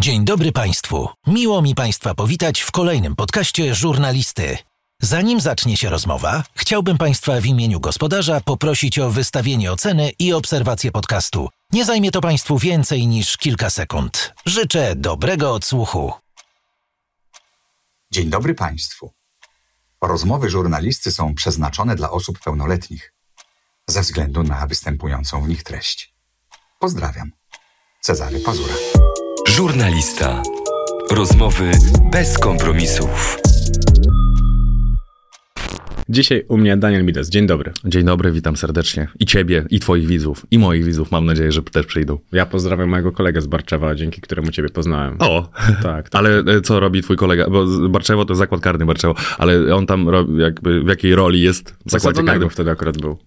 [0.00, 1.08] Dzień dobry Państwu.
[1.26, 4.58] Miło mi Państwa powitać w kolejnym podcaście żurnalisty.
[5.02, 10.92] Zanim zacznie się rozmowa, chciałbym Państwa w imieniu gospodarza poprosić o wystawienie oceny i obserwację
[10.92, 11.48] podcastu.
[11.72, 14.34] Nie zajmie to Państwu więcej niż kilka sekund.
[14.46, 16.12] Życzę dobrego odsłuchu.
[18.10, 19.12] Dzień dobry Państwu.
[20.02, 23.14] Rozmowy żurnalisty są przeznaczone dla osób pełnoletnich
[23.86, 26.14] ze względu na występującą w nich treść.
[26.78, 27.32] Pozdrawiam.
[28.00, 28.74] Cezary Pazura.
[29.58, 30.42] Żurnalista.
[31.10, 31.70] Rozmowy
[32.12, 33.38] bez kompromisów.
[36.08, 37.28] Dzisiaj u mnie Daniel Mides.
[37.28, 37.72] Dzień dobry.
[37.84, 39.08] Dzień dobry, witam serdecznie.
[39.20, 41.10] I ciebie, i twoich widzów, i moich widzów.
[41.10, 42.18] Mam nadzieję, że też przyjdą.
[42.32, 45.16] Ja pozdrawiam mojego kolegę z Barczewa, dzięki któremu ciebie poznałem.
[45.18, 45.82] O, tak.
[45.82, 46.08] tak.
[46.18, 47.50] Ale e, co robi twój kolega?
[47.50, 51.74] Bo Barczewo to zakład karny Barczewo, ale on tam robi, jakby, w jakiej roli jest
[51.86, 52.50] w zakładzie karnym?
[52.50, 53.18] wtedy akurat był.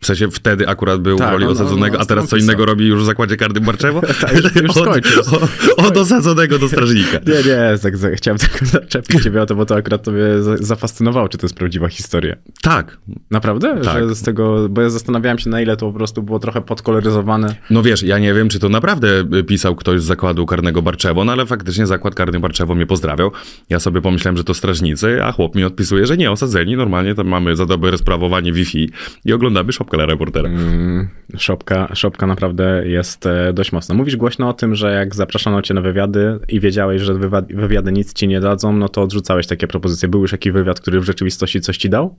[0.00, 2.26] W sensie wtedy akurat był Tak, w roli no, no, osadzonego, no, a teraz co
[2.28, 2.66] stąd innego pisał.
[2.66, 4.00] robi już w zakładzie karnym Barczewo?
[4.20, 4.76] Tak, już- już.
[4.76, 7.18] Od, od osadzonego do strażnika.
[7.26, 10.56] Nie, nie, tak, za- chciałem tylko zaczepić ciebie o to, bo to akurat tobie za-
[10.56, 12.36] zafascynowało, czy to jest prawdziwa historia.
[12.62, 12.98] Tak.
[13.30, 13.80] Naprawdę?
[13.84, 14.08] Tak.
[14.08, 17.54] Że z tego, bo ja zastanawiałem się, na ile to po prostu było trochę podkoloryzowane.
[17.70, 19.08] No wiesz, ja nie wiem, czy to naprawdę
[19.46, 23.30] pisał ktoś z zakładu karnego Barczewo, no ale faktycznie zakład karny Barczewo mnie pozdrawiał.
[23.70, 27.28] Ja sobie pomyślałem, że to strażnicy, a chłop mi odpisuje, że nie, osadzeni, normalnie tam
[27.28, 28.90] mamy za dobre sprawowanie Wi-Fi
[29.24, 30.48] i oglądamy szopkę dla reportera.
[30.48, 33.94] Mm, Szopka, szopka naprawdę jest e, dość mocna.
[33.94, 37.14] Mówisz głośno o tym, że jak zapraszano cię na wywiady i wiedziałeś, że
[37.50, 40.08] wywiady nic ci nie dadzą, no to odrzucałeś takie propozycje.
[40.08, 42.18] Był już jakiś wywiad, który w rzeczywistości coś ci dał?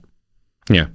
[0.70, 0.86] Nie,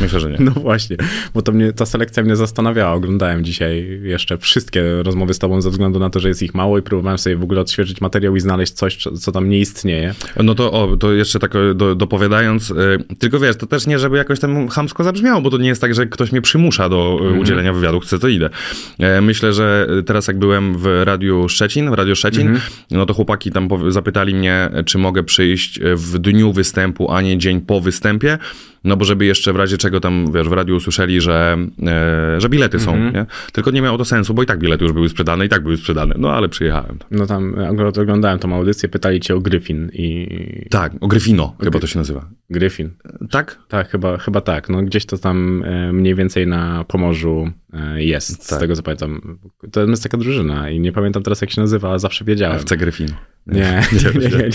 [0.00, 0.36] myślę, że nie.
[0.40, 0.96] No właśnie,
[1.34, 2.92] bo to mnie, ta selekcja mnie zastanawiała.
[2.92, 6.78] Oglądałem dzisiaj jeszcze wszystkie rozmowy z tobą ze względu na to, że jest ich mało
[6.78, 10.14] i próbowałem sobie w ogóle odświeżyć materiał i znaleźć coś, co- tam nie istnieje.
[10.42, 12.74] No to o, to jeszcze tak e, do, dopowiadając, y,
[13.18, 15.94] tylko wiesz, to też nie, żeby jakoś tam chamsko zabrzmiało, bo to nie jest tak,
[15.94, 18.50] że ktoś mnie przymusza do y, udzielenia wywiadu, chcę to idę.
[18.98, 22.58] E, myślę, że teraz jak byłem w Radiu Szczecin, w Radio Szczecin,
[22.90, 27.60] no to chłopaki tam zapytali mnie, czy mogę przyjść w dniu występu, a nie dzień
[27.60, 28.38] po występie,
[28.84, 32.48] no bo żeby jeszcze w razie czego tam, wiesz, w radiu usłyszeli, że, e, że
[32.48, 33.26] bilety są, nie?
[33.52, 35.76] Tylko nie miało to sensu, bo i tak bilety już były sprzedane, i tak były
[35.76, 36.98] sprzedane, no ale przyjechałem.
[37.10, 40.28] No tam akurat oglądałem tą audycję, pytali cię o Gryfin i...
[40.70, 42.28] Tak, o Gryfino chyba to się nazywa.
[42.50, 42.90] Gryfin.
[43.30, 43.58] Tak?
[43.68, 44.68] Tak, chyba, chyba tak.
[44.68, 48.60] No gdzieś to tam e, mniej więcej na Pomorzu e, jest, z Tak.
[48.60, 49.38] tego co pamiętam.
[49.72, 52.56] To jest taka drużyna i nie pamiętam teraz jak się nazywa, ale zawsze wiedziałem.
[52.56, 53.14] FC Gryfino.
[53.46, 54.48] Nie, nie, nie, nie,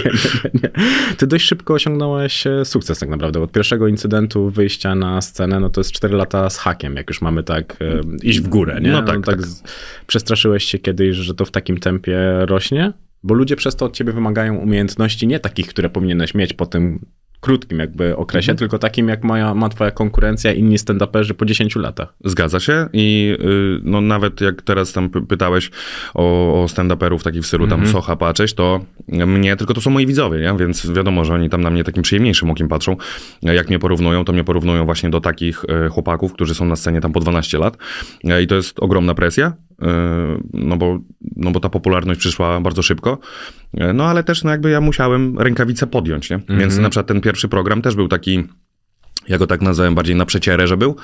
[0.53, 0.69] nie.
[1.17, 3.39] Ty dość szybko osiągnąłeś e, sukces tak naprawdę.
[3.41, 7.21] Od pierwszego incydentu wyjścia na scenę, no to jest 4 lata z hakiem, jak już
[7.21, 8.91] mamy tak e, iść w górę, nie?
[8.91, 9.45] No tak, tak.
[9.45, 9.63] z-
[10.07, 12.93] Przestraszyłeś się kiedyś, że to w takim tempie rośnie?
[13.23, 17.05] Bo ludzie przez to od ciebie wymagają umiejętności nie takich, które powinieneś mieć po tym
[17.39, 18.57] krótkim jakby okresie, Mhm.
[18.57, 22.13] tylko takim jak moja, ma twoja konkurencja, inni stand-uperzy po 10 latach.
[22.25, 25.71] Zgadza się i y, no nawet jak teraz tam py- pytałeś
[26.13, 26.23] o,
[26.63, 30.39] o stand-uperów takich w stylu tam Socha patrzeć, to mnie, tylko to są moi widzowie,
[30.39, 30.53] nie?
[30.59, 32.95] więc wiadomo, że oni tam na mnie takim przyjemniejszym okiem patrzą.
[33.41, 37.01] Jak mnie porównują, to mnie porównują właśnie do takich y, chłopaków, którzy są na scenie
[37.01, 37.77] tam po 12 lat
[38.23, 39.53] Y, i to jest ogromna presja,
[40.53, 40.99] no bo,
[41.35, 43.17] no bo ta popularność przyszła bardzo szybko,
[43.73, 46.39] Y, no ale też no jakby ja musiałem rękawice podjąć, nie?
[46.49, 48.43] Więc na przykład ten pierwszy program też był taki
[49.27, 50.95] ja go tak nazwałem bardziej na przecierę, że był.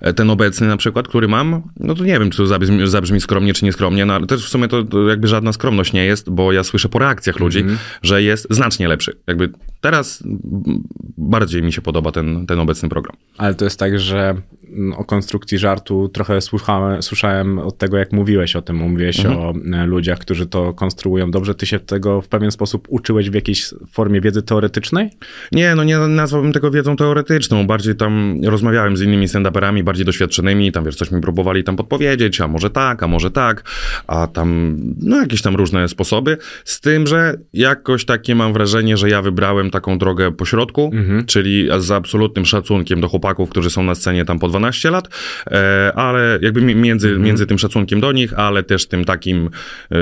[0.00, 3.20] E, Ten obecny na przykład, który mam, no to nie wiem, czy to zabrzmi, zabrzmi
[3.20, 6.30] skromnie, czy nieskromnie, no ale też w sumie to, to jakby żadna skromność nie jest,
[6.30, 7.64] bo ja słyszę po reakcjach ludzi,
[8.02, 9.16] że jest znacznie lepszy.
[9.26, 9.50] Jakby
[9.80, 10.82] teraz mm,
[11.18, 13.16] bardziej mi się podoba ten, ten obecny program.
[13.38, 14.34] Ale to jest tak, że
[14.68, 18.76] mm, o konstrukcji żartu trochę słuchałem, słyszałem od tego, jak mówiłeś o tym.
[18.76, 21.54] Mówiłeś o e, ludziach, którzy to konstruują dobrze.
[21.54, 25.10] Ty się tego w pewien sposób uczyłeś w jakiejś formie wiedzy teoretycznej?
[25.52, 27.59] Nie, no nie nazwałbym tego wiedzą teoretyczną.
[27.66, 32.40] Bardziej tam rozmawiałem z innymi stand-uperami, bardziej doświadczonymi, tam wiesz, coś mi próbowali tam podpowiedzieć,
[32.40, 33.62] a może tak, a może tak,
[34.06, 36.36] a tam, no jakieś tam różne sposoby.
[36.64, 40.90] Z tym, że jakoś takie mam wrażenie, że ja wybrałem taką drogę pośrodku,
[41.26, 45.08] czyli z absolutnym szacunkiem do chłopaków, którzy są na scenie tam po 12 lat,
[45.50, 49.50] e, ale jakby mi- między, między tym szacunkiem do nich, ale też tym takim,
[49.90, 49.96] e,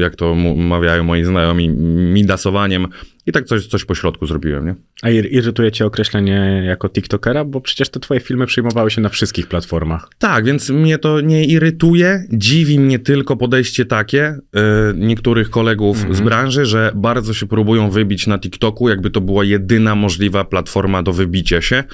[0.00, 1.68] jak to mawiają moi znajomi,
[2.14, 2.86] midasowaniem
[3.26, 4.74] i tak coś, coś pośrodku zrobiłem, nie?
[5.02, 7.44] A ir- irytuje cię określenie jako TikTokera?
[7.44, 10.08] Bo przecież te twoje filmy przyjmowały się na wszystkich platformach.
[10.18, 12.24] Tak, więc mnie to nie irytuje.
[12.32, 14.38] Dziwi mnie tylko podejście takie e,
[14.94, 19.94] niektórych kolegów z branży, że bardzo się próbują wybić na TikToku, jakby to była jedyna
[19.94, 21.84] możliwa platforma do wybicia się.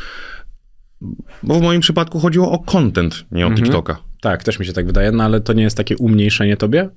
[1.42, 3.98] Bo w moim przypadku chodziło o content, nie o TikToka.
[4.26, 6.88] Tak, też mi się tak wydaje, no ale to nie jest takie umniejszenie tobie?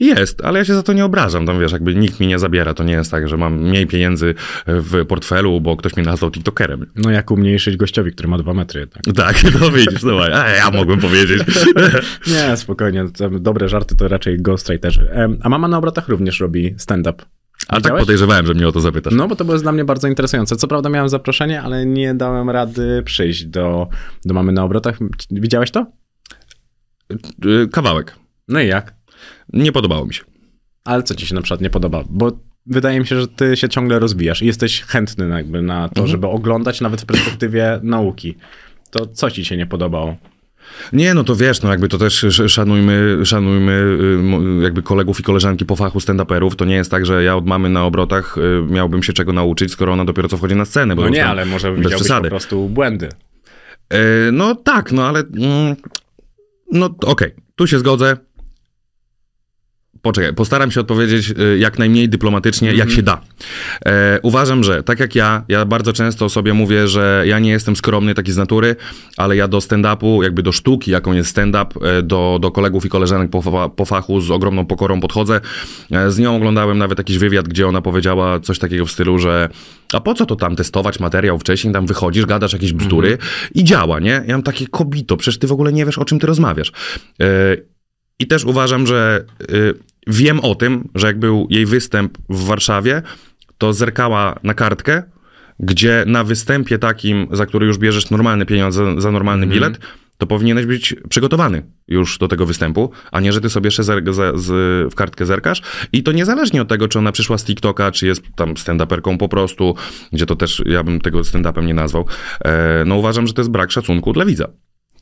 [0.00, 1.46] Jest, ale ja się za to nie obrażam.
[1.46, 2.74] Tam wiesz, jakby nikt mi nie zabiera.
[2.74, 4.34] To nie jest tak, że mam mniej pieniędzy
[4.66, 6.86] w portfelu, bo ktoś mnie nazwał TikTokerem.
[6.96, 9.02] No jak umniejszyć gościowi, który ma dwa metry jednak.
[9.26, 11.42] Tak, to widzisz, no a ja mogłem powiedzieć.
[12.34, 13.04] nie, spokojnie.
[13.40, 15.08] Dobre żarty to raczej ghostwriterzy.
[15.42, 17.24] A mama na obrotach również robi stand-up.
[17.68, 19.14] A tak podejrzewałem, że mnie o to zapytasz.
[19.14, 20.56] No, bo to było dla mnie bardzo interesujące.
[20.56, 23.88] Co prawda miałem zaproszenie, ale nie dałem rady przyjść do,
[24.24, 24.98] do mamy na obrotach.
[25.30, 25.86] Widziałeś to?
[27.10, 28.16] Y, kawałek.
[28.48, 28.94] No i jak?
[29.52, 30.24] Nie podobało mi się.
[30.84, 32.04] Ale co ci się na przykład nie podoba?
[32.10, 32.32] Bo
[32.66, 36.08] wydaje mi się, że ty się ciągle rozwijasz i jesteś chętny jakby na to, mhm.
[36.08, 38.34] żeby oglądać nawet w perspektywie nauki.
[38.90, 40.16] To co ci się nie podobało?
[40.92, 43.72] Nie, no to wiesz, no jakby to też szanujmy, szanujmy
[44.60, 46.54] y, jakby kolegów i koleżanki po fachu stand-uperów.
[46.56, 49.72] To nie jest tak, że ja od mamy na obrotach y, miałbym się czego nauczyć,
[49.72, 50.94] skoro ona dopiero co wchodzi na scenę.
[50.94, 53.08] no nie, ale może widziałbyś po prostu błędy.
[54.32, 55.22] No tak, no ale...
[56.76, 57.32] No okej, okay.
[57.56, 58.16] tu się zgodzę.
[60.06, 62.78] Poczekaj, postaram się odpowiedzieć y, jak najmniej dyplomatycznie, mm -hmm.
[62.78, 62.96] jak mhm.
[62.96, 63.20] się da.
[63.86, 67.76] E, uważam, że tak jak ja, ja bardzo często sobie mówię, że ja nie jestem
[67.76, 68.76] skromny taki z natury,
[69.16, 72.88] ale ja do stand-upu, jakby do sztuki, jaką jest stand-up, e, do, do kolegów i
[72.88, 75.40] koleżanek po, po fachu z ogromną pokorą podchodzę.
[75.90, 79.48] E, z nią oglądałem nawet jakiś wywiad, gdzie ona powiedziała coś takiego w stylu, że
[79.92, 83.50] a po co to tam testować materiał wcześniej, tam wychodzisz, gadasz jakieś bzdury mm -hmm.
[83.54, 84.22] i działa, nie?
[84.26, 86.72] Ja mam takie kobito, przecież ty w ogóle nie wiesz, o czym ty rozmawiasz.
[87.20, 87.56] E,
[88.18, 89.74] I też uważam, że y,
[90.06, 93.02] Wiem o tym, że jak był jej występ w Warszawie,
[93.58, 95.02] to zerkała na kartkę,
[95.60, 99.54] gdzie na występie takim, za który już bierzesz normalne pieniądze za normalny mm.
[99.54, 99.78] bilet,
[100.18, 104.04] to powinieneś być przygotowany już do tego występu, a nie, że ty sobie jeszcze z,
[104.34, 104.46] z,
[104.92, 105.62] w kartkę zerkasz.
[105.92, 109.28] I to niezależnie od tego, czy ona przyszła z TikToka, czy jest tam stand-uperką po
[109.28, 109.74] prostu,
[110.12, 112.06] gdzie to też ja bym tego stand-upem nie nazwał.
[112.44, 114.48] E, no uważam, że to jest brak szacunku dla widza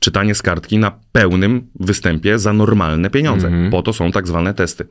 [0.04, 3.48] czytanie z kartki na pełnym występie za normalne pieniądze.
[3.48, 3.70] -hmm.
[3.70, 4.86] Po to są tak zwane testy.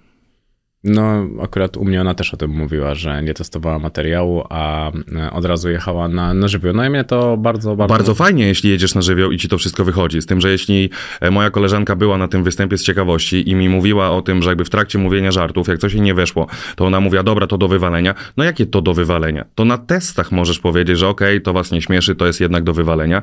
[0.83, 5.31] No, akurat u mnie ona też o tym mówiła, że nie testowała materiału, a e,
[5.31, 6.73] od razu jechała na, na żywioł.
[6.73, 7.95] No i mnie to bardzo, bardzo...
[7.95, 10.21] Bardzo fajnie, jeśli jedziesz na żywioł i ci to wszystko wychodzi.
[10.21, 10.89] Z tym, że jeśli
[11.21, 14.49] e, moja koleżanka była na tym występie z ciekawości i mi mówiła o tym, że
[14.49, 17.57] jakby w trakcie mówienia żartów, jak coś jej nie weszło, to ona mówiła, dobra, to
[17.57, 18.15] do wywalenia.
[18.37, 19.45] No jakie to do wywalenia?
[19.55, 22.63] To na testach możesz powiedzieć, że okej, okay, to was nie śmieszy, to jest jednak
[22.63, 23.21] do wywalenia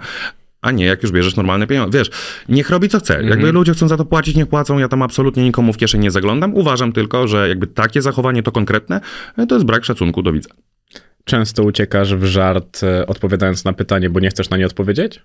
[0.63, 1.99] a nie jak już bierzesz normalne pieniądze.
[1.99, 2.11] Wiesz,
[2.49, 3.15] niech robi co chce.
[3.15, 3.55] Jakby mhm.
[3.55, 4.79] ludzie chcą za to płacić, niech płacą.
[4.79, 6.55] Ja tam absolutnie nikomu w kieszeni nie zaglądam.
[6.55, 9.01] Uważam tylko, że jakby takie zachowanie to konkretne,
[9.37, 10.51] e, to jest brak szacunku do widza.
[11.25, 15.23] Często uciekasz w żart e, odpowiadając na pytanie, bo nie chcesz na nie odpowiedzieć?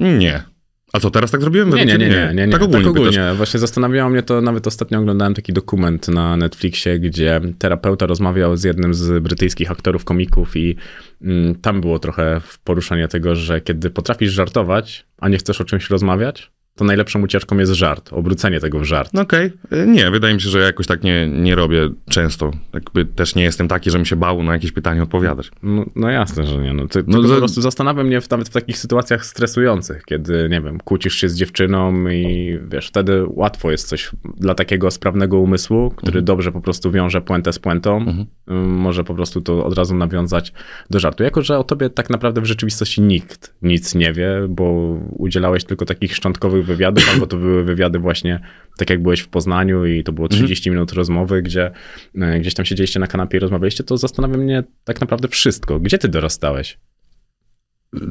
[0.00, 0.53] Nie.
[0.94, 1.70] A co, teraz tak zrobiłem?
[1.70, 2.52] Nie, nie, nie, nie, nie, nie.
[2.52, 3.32] Tak ogólnie, tak ogólnie.
[3.36, 8.64] Właśnie zastanawiało mnie to, nawet ostatnio oglądałem taki dokument na Netflixie, gdzie terapeuta rozmawiał z
[8.64, 10.76] jednym z brytyjskich aktorów komików i
[11.22, 15.90] mm, tam było trochę poruszenie tego, że kiedy potrafisz żartować, a nie chcesz o czymś
[15.90, 19.18] rozmawiać, to najlepszą ucieczką jest żart, obrócenie tego w żart.
[19.18, 19.86] Okej, okay.
[19.86, 22.50] nie, wydaje mi się, że jakoś tak nie, nie robię często.
[22.72, 25.50] Jakby też nie jestem taki, żebym się bał na jakieś pytanie odpowiadać.
[25.62, 26.72] No, no jasne, że nie.
[26.72, 30.60] No, ty, no, po prostu zastanawia mnie w, nawet w takich sytuacjach stresujących, kiedy, nie
[30.60, 35.90] wiem, kłócisz się z dziewczyną i wiesz, wtedy łatwo jest coś dla takiego sprawnego umysłu,
[35.90, 36.24] który mhm.
[36.24, 38.26] dobrze po prostu wiąże puentę z puentą, mhm.
[38.70, 40.52] może po prostu to od razu nawiązać
[40.90, 41.22] do żartu.
[41.22, 45.84] Jako, że o tobie tak naprawdę w rzeczywistości nikt nic nie wie, bo udzielałeś tylko
[45.84, 48.40] takich szczątkowych wywiadów, albo to były wywiady właśnie
[48.78, 50.76] tak jak byłeś w Poznaniu i to było 30 mhm.
[50.76, 51.70] minut rozmowy, gdzie
[52.14, 55.80] e, gdzieś tam siedzieliście na kanapie i rozmawialiście, to zastanawia mnie tak naprawdę wszystko.
[55.80, 56.78] Gdzie ty dorastałeś?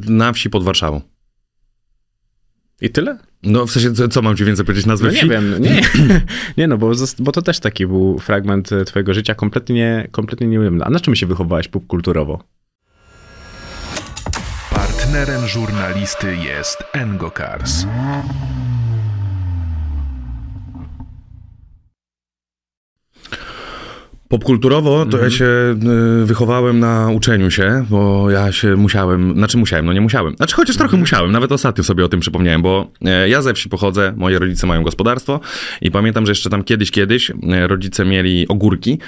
[0.08, 1.02] Na wsi pod Warszawą.
[2.82, 3.18] I tyle?
[3.44, 5.26] No w sensie, co, co mam ci więcej powiedzieć nazwę no, wsi?
[5.26, 5.82] Nie wiem, nie,
[6.58, 10.86] nie no, bo, bo to też taki był fragment e, twojego życia kompletnie, kompletnie nieujemny.
[10.86, 12.44] A na czym się wychowałeś popkulturowo?
[15.04, 17.86] Partnerem żurnalisty jest Engokars.
[24.34, 25.32] Popkulturowo to ja mhm.
[25.32, 25.46] się
[26.22, 30.36] y, wychowałem na uczeniu się, bo ja się musiałem, znaczy musiałem, no nie musiałem.
[30.36, 31.00] Znaczy chociaż trochę mhm.
[31.00, 34.68] musiałem, nawet ostatnio sobie o tym przypomniałem, bo e, ja ze wsi pochodzę, moi rodzice
[34.68, 35.40] mają gospodarstwo
[35.82, 39.00] i pamiętam, że jeszcze tam kiedyś, kiedyś e, rodzice mieli ogórki,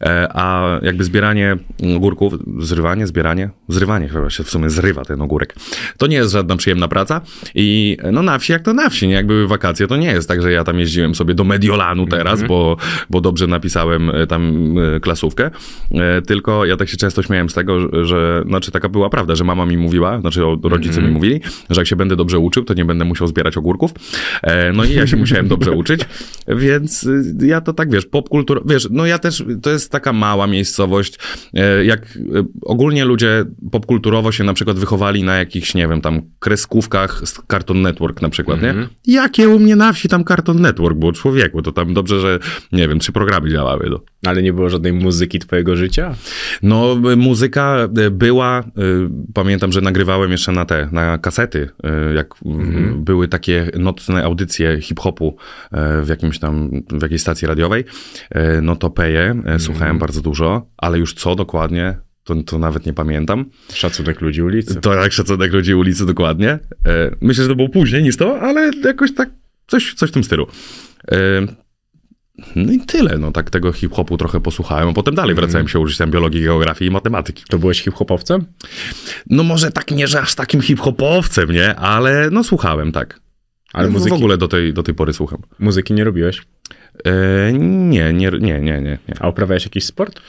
[0.00, 1.56] e, a jakby zbieranie
[1.96, 5.54] ogórków, zrywanie, zbieranie, zrywanie chyba się w sumie zrywa ten ogórek.
[5.98, 7.20] To nie jest żadna przyjemna praca
[7.54, 9.14] i no na wsi jak to na wsi, nie?
[9.14, 12.34] Jak były wakacje, to nie jest tak, że ja tam jeździłem sobie do Mediolanu teraz,
[12.34, 12.48] mm -hmm.
[12.48, 12.76] bo,
[13.10, 15.50] bo dobrze napisałem tam klasówkę,
[15.90, 19.44] e, tylko ja tak się często śmiałem z tego, że- znaczy taka była prawda, że
[19.44, 21.40] mama mi mówiła, znaczy rodzice mi mówili,
[21.70, 23.90] że jak się będę dobrze uczył, to nie będę musiał zbierać ogórków.
[24.42, 26.00] E, No i ja się musiałem dobrze uczyć,
[26.48, 30.46] więc y, ja to tak, wiesz, popkultura, wiesz, no ja też, to jest taka mała
[30.46, 31.18] miejscowość,
[31.54, 36.20] e, jak e, ogólnie ludzie popkulturowo się na przykład wychowali na jakichś, nie wiem, tam
[36.38, 38.74] kreskówkach z Cartoon Network na przykład, nie?
[39.06, 42.38] Jakie u mnie na wsi tam Cartoon Network było, człowieku, to tam dobrze, że,
[42.72, 44.00] nie wiem, trzy programy działały, no.
[44.26, 46.14] Ale nie było żadnej muzyki twojego życia?
[46.62, 48.64] No, muzyka y, była, y,
[49.34, 51.58] pamiętam, że nagrywałem jeszcze na te, na kasety,
[52.10, 52.38] y, jak y,
[52.96, 55.36] były takie nocne audycje hip-hopu
[56.02, 57.84] w jakimś tam, w jakiejś stacji radiowej,
[58.62, 62.92] no to peje, y, słuchałem bardzo dużo, ale już co dokładnie, to, to nawet nie
[62.92, 63.44] pamiętam.
[63.72, 64.80] Szacunek ludzi ulicy.
[64.80, 66.50] To jak szacunek ludzi ulicy dokładnie.
[66.50, 66.58] E,
[67.20, 69.30] Myślę, że to było później niż to, ale jakoś tak
[69.66, 70.46] coś, coś w tym stylu.
[72.56, 76.10] No i tyle, no tak tego hip-hopu trochę posłuchałem, a potem dalej wracałem się tam
[76.10, 77.44] biologii, geografii i matematyki.
[77.48, 78.44] To byłeś hip-hopowcem?
[79.30, 81.76] No może tak nie, że aż takim hip-hopowcem, nie?
[81.76, 83.20] Ale no słuchałem, tak.
[83.72, 85.38] Ale No, muzyki, W ogóle do tej, do tej pory słucham.
[85.58, 86.42] muzyki nie robiłeś?
[87.04, 88.98] E, nie, nie, nie, nie, nie, nie.
[89.20, 90.20] A uprawiałeś jakiś sport?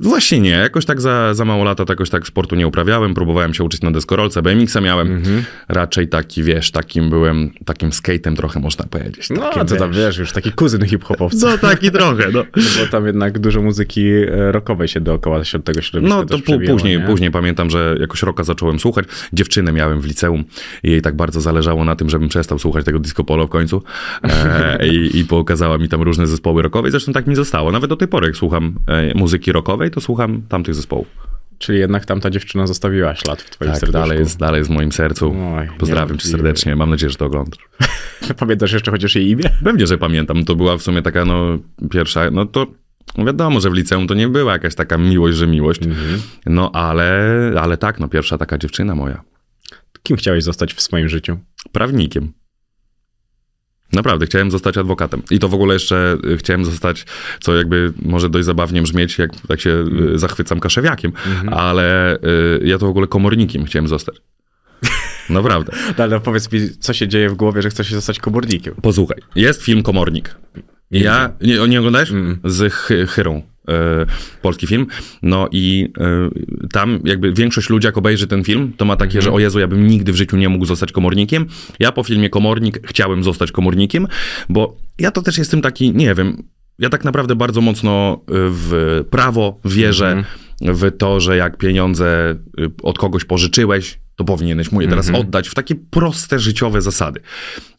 [0.00, 3.64] Właśnie nie, jakoś tak za, za mało lata jakoś tak sportu nie uprawiałem, próbowałem się
[3.64, 5.44] uczyć na deskorolce, BMX-a miałem, Mhm.
[5.68, 9.30] raczej taki, wiesz, takim byłem, takim skatem trochę można powiedzieć.
[9.30, 11.46] No, takim, to tam wiesz, już taki kuzyn hip-hopowca.
[11.50, 12.44] No taki trochę, no.
[12.80, 16.38] Bo tam jednak dużo muzyki e, rockowej się dookoła się od tego środowiska No to
[16.72, 17.06] później, nie?
[17.06, 19.04] później pamiętam, że jakoś roka zacząłem słuchać.
[19.32, 20.44] Dziewczynę miałem w liceum
[20.82, 23.82] i jej tak bardzo zależało na tym, żebym przestał słuchać tego disco polo w końcu
[24.22, 27.72] e, i, i pokazała mi tam różne zespoły rockowe i zresztą tak mi zostało.
[27.72, 31.06] Nawet do tej pory jak słucham e, muzyki rockowej, to słucham tamtych zespołów.
[31.58, 34.00] Czyli jednak tamta dziewczyna zostawiła ślad w twoim Tak, serduszku.
[34.00, 35.36] dalej jest, dalej jest w moim sercu.
[35.56, 37.58] Oj, Pozdrawiam cię serdecznie, mam nadzieję, że to oglądasz.
[38.40, 39.44] Pamiętasz jeszcze chociaż jej imię?
[39.64, 40.44] Pewnie, że pamiętam.
[40.44, 41.58] To była w sumie taka, no,
[41.90, 42.66] pierwsza, no to
[43.18, 45.80] wiadomo, że w liceum to nie była jakaś taka miłość, że miłość.
[46.46, 47.22] No, ale,
[47.60, 49.22] ale tak, no, pierwsza taka dziewczyna moja.
[50.02, 51.38] Kim chciałeś zostać w swoim życiu?
[51.72, 52.32] Prawnikiem.
[53.92, 55.22] Naprawdę, chciałem zostać adwokatem.
[55.30, 57.06] I to w ogóle jeszcze y, chciałem zostać,
[57.40, 61.12] co jakby może dość zabawnie brzmieć, jak tak się y, zachwycam kaszewiakiem,
[61.50, 64.16] ale y, ja to w ogóle komornikiem chciałem zostać.
[65.30, 65.72] Naprawdę.
[65.98, 68.74] No, ale powiedz mi, co się dzieje w głowie, że chcesz zostać komornikiem?
[68.82, 70.36] Posłuchaj, jest film Komornik.
[70.90, 72.12] Ja, nie, nie oglądałeś?
[72.44, 73.42] Z Chy- Chyrą.
[73.68, 74.06] E,
[74.42, 74.86] polski film.
[75.22, 76.30] No i e,
[76.72, 79.68] tam jakby większość ludzi, jak obejrzy ten film, to ma takie, że o Jezu, ja
[79.68, 81.46] bym nigdy w życiu nie mógł zostać komornikiem.
[81.78, 84.06] Ja po filmie Komornik chciałem zostać komornikiem,
[84.48, 86.42] bo ja to też jestem taki, nie wiem,
[86.78, 90.24] ja tak naprawdę bardzo mocno y, w prawo wierzę,
[90.60, 92.36] w to, że jak pieniądze
[92.82, 97.20] od kogoś pożyczyłeś, to powinieneś mu je teraz oddać w takie proste życiowe zasady.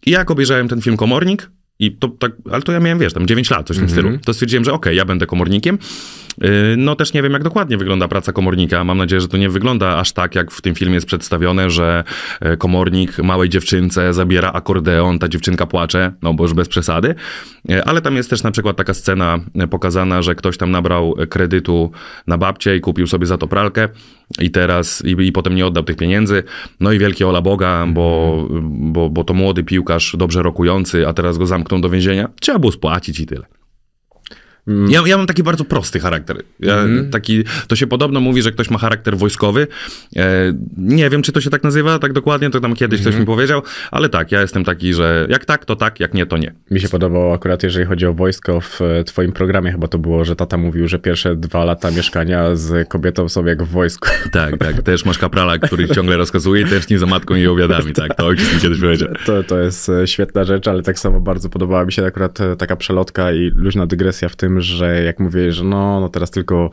[0.05, 1.51] I jak obejrzałem ten film Komornik,
[1.81, 4.09] i to tak, ale to ja miałem, wiesz, tam 9 lat, coś w tym stylu.
[4.25, 5.77] To stwierdziłem, że okej, ja będę komornikiem.
[6.41, 8.83] Yy, No też nie wiem, jak dokładnie wygląda praca komornika.
[8.83, 12.03] Mam nadzieję, że to nie wygląda aż tak, jak w tym filmie jest przedstawione, że
[12.39, 17.15] e, komornik małej dziewczynce zabiera akordeon, ta dziewczynka płacze, no bo już bez przesady.
[17.69, 21.91] E, Ale tam jest też na przykład taka scena pokazana, że ktoś tam nabrał kredytu
[22.27, 23.89] na babcię i kupił sobie za to pralkę
[24.39, 26.43] i teraz, i, i potem nie oddał tych pieniędzy.
[26.79, 31.37] No i wielkie ola Boga, bo, bo, bo to młody piłkarz, dobrze rokujący, a teraz
[31.37, 32.29] go zamkną do więzienia.
[32.39, 33.60] Trzeba było spłacić i tyle.
[34.67, 36.43] Ja, ja mam taki bardzo prosty charakter.
[36.59, 36.77] Ja,
[37.11, 39.67] taki, to się podobno mówi, że ktoś ma charakter wojskowy.
[40.15, 43.25] E, nie wiem, czy to się tak nazywa tak dokładnie, to tam kiedyś ktoś mi
[43.25, 46.53] powiedział, ale tak, ja jestem taki, że jak tak, to tak, jak nie, to nie.
[46.71, 50.25] Mi się podobało akurat, jeżeli chodzi o wojsko, w e, twoim programie chyba to było,
[50.25, 54.07] że tata mówił, że pierwsze dwa lata mieszkania z kobietą są jak w wojsku.
[54.31, 54.81] Tak, tak.
[54.81, 58.15] Też masz kaprala, który ciągle rozkazuje i tęskni za matką i obiadami, tak.
[58.15, 59.09] To ojciec mi kiedyś powiedział.
[59.25, 62.55] To, to jest e, świetna rzecz, ale tak samo bardzo podobała mi się akurat e,
[62.55, 66.71] taka przelotka i luźna dygresja w tym, że jak mówię, że no, no teraz tylko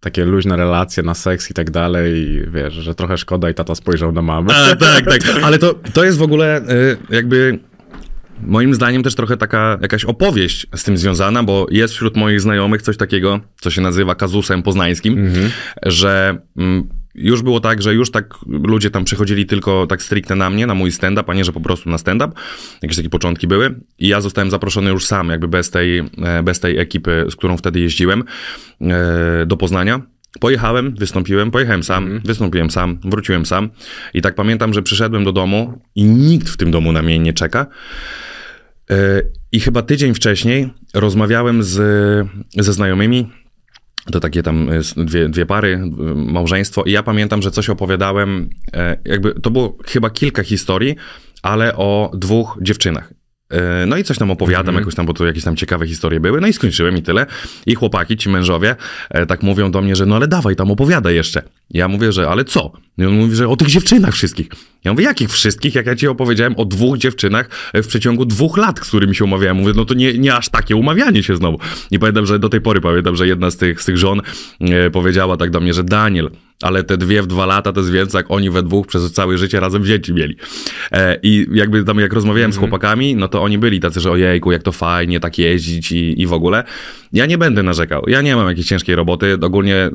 [0.00, 3.74] takie luźne relacje na seks i tak dalej i wiesz, że trochę szkoda i tata
[3.74, 4.54] spojrzał na mamę.
[4.54, 5.20] A, tak, tak.
[5.44, 7.58] Ale to, to jest w ogóle y, jakby
[8.42, 12.82] moim zdaniem też trochę taka jakaś opowieść z tym związana, bo jest wśród moich znajomych
[12.82, 15.30] coś takiego, co się nazywa kazusem poznańskim,
[15.82, 20.50] że mm, już było tak, że już tak ludzie tam przychodzili tylko tak stricte na
[20.50, 22.32] mnie, na mój stand-up, a nie, że po prostu na stand-up.
[22.82, 23.74] Jakieś takie początki były.
[23.98, 27.56] I ja zostałem zaproszony już sam, jakby bez tej, e, bez tej ekipy, z którą
[27.56, 28.24] wtedy jeździłem,
[28.80, 30.02] e, do Poznania.
[30.40, 33.70] Pojechałem, wystąpiłem, pojechałem sam, wystąpiłem sam, wróciłem sam.
[34.14, 37.32] I tak pamiętam, że przyszedłem do domu i nikt w tym domu na mnie nie
[37.32, 37.66] czeka.
[38.90, 41.76] E, I chyba tydzień wcześniej rozmawiałem z,
[42.56, 43.39] ze znajomymi.
[44.12, 46.84] To takie tam e, dwie, dwie pary, e, małżeństwo.
[46.84, 48.50] I ja pamiętam, że coś opowiadałem.
[48.74, 50.96] e, Jakby to było chyba kilka historii,
[51.42, 53.12] ale o dwóch dziewczynach.
[53.50, 54.76] E, No i coś tam opowiadam, Mhm.
[54.82, 56.40] jakoś tam, bo to jakieś tam ciekawe historie były.
[56.40, 57.26] No i skończyłem i tyle.
[57.66, 58.76] I chłopaki, ci mężowie,
[59.10, 61.42] e, tak mówią do mnie, że no ale dawaj, tam opowiadaj jeszcze.
[61.70, 62.72] Ja mówię, że ale co?
[62.98, 64.46] I on mówi, że o tych dziewczynach wszystkich.
[64.84, 65.74] Ja mówię, jakich wszystkich?
[65.74, 69.24] Jak ja ci opowiedziałem o dwóch dziewczynach e, w przeciągu dwóch lat, z którymi się
[69.24, 69.56] umawiałem.
[69.56, 71.58] Mówię, no to nie, nie aż takie umawianie się znowu.
[71.90, 74.20] I pamiętam, że do tej pory pamiętam, że jedna z tych, z tych żon
[74.92, 76.30] powiedziała tak do mnie, że Daniel,
[76.62, 79.38] ale te dwie w dwa lata to jest więcej, jak oni we dwóch przez całe
[79.38, 80.36] życie razem dzieci mieli.
[80.92, 84.52] E, I jakby tam, jak rozmawiałem z chłopakami, no to oni byli tacy, że ojejku,
[84.52, 86.64] jak to fajnie tak jeździć i, i w ogóle.
[87.12, 88.02] Ja nie będę narzekał.
[88.06, 89.38] Ja nie mam jakiejś ciężkiej roboty.
[89.42, 89.90] Ogólnie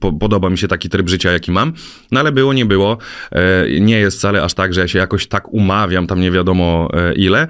[0.00, 1.72] po, podoba mi się taki tryb życia, jaki mam.
[2.10, 2.98] No ale było, nie było.
[3.32, 6.88] E, nie jest wcale aż tak, że ja się jakoś tak umawiam, tam nie wiadomo
[6.92, 7.48] e, ile.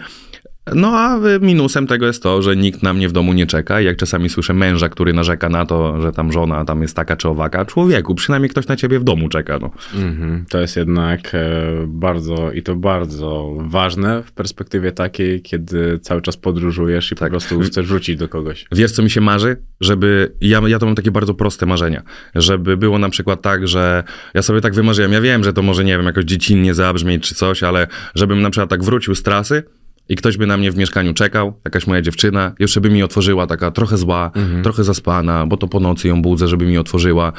[0.75, 3.81] No a minusem tego jest to, że nikt na mnie w domu nie czeka.
[3.81, 7.17] I Jak czasami słyszę męża, który narzeka na to, że tam żona tam jest taka
[7.17, 9.59] czy owaka, człowieku, przynajmniej ktoś na ciebie w domu czeka.
[9.59, 9.71] No.
[9.95, 10.45] Mhm.
[10.49, 16.37] To jest jednak e, bardzo i to bardzo ważne w perspektywie takiej, kiedy cały czas
[16.37, 18.67] podróżujesz i po prostu chcesz wrócić do kogoś.
[18.73, 19.57] Wiesz, co mi się marzy?
[19.81, 22.03] Żeby, ja, ja to mam takie bardzo proste marzenia,
[22.35, 24.05] żeby było na przykład tak, że
[24.35, 27.35] ja sobie tak wymarzyłem, ja wiem, że to może, nie wiem, jakoś dziecinnie zabrzmieć czy
[27.35, 29.63] coś, ale żebym na przykład tak wrócił z trasy
[30.09, 33.47] i ktoś by na mnie w mieszkaniu czekał, jakaś moja dziewczyna, jeszcze by mi otworzyła
[33.47, 34.31] taka trochę zła,
[34.63, 37.33] trochę zaspana, bo to po nocy ją budzę, żeby mi otworzyła.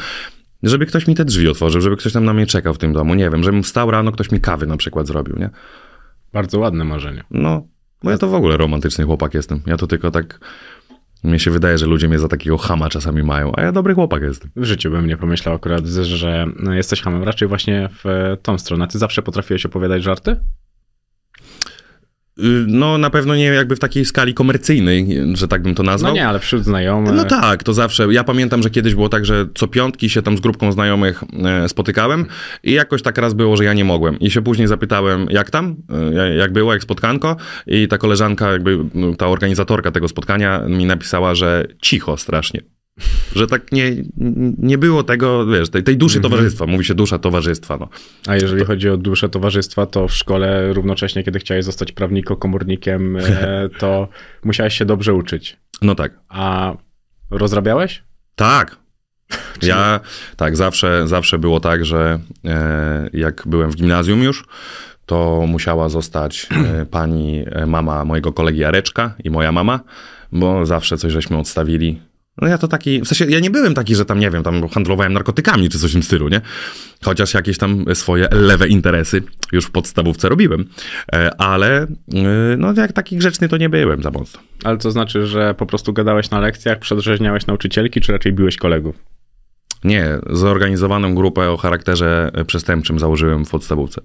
[0.63, 3.15] Żeby ktoś mi te drzwi otworzył, żeby ktoś tam na mnie czekał w tym domu,
[3.15, 5.49] nie wiem, żebym wstał rano, ktoś mi kawy na przykład zrobił, nie?
[6.33, 7.23] Bardzo ładne marzenie.
[7.31, 7.67] No,
[8.03, 9.61] no ja to w ogóle romantyczny chłopak jestem.
[9.65, 10.39] Ja to tylko tak.
[11.23, 14.21] Mnie się wydaje, że ludzie mnie za takiego chama czasami mają, a ja dobry chłopak
[14.21, 14.51] jestem.
[14.55, 17.23] W życiu bym nie pomyślał akurat, że no, jesteś hamem.
[17.23, 18.87] Raczej właśnie w e, tą stronę.
[18.87, 20.39] Ty zawsze potrafiłeś opowiadać żarty?
[22.39, 25.91] Y, No, na pewno nie jakby w takiej skali komercyjnej, że tak bym to No
[25.91, 26.13] nazwał.
[26.13, 27.13] nie, ale wśród znajomych.
[27.15, 28.07] No tak, to zawsze.
[28.13, 31.69] Ja pamiętam, że kiedyś było tak, że co piątki się tam z grupką znajomych e,
[31.69, 32.25] spotykałem
[32.63, 34.19] i jakoś tak raz było, że ja nie mogłem.
[34.19, 35.75] I się później zapytałem, jak tam,
[36.15, 37.35] e, jak było, jak spotkanko.
[37.67, 42.74] I ta koleżanka, jakby no, ta organizatorka tego spotkania mi napisała, że cicho strasznie.
[43.35, 43.95] Że tak nie,
[44.57, 46.65] nie było tego, wiesz, tej, tej duszy towarzystwa.
[46.65, 47.89] Mówi się dusza towarzystwa, no.
[48.27, 53.69] A jeżeli chodzi o dłuższe towarzystwa, to w szkole równocześnie, kiedy chciałeś zostać prawniko-komornikiem, e,
[53.79, 54.07] to
[54.43, 55.57] musiałeś się dobrze uczyć.
[55.81, 56.19] No tak.
[56.29, 56.73] A
[57.31, 58.03] rozrabiałeś?
[58.35, 58.77] Tak.
[59.61, 59.99] Ja
[60.37, 64.45] tak, zawsze, zawsze było tak, że e, jak byłem w gimnazjum już,
[65.05, 69.79] to musiała zostać e, pani e, mama mojego kolegi Jareczka i moja mama,
[70.31, 72.01] bo zawsze coś żeśmy odstawili.
[72.41, 74.69] No ja to taki, w sensie ja nie byłem taki, że tam, nie wiem, tam
[74.69, 76.41] handlowałem narkotykami czy coś w tym stylu, nie?
[77.03, 80.65] Chociaż jakieś tam swoje lewe interesy już w podstawówce robiłem,
[81.13, 81.87] e, ale e,
[82.57, 84.39] no jak taki grzeczny to nie byłem za mocno.
[84.63, 88.95] Ale to znaczy, że po prostu gadałeś na lekcjach, przedrzeźniałeś nauczycielki, czy raczej biłeś kolegów?
[89.83, 94.01] Nie, zorganizowaną grupę o charakterze przestępczym założyłem w podstawówce.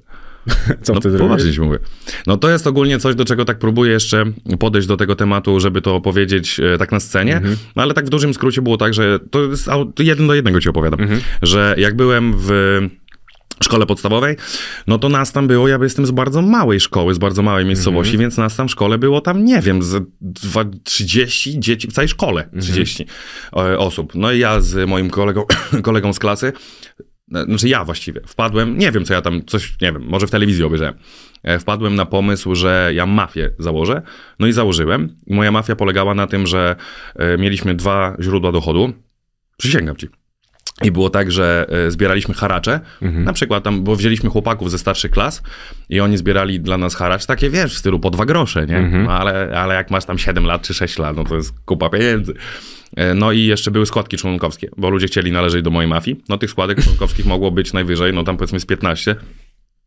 [0.83, 1.79] Co no, wtedy poważnie ci mówię.
[2.27, 4.25] No to jest ogólnie coś, do czego tak próbuję jeszcze
[4.59, 7.57] podejść do tego tematu, żeby to opowiedzieć e, tak na scenie, Mhm.
[7.77, 10.69] no, ale tak w dużym skrócie było tak, że to jest jeden do jednego ci
[10.69, 11.21] opowiadam, Mhm.
[11.43, 12.51] że jak byłem w
[13.65, 14.37] szkole podstawowej,
[14.87, 18.13] no to nas tam było, ja jestem z bardzo małej szkoły, z bardzo małej miejscowości,
[18.15, 18.21] Mhm.
[18.21, 22.09] więc nas tam w szkole było tam, nie wiem, z dwa, 30 dzieci, w całej
[22.09, 22.63] szkole Mhm.
[22.63, 23.07] 30
[23.57, 24.13] e, osób.
[24.15, 25.45] No i ja z moim kolegą,
[25.83, 26.53] kolegą z klasy,
[27.31, 30.65] znaczy ja właściwie, wpadłem, nie wiem co ja tam, coś, nie wiem, może w telewizji
[30.65, 30.95] obejrzałem,
[31.43, 34.03] E, wpadłem na pomysł, że ja mafię założę,
[34.39, 35.17] no i założyłem.
[35.27, 36.77] Moja mafia polegała na tym, że
[37.17, 38.93] e, mieliśmy dwa źródła dochodu,
[39.57, 40.09] przysięgam ci.
[40.83, 42.81] I było tak, że e, zbieraliśmy haracze,
[43.25, 45.43] na przykład tam, bo wzięliśmy chłopaków ze starszych klas
[45.89, 48.81] i oni zbierali dla nas haracz, takie wiesz, w stylu po dwa grosze, nie?
[48.81, 51.89] No, ale, ale jak masz tam 7 lat czy 6 lat, no to jest kupa
[51.89, 52.35] pieniędzy.
[52.97, 56.21] E, No i jeszcze były składki członkowskie, bo ludzie chcieli należeć do mojej mafii.
[56.29, 59.17] No tych składek członkowskich mogło być najwyżej, no tam powiedzmy z 15,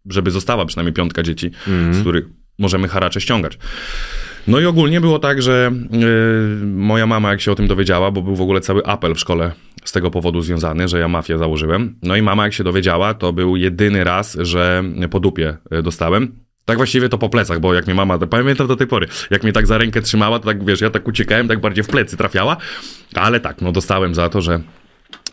[0.09, 1.51] żeby została przynajmniej piątka dzieci,
[1.91, 2.25] z których
[2.59, 3.57] możemy haracze ściągać.
[4.47, 8.21] No i ogólnie było tak, że yy, moja mama, jak się o tym dowiedziała, bo
[8.21, 9.51] był w ogóle cały apel w szkole
[9.83, 11.95] z tego powodu związany, że ja mafię założyłem.
[12.03, 16.42] No i mama, jak się dowiedziała, to był jedyny raz, że po dupie y, dostałem.
[16.65, 19.53] Tak właściwie to po plecach, bo jak mnie mama, pamiętam do tej pory, jak mnie
[19.53, 22.57] tak za rękę trzymała, to tak wiesz, ja tak uciekałem, tak bardziej w plecy trafiała,
[23.15, 24.61] ale tak, no dostałem za to, że,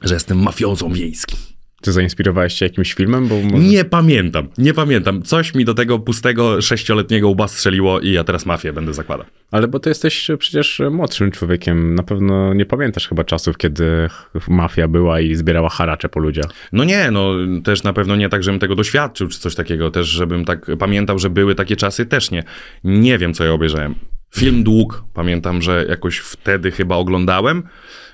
[0.02, 1.38] że jestem mafiozą wiejskim.
[1.80, 3.28] Ty zainspirowałeś się jakimś filmem?
[3.28, 3.64] Bo może...
[3.64, 5.22] Nie pamiętam, nie pamiętam.
[5.22, 9.26] Coś mi do tego pustego sześcioletniego łba strzeliło i ja teraz mafię będę zakładał.
[9.50, 11.94] Ale bo ty jesteś przecież młodszym człowiekiem.
[11.94, 14.08] Na pewno nie pamiętasz chyba czasów, kiedy
[14.48, 16.50] mafia była i zbierała haracze po ludziach.
[16.72, 20.06] No nie, no też na pewno nie tak, żebym tego doświadczył, czy coś takiego, też
[20.06, 22.44] żebym tak pamiętał, że były takie czasy, też nie.
[22.84, 23.94] Nie wiem, co ja obejrzałem.
[24.34, 27.62] Film Dług, pamiętam, że jakoś wtedy chyba oglądałem.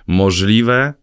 [0.06, 0.94] Możliwe,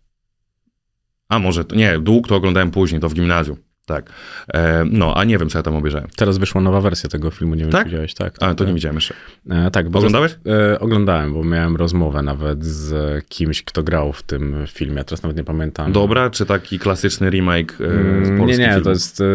[1.34, 3.58] a może, to- nie, Dług to oglądałem później, to w gimnazjum.
[3.86, 4.10] Tak.
[4.54, 6.08] E, no, a nie wiem, co ja tam obejrzałem.
[6.15, 7.84] Teraz wyszła nowa wersja tego filmu, nie wiem, Tak?
[7.84, 8.13] czy widziałeś.
[8.13, 8.34] Tak.
[8.39, 8.67] A, to tak.
[8.67, 9.13] nie widziałem jeszcze.
[9.50, 10.36] E, tak, bo Oglądałeś?
[10.74, 15.04] E, oglądałem, bo miałem rozmowę nawet z kimś, kto grał w tym filmie.
[15.04, 15.91] Teraz nawet nie pamiętam.
[15.91, 18.84] Dobra, czy taki klasyczny remake e, Mm, Nie, nie, filmów?
[18.84, 19.26] to jest e,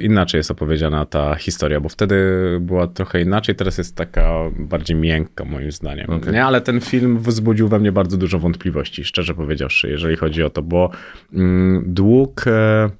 [0.00, 2.16] inaczej jest opowiedziana ta historia, bo wtedy
[2.60, 6.10] była trochę inaczej, teraz jest taka bardziej miękka moim zdaniem.
[6.10, 6.32] Okej.
[6.32, 10.50] Nie, ale ten film wzbudził we mnie bardzo dużo wątpliwości, szczerze powiedziawszy, jeżeli chodzi o
[10.50, 10.90] to, bo
[11.34, 12.90] mm, dług e,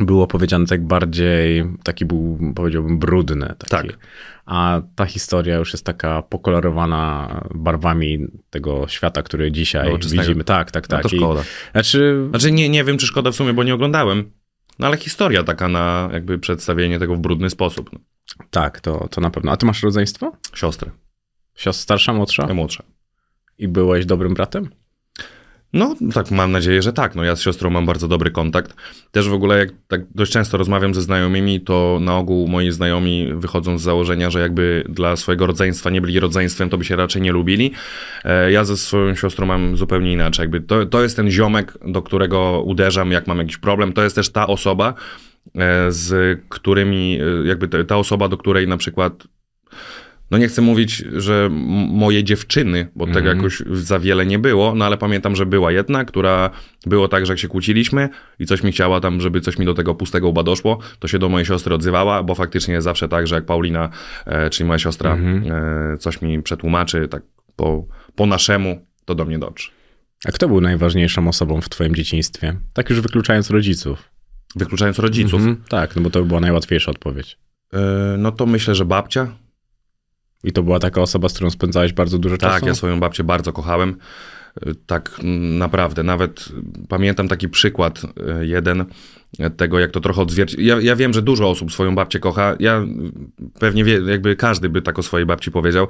[0.00, 3.54] był opowiedziany tak bardziej, taki był, powiedziałbym, brudny.
[3.58, 3.88] Taki.
[3.88, 3.98] Tak.
[4.46, 10.44] A ta historia już jest taka pokolorowana barwami tego świata, który dzisiaj widzimy.
[10.44, 11.02] Tak, tak, No tak.
[11.02, 11.42] to I- szkoda.
[11.72, 14.30] Znaczy, Znaczy, nie, nie wiem, czy szkoda w sumie, bo nie oglądałem.
[14.78, 17.90] No ale historia taka na jakby przedstawienie tego w brudny sposób.
[17.92, 17.98] No.
[18.50, 19.52] tak, to, to na pewno.
[19.52, 20.32] A ty masz rodzeństwo?
[20.54, 20.90] Siostrę,
[21.54, 22.46] Siostra starsza, młodsza?
[22.48, 22.82] ja młodsza.
[23.58, 24.68] I byłeś dobrym bratem?
[25.72, 27.14] No, tak, mam nadzieję, że tak.
[27.14, 28.74] No, ja z siostrą mam bardzo dobry kontakt.
[29.10, 33.28] Też w ogóle, jak tak dość często rozmawiam ze znajomymi, to na ogół moi znajomi
[33.34, 37.22] wychodzą z założenia, że jakby dla swojego rodzeństwa nie byli rodzeństwem, to by się raczej
[37.22, 37.72] nie lubili.
[38.24, 40.42] E, Ja ze swoją siostrą mam zupełnie inaczej.
[40.42, 43.92] Jakby to, to jest ten ziomek, do którego uderzam, jak mam jakiś problem.
[43.92, 44.94] To jest też ta osoba,
[45.54, 49.26] e, z którymi, e, jakby ta osoba, do której na przykład
[50.30, 51.48] no nie chcę mówić, że
[51.90, 56.04] moje dziewczyny, bo tego jakoś za wiele nie było, no ale pamiętam, że była jedna,
[56.04, 56.50] która
[56.86, 59.74] było tak, że jak się kłóciliśmy i coś mi chciała tam, żeby coś mi do
[59.74, 63.26] tego pustego łba doszło, to się do mojej siostry odzywała, bo faktycznie jest zawsze tak,
[63.26, 63.88] że jak Paulina,
[64.26, 65.14] e, czyli moja siostra,
[65.94, 67.22] e, coś mi przetłumaczy tak
[67.56, 69.70] po, po naszemu, to do mnie dotrze.
[70.24, 72.56] A kto był najważniejszą osobą w twoim dzieciństwie?
[72.72, 74.10] Tak już wykluczając rodziców.
[74.56, 77.38] Wykluczając rodziców, Mhm, tak, no bo to by była najłatwiejsza odpowiedź.
[77.72, 77.78] e,
[78.18, 79.36] no to myślę, że babcia,
[80.44, 82.54] I to była taka osoba, z którą spędzałeś bardzo dużo czasu?
[82.54, 83.96] Tak, ja swoją babcię bardzo kochałem.
[84.86, 85.20] Tak
[85.58, 86.02] naprawdę.
[86.02, 86.48] Nawet
[86.88, 88.84] pamiętam taki przykład y, jeden
[89.56, 90.64] tego, jak to trochę odzwierciedla.
[90.64, 92.56] Ja, ja wiem, że dużo osób swoją babcię kocha.
[92.60, 92.84] Ja
[93.60, 95.88] pewnie wie, jakby każdy by tak o swojej babci powiedział,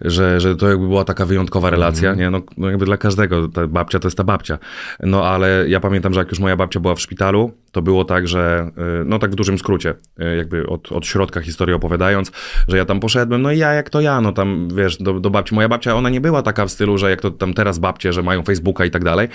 [0.00, 2.30] że, że to jakby była taka wyjątkowa relacja, nie?
[2.30, 4.58] No, no jakby dla każdego ta babcia to jest ta babcia.
[5.00, 8.28] No ale ja pamiętam, że jak już moja babcia była w szpitalu, to było tak,
[8.28, 12.32] że y, no tak w dużym skrócie, y, jakby od, od środka historii opowiadając,
[12.68, 15.30] że ja tam poszedłem, no i ja jak to ja, no tam wiesz, do, do
[15.30, 15.54] babci.
[15.54, 18.22] Moja babcia, ona nie była taka w stylu, że jak to tam teraz babcie, że
[18.22, 19.28] mają Facebooka i tak dalej,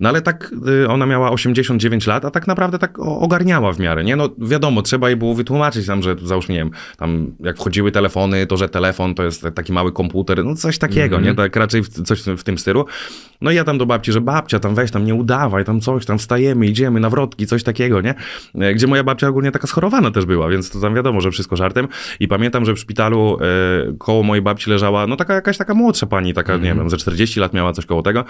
[0.00, 4.04] no ale tak y, ona miała 89 lat, a tak naprawdę tak ogarniała w miarę,
[4.04, 4.16] nie?
[4.16, 8.46] No wiadomo, trzeba jej było wytłumaczyć tam, że załóżmy, nie wiem, tam jak wchodziły telefony,
[8.46, 11.34] to że telefon to jest taki mały komputer, no coś takiego, nie?
[11.34, 12.84] Tak raczej w, coś w tym stylu.
[13.40, 16.06] No i ja tam do babci, że babcia, tam weź, tam nie udawaj, tam coś,
[16.06, 18.14] tam wstajemy, idziemy na wrotki, coś takiego, nie?
[18.54, 21.56] E, Gdzie moja babcia ogólnie taka schorowana też była, więc to tam wiadomo, że wszystko
[21.56, 21.88] żartem.
[22.20, 23.44] I pamiętam, że w szpitalu e,
[23.98, 27.40] koło mojej babci leżała, no taka jakaś taka młodsza pani, taka, nie wiem, ze 40
[27.40, 28.24] lat miała coś koło tego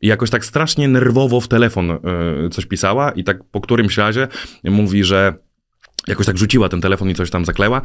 [0.00, 1.98] i jakoś tak strasznie nerwowo w telefon e,
[2.50, 4.28] coś pisała i tak po którymś razie
[4.64, 5.34] mówi, że
[6.08, 7.82] jakoś tak rzuciła ten telefon i coś tam zakleła.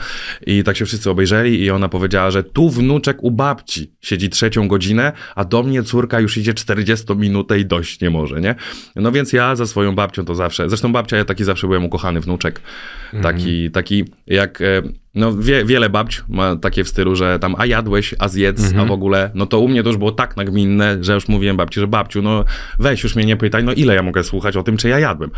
[0.47, 4.67] I tak się wszyscy obejrzeli i ona powiedziała, że tu wnuczek u babci siedzi trzecią
[4.67, 8.55] godzinę, a do mnie córka już idzie 40 minutę i dość nie może, nie?
[8.95, 12.21] No więc ja za swoją babcią to zawsze, zresztą babcia, ja taki zawsze byłem ukochany
[12.21, 12.61] wnuczek,
[13.21, 14.61] taki, taki jak...
[14.61, 14.81] e,
[15.15, 18.85] No wie, wiele babć ma takie w stylu, że tam a jadłeś, a zjedz, a
[18.85, 21.79] w ogóle, no to u mnie to już było tak nagminne, że już mówiłem babci,
[21.79, 22.45] że babciu, no
[22.79, 25.31] weź już mnie nie pytaj, no ile ja mogę słuchać o tym, czy ja jadłem.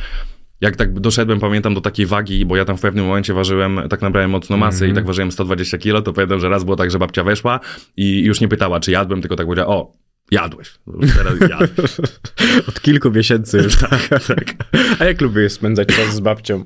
[0.61, 4.01] Jak tak doszedłem, pamiętam, do takiej wagi, bo ja tam w pewnym momencie ważyłem, tak
[4.01, 6.99] nabrałem mocno masy i tak ważyłem 120 kilo, to pamiętam, że raz było tak, że
[6.99, 7.59] babcia weszła
[7.97, 9.93] i już nie pytała, czy jadłem, tylko tak powiedziała, o,
[10.31, 10.73] jadłeś.
[11.15, 11.99] Teraz jadłeś.
[12.69, 13.77] Od kilku miesięcy już.
[13.89, 14.53] tak, tak.
[14.99, 16.65] A jak lubisz spędzać czas z babcią?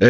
[0.00, 0.06] E,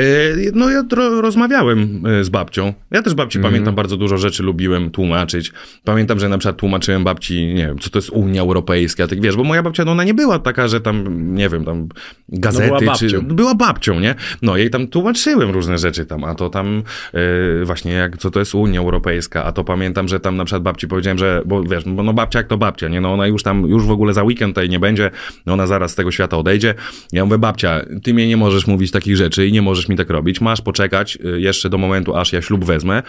[0.54, 0.84] No ja
[1.20, 2.74] rozmawiałem e, z babcią.
[2.90, 5.52] Ja też babci pamiętam, bardzo dużo rzeczy lubiłem tłumaczyć.
[5.84, 9.36] Pamiętam, że na przykład tłumaczyłem babci, nie wiem, co to jest Unia Europejska, tak wiesz,
[9.36, 11.88] bo moja babcia, no ona nie była taka, że tam, nie wiem, tam
[12.28, 12.84] gazety, była czy...
[12.84, 13.20] babcią.
[13.22, 14.14] Była babcią, nie?
[14.42, 16.82] No jej tam tłumaczyłem różne rzeczy tam, a to tam
[17.14, 20.62] e, właśnie jak, co to jest Unia Europejska, a to pamiętam, że tam na przykład
[20.62, 23.00] babci powiedziałem, że, bo wiesz, bo no babcia jak to babcia, nie?
[23.00, 25.10] No ona już tam, już w ogóle za weekend tutaj nie będzie,
[25.46, 26.74] no ona zaraz z tego świata odejdzie.
[27.12, 30.10] Ja mówię, babcia, ty mnie nie możesz mówić takich rzeczy i nie możesz mi tak
[30.10, 33.02] robić, masz poczekać y, jeszcze do momentu, aż ja ślub wezmę.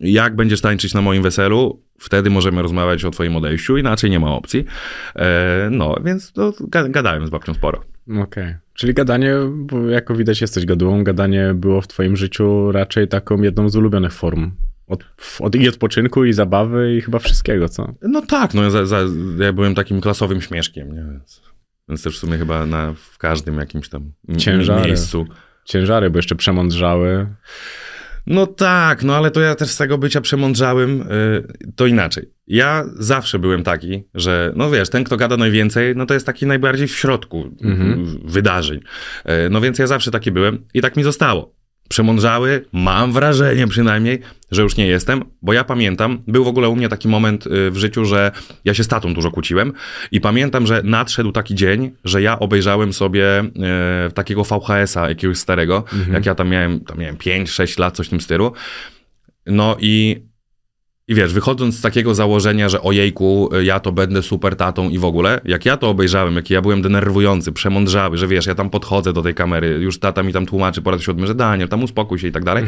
[0.00, 4.30] Jak będziesz tańczyć na moim weselu, wtedy możemy rozmawiać o twoim odejściu, inaczej nie ma
[4.34, 4.64] opcji.
[5.16, 7.84] E, no, więc ga- gadałem z babcią sporo.
[8.22, 8.54] Okej.
[8.74, 13.68] Czyli gadanie, bo jako widać jesteś gadułą, gadanie było w twoim życiu raczej taką jedną
[13.68, 14.50] z ulubionych form.
[14.86, 15.04] Od,
[15.40, 17.94] od, I odpoczynku, i zabawy, i chyba wszystkiego, co?
[18.02, 18.98] No tak, no ja, za, za,
[19.38, 21.04] ja byłem takim klasowym śmieszkiem, nie?
[21.12, 21.42] Więc,
[21.88, 24.86] więc też w sumie chyba na, w każdym jakimś tam Ciężary.
[24.86, 25.26] miejscu.
[25.64, 27.26] Ciężary, bo jeszcze przemądrzały.
[28.26, 32.30] No tak, no ale to ja też z tego bycia przemądrzałym, y, to inaczej.
[32.46, 36.46] Ja zawsze byłem taki, że no wiesz, ten kto gada najwięcej, no to jest taki
[36.46, 38.78] najbardziej w środku w- wydarzeń.
[39.46, 41.54] Y, No więc ja zawsze taki byłem i tak mi zostało.
[41.92, 46.76] Przemądrzały, mam wrażenie przynajmniej, że już nie jestem, bo ja pamiętam, był w ogóle u
[46.76, 48.30] mnie taki moment y, w życiu, że
[48.64, 49.72] ja się z tatą dużo kłóciłem
[50.12, 55.84] i pamiętam, że nadszedł taki dzień, że ja obejrzałem sobie e, takiego VHS-a jakiegoś starego,
[56.12, 58.52] jak ja tam miałem, tam miałem 5-6 lat, coś w tym stylu.
[59.46, 60.22] No i,
[61.12, 65.04] i wiesz, wychodząc z takiego założenia, że ojejku, ja to będę super tatą i w
[65.04, 69.12] ogóle, jak ja to obejrzałem, jaki ja byłem denerwujący, przemądrzały, że wiesz, ja tam podchodzę
[69.12, 72.18] do tej kamery, już tata mi tam tłumaczy po raz siódmy, że Daniel, tam uspokój
[72.18, 72.64] się i tak dalej,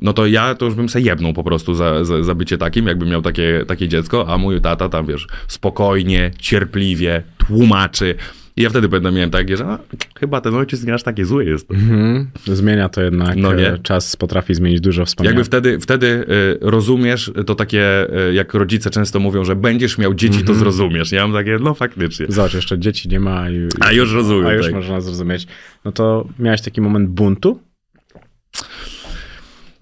[0.00, 2.86] no to ja to już bym se jebnął po prostu za, za, za bycie takim,
[2.86, 8.14] jakbym miał takie, takie dziecko, a mój tata tam, wiesz, spokojnie, cierpliwie, tłumaczy.
[8.60, 9.78] I ja wtedy będę miałem takie, że a,
[10.18, 11.70] chyba ten ojciec nie aż taki zły jest.
[11.70, 12.30] Mhm.
[12.46, 13.36] Zmienia to jednak.
[13.36, 13.68] No nie?
[13.68, 15.30] e, Czas potrafi zmienić dużo wspomnień.
[15.34, 20.44] Jakby wtedy, wtedy y, rozumiesz to takie, jak rodzice często mówią, że będziesz miał dzieci,
[20.44, 21.12] to zrozumiesz.
[21.12, 22.26] Ja mam takie, no faktycznie.
[22.28, 23.50] Zobacz, jeszcze dzieci nie ma.
[23.50, 24.74] I, A już rozumiem, A już tak.
[24.74, 25.46] można zrozumieć.
[25.84, 27.60] No to miałeś taki moment buntu?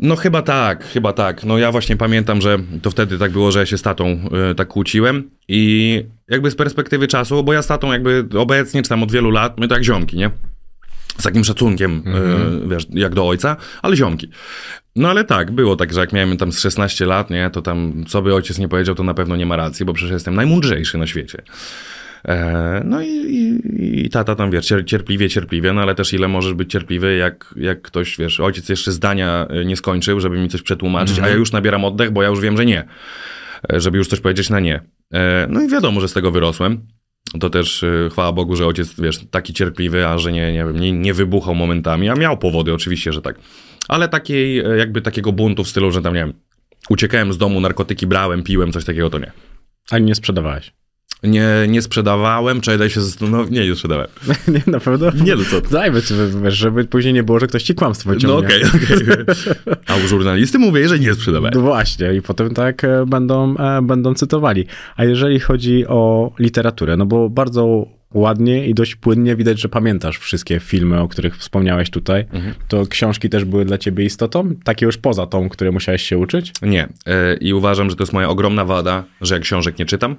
[0.00, 1.44] No chyba tak, chyba tak.
[1.44, 4.54] No ja właśnie pamiętam, że to wtedy tak było, że ja się z tatą y,
[4.54, 9.02] tak kłóciłem i jakby z perspektywy czasu, bo ja z tatą jakby obecnie, czy tam
[9.02, 10.30] od wielu lat, my to jak ziomki, nie?
[11.18, 12.02] Z takim szacunkiem,
[12.64, 14.28] y, wiesz, jak do ojca, ale ziomki.
[14.96, 18.04] No ale tak, było tak, że jak miałem tam z 16 lat, nie, to tam
[18.08, 20.98] co by ojciec nie powiedział, to na pewno nie ma racji, bo przecież jestem najmądrzejszy
[20.98, 21.42] na świecie.
[22.24, 26.28] E, no i, i, i tata tam, wiesz, cier- cierpliwie, cierpliwie, no ale też ile
[26.28, 30.48] możesz być cierpliwy, jak, jak ktoś, wiesz, ojciec jeszcze zdania e, nie skończył, żeby mi
[30.48, 32.84] coś przetłumaczyć, a ja już nabieram oddech, bo ja już wiem, że nie.
[33.72, 34.80] E, Żeby już coś powiedzieć na nie.
[35.48, 36.80] No i wiadomo, że z tego wyrosłem.
[37.40, 40.92] To też chwała Bogu, że ojciec, wiesz, taki cierpliwy, a że nie, nie wiem, nie,
[40.92, 43.38] nie wybuchał momentami, a miał powody, oczywiście, że tak.
[43.88, 46.32] Ale takiej, jakby takiego buntu w stylu, że tam, nie wiem,
[46.90, 49.32] uciekałem z domu, narkotyki brałem, piłem, coś takiego, to nie.
[49.90, 50.72] Ani nie sprzedawałeś.
[51.22, 54.06] Nie, nie sprzedawałem, czekaj, daj się zastanowić, nie, nie sprzedałem.
[54.54, 55.10] nie, na pewno?
[55.24, 55.60] Nie, no co?
[55.60, 56.00] Dajmy,
[56.44, 58.48] wiesz, żeby później nie było, że ktoś ci kłamstwo No wyciągnie.
[58.48, 59.24] okej, okej.
[59.86, 61.54] A u żurnalisty mówię, że nie sprzedawałem.
[61.54, 64.66] No właśnie, i potem tak e, będą, e, będą cytowali.
[64.96, 70.18] A jeżeli chodzi o literaturę, no bo bardzo ładnie i dość płynnie widać, że pamiętasz
[70.18, 72.54] wszystkie filmy, o których wspomniałeś tutaj, Mhm.
[72.68, 74.54] to książki też były dla ciebie istotą?
[74.64, 76.52] Takie już poza tą, które musiałeś się uczyć?
[76.62, 76.88] Nie.
[77.06, 80.16] E, I uważam, że to jest moja ogromna wada, że ja książek nie czytam.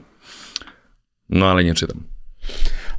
[1.29, 2.03] No ale nie czytam.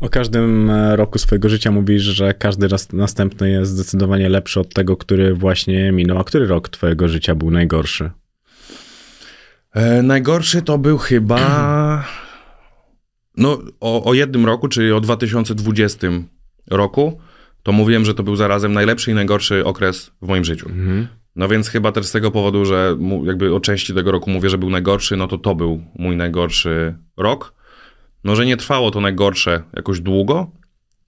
[0.00, 4.74] O każdym e, roku swojego życia mówisz, że każdy raz następny jest zdecydowanie lepszy od
[4.74, 6.18] tego, który właśnie minął.
[6.18, 8.10] A który rok twojego życia był najgorszy?
[9.74, 12.04] E, najgorszy to był chyba.
[13.36, 16.06] No, o, o jednym roku, czyli o 2020
[16.70, 17.20] roku,
[17.62, 20.68] to mówiłem, że to był zarazem najlepszy i najgorszy okres w moim życiu.
[21.36, 24.58] No więc chyba też z tego powodu, że jakby o części tego roku mówię, że
[24.58, 27.54] był najgorszy, no to to był mój najgorszy rok.
[28.24, 30.50] No, że nie trwało to najgorsze jakoś długo,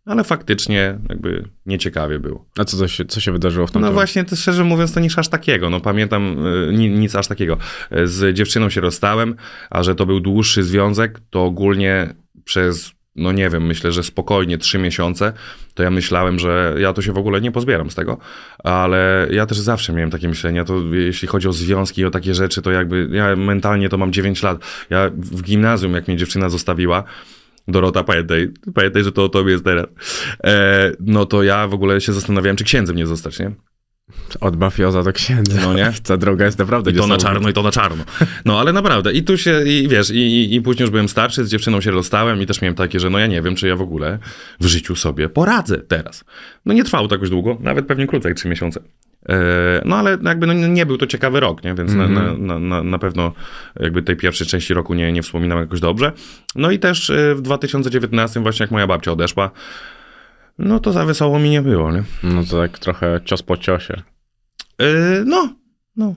[0.07, 2.45] ale faktycznie jakby nieciekawie było.
[2.59, 5.01] A co, to się, co się wydarzyło w tamtym No właśnie, to szczerze mówiąc, to
[5.01, 5.71] nic aż takiego.
[5.71, 7.57] No pamiętam, y, ni- nic aż takiego.
[8.05, 9.35] Z dziewczyną się rozstałem,
[9.71, 14.59] a że to był dłuższy związek, to ogólnie przez, no nie wiem, myślę, że spokojnie
[14.59, 15.33] trzy miesiące,
[15.75, 18.19] to ja myślałem, że ja to się w ogóle nie pozbieram z tego,
[18.59, 22.35] ale ja też zawsze miałem takie myślenia, to jeśli chodzi o związki i o takie
[22.35, 24.65] rzeczy, to jakby, ja mentalnie to mam 9 lat.
[24.91, 27.05] Ja w gimnazjum, jak mnie dziewczyna zostawiła,
[27.69, 29.87] Dorota, pamiętaj, pamiętaj, że to o tobie jest teraz.
[30.45, 33.51] E, no to ja w ogóle się zastanawiałem, czy księdzem nie zostać, nie?
[34.41, 35.61] Od mafioza do księdza.
[35.61, 35.93] No nie?
[36.05, 38.05] Ta droga jest naprawdę I to na czarno, i to na czarno.
[38.45, 39.13] No ale naprawdę.
[39.13, 42.43] I tu się, i wiesz, i, i, później już byłem starszy, z dziewczyną się rozstałem
[42.43, 44.19] i też miałem takie, że no ja nie wiem, czy ja w ogóle
[44.61, 46.25] w życiu sobie poradzę teraz.
[46.67, 48.81] No nie trwało to jakoś długo, nawet pewnie krócej jak trzy miesiące.
[49.29, 51.75] E, No ale jakby no, nie był to ciekawy rok, nie?
[51.75, 53.33] więc na, na, na, na, na pewno
[53.81, 56.13] jakby tej pierwszej części roku nie, nie wspominam jakoś dobrze.
[56.57, 59.51] No i też e, w 2019 właśnie jak moja babcia odeszła,
[60.63, 62.03] no to za wesoło mi nie było, nie?
[62.23, 64.03] No to tak trochę cios po ciosie.
[64.79, 64.85] E,
[65.25, 65.49] No,
[65.97, 66.15] no.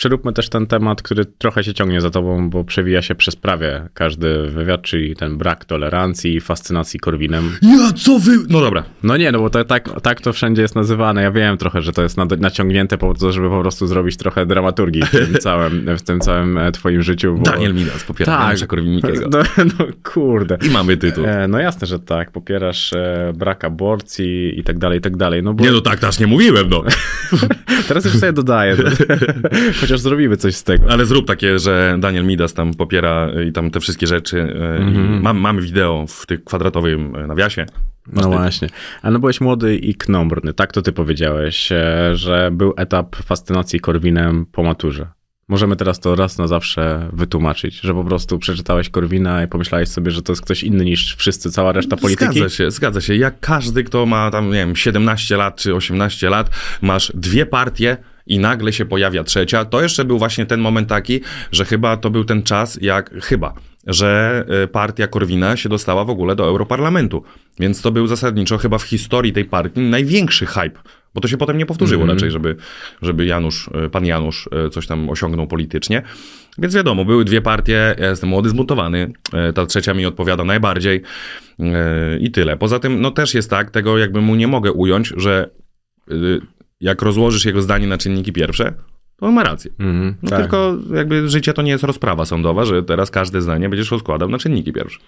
[0.00, 3.88] Przeróbmy też ten temat, który trochę się ciągnie za tobą, bo przewija się przez prawie
[3.94, 7.50] każdy wywiad, czyli ten brak tolerancji i fascynacji Korwinem.
[7.62, 8.32] Ja co wy...
[8.48, 11.22] No dobra, No nie, no bo to, tak, tak to wszędzie jest nazywane.
[11.22, 15.02] Ja wiem trochę, że to jest naciągnięte po to, żeby po prostu zrobić trochę dramaturgii
[15.02, 17.34] w tym całym, w tym całym e, twoim życiu.
[17.36, 17.42] Bo...
[17.42, 18.46] Daniel Midas popiera Tak.
[18.46, 19.30] Janusza Korwin-Mikkego.
[19.30, 20.58] No, no kurde.
[20.66, 21.24] I mamy tytuł.
[21.24, 22.30] E, no jasne, że tak.
[22.30, 25.42] Popierasz e, brak aborcji i tak dalej, i tak dalej.
[25.42, 26.84] No bo Nie no, tak też nie mówiłem, no.
[27.88, 28.76] teraz już sobie dodaję.
[29.90, 30.92] Chociaż zrobimy coś z tego.
[30.92, 34.40] Ale zrób takie, że Daniel Midas tam popiera i tam te wszystkie rzeczy.
[34.40, 37.66] e, I mam, mamy wideo w tych kwadratowym e, nawiasie.
[38.12, 38.68] No właśnie.
[39.02, 43.80] A no byłeś młody i knombrny, tak to ty powiedziałeś, e, że był etap fascynacji
[43.80, 45.06] Korwinem po maturze.
[45.48, 50.10] Możemy teraz to raz na zawsze wytłumaczyć, że po prostu przeczytałeś Korwina i pomyślałeś sobie,
[50.10, 52.32] że to jest ktoś inny niż wszyscy, cała reszta polityki.
[52.32, 53.16] Zgadza się, zgadza się.
[53.16, 56.50] Jak każdy, kto ma tam, nie wiem, 17 lat czy 18 lat,
[56.82, 57.96] masz dwie partie
[58.30, 61.20] i nagle się pojawia trzecia, to jeszcze był właśnie ten moment taki,
[61.52, 63.54] że chyba to był ten czas, jak chyba,
[63.86, 67.22] że y, partia Korwina się dostała w ogóle do Europarlamentu.
[67.60, 70.80] Więc to był zasadniczo chyba w historii tej partii największy hype.
[71.14, 72.16] Bo to się potem nie powtórzyło Mhm.
[72.18, 72.56] raczej, żeby,
[73.02, 76.02] żeby Janusz, y, pan Janusz y, coś tam osiągnął politycznie.
[76.58, 79.12] Więc wiadomo, były dwie partie, ja jestem młody, zmontowany,
[79.50, 81.02] y, ta trzecia mi odpowiada najbardziej
[82.20, 82.56] i tyle.
[82.56, 85.50] Poza tym, no też jest tak, tego jakby mu nie mogę ująć, że
[86.80, 88.72] jak rozłożysz jego zdanie na czynniki pierwsze,
[89.16, 89.70] to on ma rację.
[89.78, 90.40] Mhm, No tak.
[90.40, 94.38] tylko jakby życie to nie jest rozprawa sądowa, że teraz każde zdanie będziesz rozkładał na
[94.38, 94.98] czynniki pierwsze.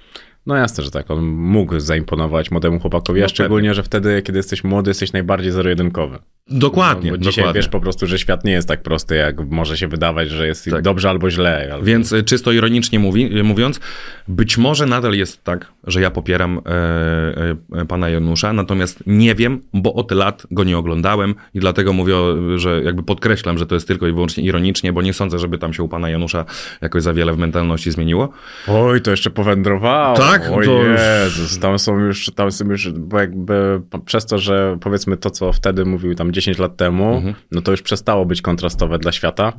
[0.47, 1.11] No jasne, że tak.
[1.11, 5.53] On mógł zaimponować młodemu chłopakowi, a No szczególnie, że wtedy, kiedy jesteś młody, jesteś najbardziej
[5.53, 6.19] zero-jedynkowy.
[6.51, 7.59] Dokładnie, No, bo dzisiaj dokładnie.
[7.59, 10.71] wiesz po prostu, że świat nie jest tak prosty, jak może się wydawać, że jest
[10.71, 10.83] Tak.
[10.83, 11.69] dobrze albo źle.
[11.73, 11.85] Albo...
[11.85, 13.81] Więc y, czysto ironicznie mówi, y, mówiąc,
[14.29, 19.61] być może nadal jest tak, że ja popieram e, e, pana Janusza, natomiast nie wiem,
[19.75, 22.15] bo od lat go nie oglądałem i dlatego mówię,
[22.57, 25.73] że jakby podkreślam, że to jest tylko i wyłącznie ironicznie, bo nie sądzę, żeby tam
[25.75, 26.45] się u pana Janusza
[26.81, 28.29] jakoś za wiele w mentalności zmieniło.
[28.69, 30.17] Oj, to jeszcze powędrowało.
[30.17, 30.32] Tak?
[30.53, 34.79] Oj To już- Jezus, tam są już, tam są już, bo jakby przez to, że
[34.81, 37.35] powiedzmy to, co wtedy mówił tam 10 lat temu, Mhm.
[37.53, 39.53] no to już przestało być kontrastowe dla świata,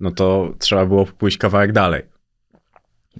[0.00, 2.02] no to trzeba było pójść kawałek dalej.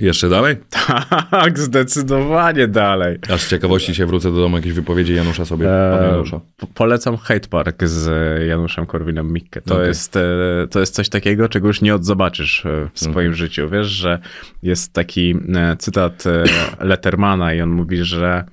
[0.01, 0.57] Jeszcze dalej?
[1.31, 3.19] Tak, zdecydowanie dalej.
[3.35, 6.41] Aż z ciekawości się wrócę do domu jakieś wypowiedzi Janusza sobie, pana E, Janusza.
[6.57, 8.11] po- Polecam Hate Park z
[8.49, 9.61] Januszem Korwinem Mikke.
[9.61, 9.87] To, Okej.
[9.89, 10.23] jest, e,
[10.71, 13.35] to jest coś takiego, czego już nie odzobaczysz e, w swoim Mhm.
[13.35, 13.69] życiu.
[13.69, 14.19] Wiesz, że
[14.63, 16.45] jest taki e, cytat e,
[16.85, 18.45] Lettermana i on mówi, że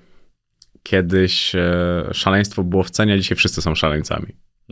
[0.84, 1.74] kiedyś e,
[2.12, 4.28] szaleństwo było w cenie, a dzisiaj wszyscy są szaleńcami.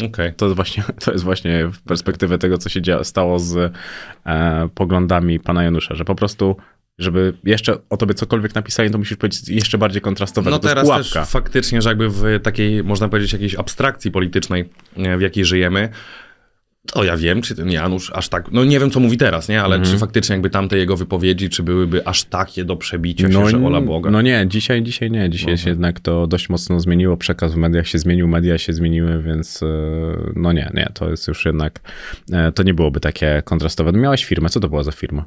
[0.05, 0.33] Okej.
[0.33, 3.73] To jest właśnie, to jest właśnie w perspektywie tego, co się dzia- stało z
[4.25, 6.55] e, poglądami pana Janusza, że po prostu,
[6.99, 10.51] żeby jeszcze o tobie cokolwiek napisali, to musisz powiedzieć jeszcze bardziej kontrastowe.
[10.51, 15.17] No to teraz też faktycznie, że jakby w takiej, można powiedzieć, jakiejś abstrakcji politycznej, e,
[15.17, 15.89] w jakiej żyjemy,
[16.87, 19.61] to ja wiem, czy ten Janusz aż tak, no nie wiem, co mówi teraz, nie,
[19.61, 19.93] ale Mhm.
[19.93, 23.81] czy faktycznie jakby tamte jego wypowiedzi, czy byłyby aż takie do przebicia się, że ola
[23.81, 24.11] Boga.
[24.11, 25.29] No nie, dzisiaj, dzisiaj nie.
[25.29, 27.17] Dzisiaj się jednak to dość mocno zmieniło.
[27.17, 29.67] Przekaz w mediach się zmienił, media się zmieniły, więc e,
[30.35, 31.79] no nie, nie, to jest już jednak,
[32.31, 33.91] e, to nie byłoby takie kontrastowe.
[33.91, 35.25] No Miałeś firmę, co to była za firma?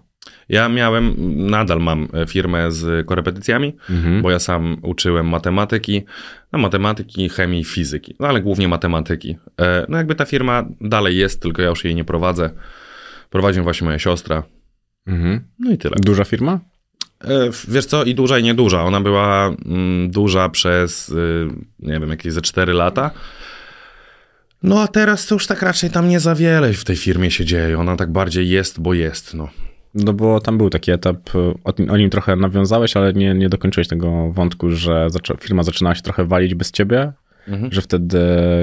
[0.48, 1.14] Ja miałem,
[1.50, 4.22] nadal mam e, firmę z korepetycjami, Mhm.
[4.22, 6.02] bo ja sam uczyłem matematyki,
[6.52, 9.36] no matematyki, chemii, fizyki, no ale głównie matematyki.
[9.60, 12.50] E, No jakby ta firma dalej jest, tylko ja już jej nie prowadzę.
[13.30, 14.42] Prowadzi ją właśnie moja siostra.
[15.06, 15.40] Mhm.
[15.58, 15.96] No i tyle.
[16.00, 16.60] Duża firma?
[17.24, 18.82] E, Wiesz co, i duża i nieduża.
[18.84, 23.10] Ona była mm, duża przez, y, nie wiem, jakieś ze 4 lata.
[24.62, 27.44] No a teraz to już tak raczej tam nie za wiele w tej firmie się
[27.44, 27.78] dzieje.
[27.78, 29.48] Ona tak bardziej jest, bo jest, no.
[29.94, 31.16] No bo tam był taki etap,
[31.64, 35.62] o, tym- o nim trochę nawiązałeś, ale nie, nie dokończyłeś tego wątku, że zaczę, firma
[35.62, 37.12] zaczynała się trochę walić bez ciebie,
[37.48, 37.72] Mhm.
[37.72, 38.18] że wtedy,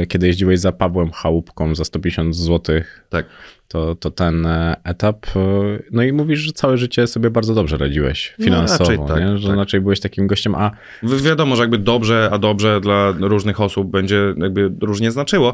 [0.07, 2.75] kiedy jeździłeś za Pawłem Chałupką za 150 zł,
[3.09, 3.25] Tak.
[3.67, 5.25] to, to ten e, etap.
[5.35, 5.39] e,
[5.91, 9.47] No i mówisz, że całe życie sobie bardzo dobrze radziłeś No, finansowo, raczej tak, że
[9.47, 9.57] tak.
[9.57, 10.71] raczej byłeś takim gościem, a
[11.03, 15.53] Wi- Wiadomo, że jakby dobrze, a dobrze dla różnych osób będzie jakby różnie znaczyło.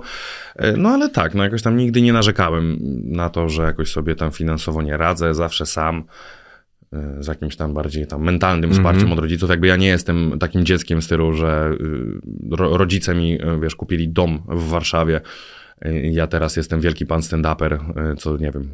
[0.55, 4.15] E, No ale tak, no jakoś tam nigdy nie narzekałem na to, że jakoś sobie
[4.15, 6.03] tam finansowo nie radzę, zawsze sam.
[6.93, 9.49] E, Z jakimś tam bardziej tam mentalnym wsparciem od rodziców.
[9.49, 11.71] Jakby ja nie jestem takim dzieckiem w stylu, że
[12.51, 15.21] ro, rodzice mi, y, wiesz, kupili dom w Warszawie.
[16.11, 17.79] Ja teraz jestem wielki pan stand-uper,
[18.17, 18.69] co nie wiem,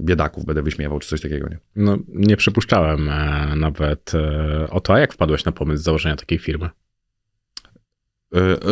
[0.00, 1.58] biedaków będę wyśmiewał, czy coś takiego, nie?
[1.76, 6.38] no, nie przypuszczałem e, nawet e, o to, a jak wpadłeś na pomysł założenia takiej
[6.38, 6.68] firmy?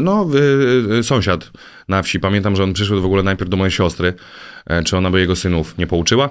[0.03, 0.29] No,
[1.03, 1.51] sąsiad
[1.89, 2.21] na wsi.
[2.21, 4.15] Pamiętam, że on przyszedł w ogóle najpierw do mojej siostry,
[4.67, 6.31] e, czy ona by jego synów nie pouczyła.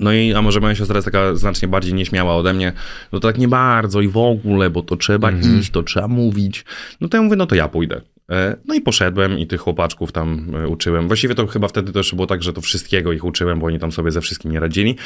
[0.00, 2.72] No i, a może moja siostra jest taka znacznie bardziej nieśmiała ode mnie,
[3.12, 6.64] no to tak nie bardzo i w ogóle, bo to trzeba iść, to trzeba mówić.
[7.00, 8.00] No to ja mówię, no to ja pójdę.
[8.30, 11.06] E, No i poszedłem i tych chłopaczków tam e, uczyłem.
[11.06, 13.92] Właściwie to chyba wtedy też było tak, że to wszystkiego ich uczyłem, bo oni tam
[13.92, 14.96] sobie ze wszystkim nie radzili.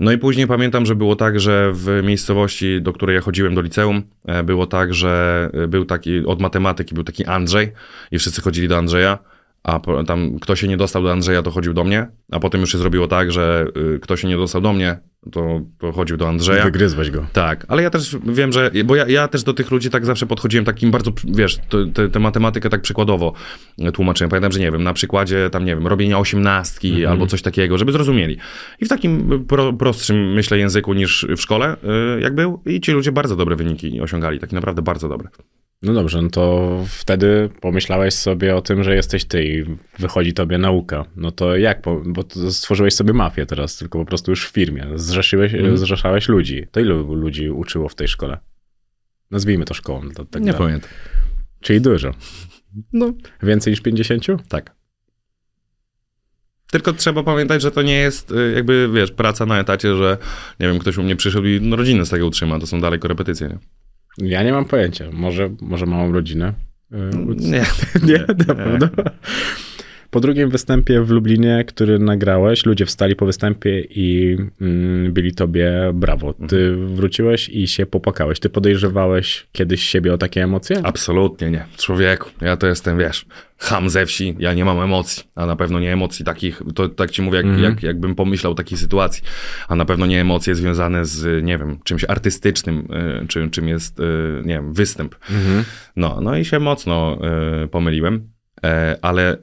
[0.00, 3.60] No i później pamiętam, że było tak, że w miejscowości, do której ja chodziłem do
[3.60, 7.72] liceum, e, było tak, że był taki, od matematyki był taki Andrzej
[8.10, 9.18] i wszyscy chodzili do Andrzeja,
[9.64, 12.72] a tam kto się nie dostał do Andrzeja, to chodził do mnie, a potem już
[12.72, 14.98] się zrobiło tak, że y, kto się nie dostał do mnie,
[15.32, 16.64] to, to chodził do Andrzeja.
[16.64, 17.26] Wygryzłeś go.
[17.32, 20.26] Tak, ale ja też wiem, że, bo ja, ja też do tych ludzi tak zawsze
[20.26, 21.58] podchodziłem takim bardzo, wiesz,
[22.12, 23.32] tę matematykę tak przykładowo
[23.94, 24.30] tłumaczyłem.
[24.30, 27.10] Pamiętam, że nie wiem, na przykładzie tam, nie wiem, robienia osiemnastki Mhm.
[27.10, 28.36] albo coś takiego, żeby zrozumieli.
[28.80, 31.76] I w takim pro, prostszym, myślę, języku niż w szkole,
[32.16, 32.62] y, jak był.
[32.66, 35.28] I ci ludzie bardzo dobre wyniki osiągali, takie naprawdę bardzo dobre.
[35.84, 39.64] No dobrze, no to wtedy pomyślałeś sobie o tym, że jesteś ty i
[39.98, 41.04] wychodzi tobie nauka.
[41.16, 41.82] No to jak?
[42.06, 44.86] Bo stworzyłeś sobie mafię teraz, tylko po prostu już w firmie.
[44.94, 45.78] Zrzeszyłeś, Mhm.
[45.78, 46.66] zrzeszałeś ludzi.
[46.72, 48.38] To ilu ludzi uczyło w tej szkole?
[49.30, 50.10] Nazwijmy to szkołą.
[50.10, 50.58] To, tak dalej.
[50.58, 50.90] pamiętam.
[51.60, 52.14] Czyli dużo.
[52.92, 54.26] No, Więcej niż 50?
[54.48, 54.74] tak.
[56.70, 60.18] Tylko trzeba pamiętać, że to nie jest y, jakby, wiesz, praca na etacie, że
[60.60, 62.58] nie wiem, ktoś u mnie przyszedł i no, rodzinę z tego utrzyma.
[62.58, 63.58] To są dalej korepetycje, nie?
[64.18, 65.04] Ja nie mam pojęcia.
[65.12, 66.52] Może, może małą rodzinę.
[66.90, 66.98] Yy,
[67.36, 67.64] Nie.
[68.12, 68.88] Nie, na pewno.
[70.14, 75.90] Po drugim występie w Lublinie, który nagrałeś, ludzie wstali po występie i mm, byli tobie
[75.94, 76.34] brawo.
[76.48, 78.40] Ty wróciłeś i się popłakałeś.
[78.40, 80.80] Ty podejrzewałeś kiedyś siebie o takie emocje?
[80.82, 81.64] Absolutnie nie.
[81.76, 83.26] Człowieku, ja to jestem, wiesz,
[83.58, 87.10] ham ze wsi, ja nie mam emocji, a na pewno nie emocji takich, to tak
[87.10, 89.22] ci mówię, jak, jak, jakbym pomyślał takiej sytuacji,
[89.68, 92.88] a na pewno nie emocje związane z, nie wiem, czymś artystycznym,
[93.22, 94.02] y, czy, czym jest, y,
[94.44, 95.14] nie wiem, występ.
[95.96, 97.18] No, no i się mocno
[97.64, 98.28] y, pomyliłem,
[98.64, 99.36] e, ale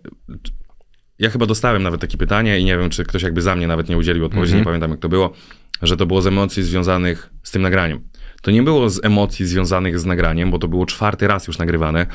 [1.22, 3.90] ja chyba dostałem nawet takie pytanie i nie wiem, czy ktoś jakby za mnie nawet
[3.90, 5.34] nie udzielił odpowiedzi, nie pamiętam jak to było,
[5.82, 8.02] że to było z emocji związanych z tym nagraniem.
[8.42, 12.06] To nie było z emocji związanych z nagraniem, bo to było czwarty raz już nagrywane,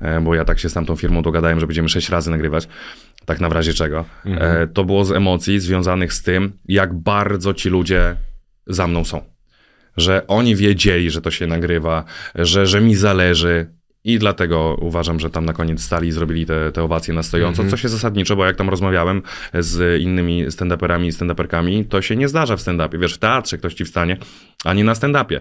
[0.00, 2.68] e, bo ja tak się z tamtą firmą dogadałem, że będziemy sześć razy nagrywać,
[3.24, 4.04] tak na razie czego.
[4.26, 8.16] E, To było z emocji związanych z tym, jak bardzo ci ludzie
[8.66, 9.20] za mną są.
[9.96, 12.04] Że oni wiedzieli, że to się nagrywa,
[12.34, 13.66] że, że mi zależy,
[14.04, 17.64] i dlatego uważam, że tam na koniec stali i zrobili te, te owacje na stojąco,
[17.70, 19.22] co się zasadniczo, bo jak tam rozmawiałem
[19.58, 22.98] z innymi stand-uperami i stand-uperkami, to się nie zdarza w stand-upie.
[22.98, 24.16] Wiesz, w teatrze ktoś ci wstanie,
[24.64, 25.40] a nie na stand-upie.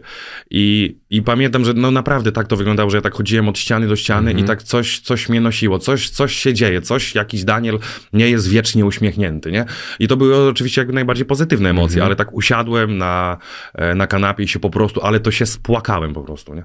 [0.49, 3.87] I, I pamiętam, że no naprawdę tak to wyglądało, że ja tak chodziłem od ściany
[3.87, 7.79] do ściany i tak coś, coś mnie nosiło, coś, coś się dzieje, coś, jakiś Daniel
[8.13, 9.65] nie jest wiecznie uśmiechnięty, nie?
[9.99, 13.37] I to były oczywiście jak najbardziej pozytywne emocje, ale tak usiadłem na,
[13.73, 16.63] e, na kanapie i się po prostu, ale to się spłakałem po prostu, nie?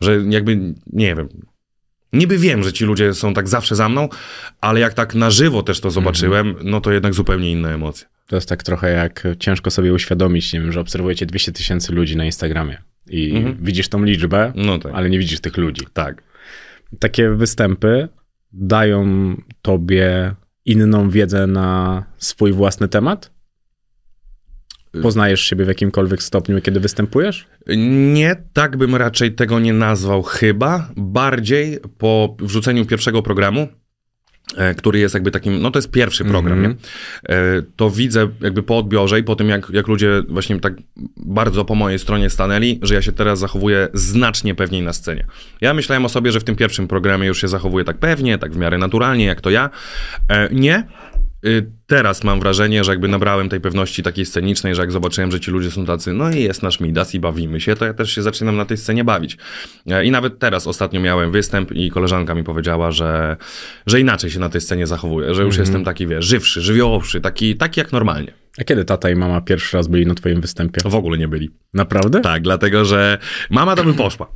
[0.00, 1.28] Że jakby, nie wiem,
[2.12, 4.08] niby wiem, że ci ludzie są tak zawsze za mną,
[4.60, 8.06] ale jak tak na żywo też to zobaczyłem, no to jednak zupełnie inne emocje.
[8.26, 12.16] To jest tak trochę jak ciężko sobie uświadomić, nie wiem, że obserwujecie 200 tysięcy ludzi
[12.16, 12.78] na Instagramie
[13.10, 14.92] i widzisz tą liczbę, No tak.
[14.94, 15.86] ale nie widzisz tych ludzi.
[15.92, 16.22] Tak.
[16.98, 18.08] Takie występy
[18.52, 19.06] dają
[19.62, 20.34] tobie
[20.64, 23.30] inną wiedzę na swój własny temat?
[25.02, 27.46] Poznajesz siebie w jakimkolwiek stopniu, kiedy występujesz?
[28.12, 30.88] Nie, tak bym raczej tego nie nazwał chyba.
[30.96, 33.68] Bardziej po wrzuceniu pierwszego programu,
[34.56, 36.68] e, który jest jakby takim, no to jest pierwszy program, nie?
[36.68, 40.74] E, to widzę jakby po odbiorze i po tym, jak, jak ludzie właśnie tak
[41.16, 45.26] bardzo po mojej stronie stanęli, że ja się teraz zachowuję znacznie pewniej na scenie.
[45.60, 48.52] Ja myślałem o sobie, że w tym pierwszym programie już się zachowuję tak pewnie, tak
[48.52, 49.70] w miarę naturalnie, jak to ja.
[50.28, 50.86] E, Nie.
[51.44, 55.40] Y, Teraz mam wrażenie, że jakby nabrałem tej pewności takiej scenicznej, że jak zobaczyłem, że
[55.40, 58.14] ci ludzie są tacy, no i jest nasz Midas i bawimy się, to ja też
[58.14, 59.36] się zaczynam na tej scenie bawić.
[59.86, 63.36] E, I nawet teraz ostatnio miałem występ i koleżanka mi powiedziała, że,
[63.86, 67.56] że inaczej się na tej scenie zachowuję, że już jestem taki, wiesz, żywszy, żywiołowszy, taki,
[67.56, 68.32] taki jak normalnie.
[68.58, 70.80] A kiedy tata i mama pierwszy raz byli na twoim występie?
[70.90, 71.50] W ogóle nie byli.
[71.74, 72.20] Naprawdę?
[72.20, 73.18] Tak, dlatego że
[73.50, 74.26] mama to by poszła.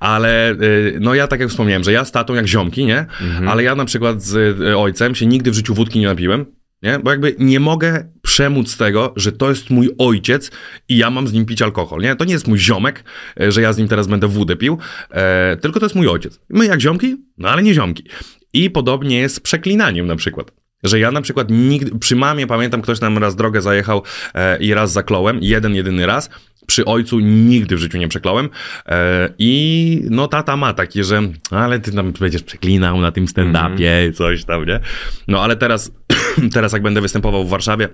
[0.00, 3.06] Ale y, no ja tak jak wspomniałem, że ja z tatą jak ziomki, nie?
[3.46, 6.46] Ale ja na przykład z y, ojcem się nigdy w życiu wódki nie napiłem.
[6.82, 6.98] Nie?
[6.98, 10.50] Bo jakby nie mogę przemóc tego, że to jest mój ojciec
[10.88, 12.00] i ja mam z nim pić alkohol.
[12.00, 12.16] Nie?
[12.16, 13.04] To nie jest mój ziomek,
[13.40, 14.78] e, że ja z nim teraz będę wódę pił,
[15.10, 16.40] e, tylko to jest mój ojciec.
[16.48, 18.04] My jak ziomki, no ale nie ziomki.
[18.52, 20.52] I podobnie jest z przeklinaniem na przykład.
[20.82, 24.02] Że ja na przykład nigdy, przy mamie pamiętam, ktoś nam raz drogę zajechał
[24.34, 26.30] e, i raz zakląłem, jeden, jedyny raz.
[26.66, 28.48] Przy ojcu nigdy w życiu nie przekląłem.
[28.86, 34.12] E, I no tata ma taki, że ale ty tam będziesz przeklinał na tym stand-upie,
[34.12, 34.80] coś tam, nie?
[35.28, 35.92] No ale teraz,
[36.54, 37.88] teraz jak będę występował w Warszawie,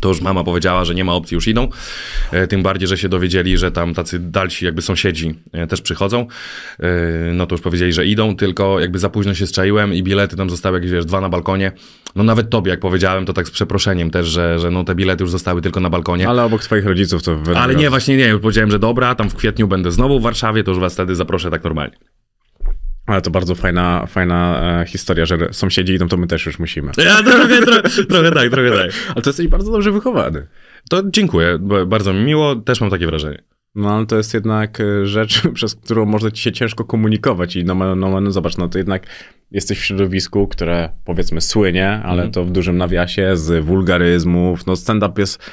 [0.00, 1.68] to już mama powiedziała, że nie ma opcji, już idą.
[2.32, 6.26] E, Tym bardziej, że się dowiedzieli, że tam tacy dalsi jakby sąsiedzi e, też przychodzą.
[6.80, 6.86] E,
[7.34, 10.50] No to już powiedzieli, że idą, tylko jakby za późno się strzaiłem i bilety tam
[10.50, 11.72] zostały jakieś, wiesz, dwa na balkonie.
[12.16, 15.24] No nawet tobie, jak powiedziałem, to tak z przeproszeniem też, że, że no te bilety
[15.24, 16.28] już zostały tylko na balkonie.
[16.28, 17.60] Ale obok twoich rodziców to wygląda.
[17.60, 20.64] Ale nie, właśnie nie, już powiedziałem, że dobra, tam w kwietniu będę znowu w Warszawie,
[20.64, 21.96] to już was wtedy zaproszę tak normalnie.
[23.10, 26.92] Ale to bardzo fajna, fajna e, historia, że sąsiedzi idą, to my też już musimy.
[27.04, 28.92] Ja trochę, trochę, trochę tak, trochę tak.
[29.14, 30.46] Ale to jesteś bardzo dobrze wychowany.
[30.90, 33.42] To dziękuję, bardzo mi miło, też mam takie wrażenie.
[33.74, 37.64] No ale to jest jednak e, rzecz, przez którą można ci się ciężko komunikować i
[37.64, 39.06] no, no, no, no zobacz, no to jednak
[39.50, 45.20] jesteś w środowisku, które powiedzmy słynie, ale to w dużym nawiasie z wulgaryzmów, no stand-up
[45.20, 45.50] jest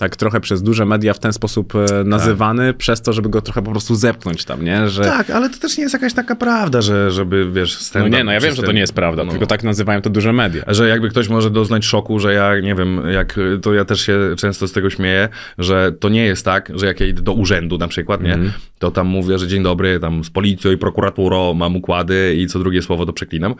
[0.00, 3.62] tak trochę przez duże media w ten sposób e, nazywany, przez to, żeby go trochę
[3.62, 4.88] po prostu zepchnąć tam, nie?
[4.88, 5.04] Że...
[5.04, 8.32] Tak, ale to też nie jest jakaś taka prawda, że żeby, wiesz, No nie, no
[8.32, 10.62] ja wiem, że to nie jest prawda, tylko tak nazywają to duże media.
[10.68, 14.18] Że jakby ktoś może doznać szoku, że ja nie wiem, jak to ja też się
[14.36, 15.28] często z tego śmieję,
[15.58, 18.52] że to nie jest tak, że jak ja idę do urzędu na przykład, nie, Mhm.
[18.78, 22.58] to tam mówię, że dzień dobry, tam z policją i prokuraturą mam układy i co
[22.58, 23.54] drugie słowo to przeklinam.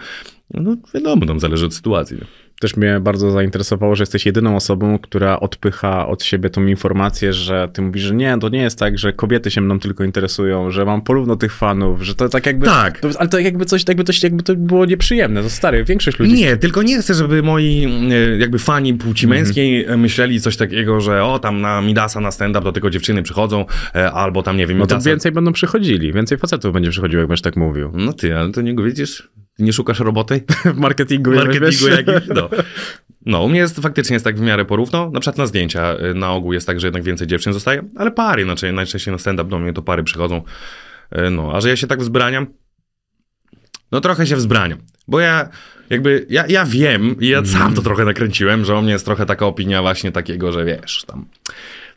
[0.55, 2.16] No wiadomo, tam zależy od sytuacji.
[2.16, 2.24] Nie?
[2.61, 7.68] Też mnie bardzo zainteresowało, że jesteś jedyną osobą, która odpycha od siebie tą informację, że
[7.72, 10.84] ty mówisz, że nie, to nie jest tak, że kobiety się mną tylko interesują, że
[10.84, 12.66] mam porówno tych fanów, że to tak jakby...
[12.66, 13.00] Tak.
[13.00, 15.42] To, ale to jakby coś, jakby coś, jakby to było nieprzyjemne.
[15.42, 16.32] To stary, większość ludzi...
[16.32, 19.42] Nie, tylko nie chcę, żeby moi e, jakby fani płci Mhm.
[19.42, 23.22] męskiej e, myśleli coś takiego, że o, tam na Midasa na stand-up do tego dziewczyny
[23.22, 27.20] przychodzą, e, albo tam, nie wiem, No to więcej będą przychodzili, więcej facetów będzie przychodziło,
[27.20, 27.90] jak będziesz tak mówił.
[27.94, 29.30] No ty, ale to nie widzisz?
[29.61, 30.44] Nie szukasz roboty?
[30.74, 32.06] W marketingu, marketingu wiesz?
[32.06, 32.50] jakiś, no.
[33.26, 35.11] No, u mnie jest, faktycznie jest tak w miarę porówno.
[35.11, 38.11] Na przykład na zdjęcia y, na ogół jest tak, że jednak więcej dziewczyn zostaje, ale
[38.11, 40.42] pary, znaczy najczęściej na stand-up do mnie to pary przychodzą.
[41.18, 42.46] Y, No, a że ja się tak wzbraniam,
[43.92, 45.48] no trochę się wzbraniam, bo ja
[45.90, 49.26] jakby, ja, ja wiem i ja sam to trochę nakręciłem, że u mnie jest trochę
[49.26, 51.26] taka opinia właśnie takiego, że wiesz, tam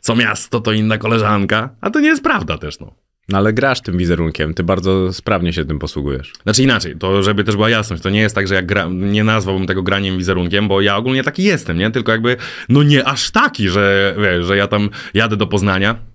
[0.00, 2.94] co miasto to inna koleżanka, a to nie jest prawda też, no.
[3.28, 6.32] No ale grasz tym wizerunkiem, ty bardzo sprawnie się tym posługujesz.
[6.42, 9.24] Znaczy inaczej, to żeby też była jasność, to nie jest tak, że ja gra, nie
[9.24, 11.90] nazwałbym tego graniem wizerunkiem, bo ja ogólnie taki jestem, nie?
[11.90, 12.36] Tylko jakby,
[12.68, 16.13] no nie aż taki, że wiesz, że ja tam jadę do Poznania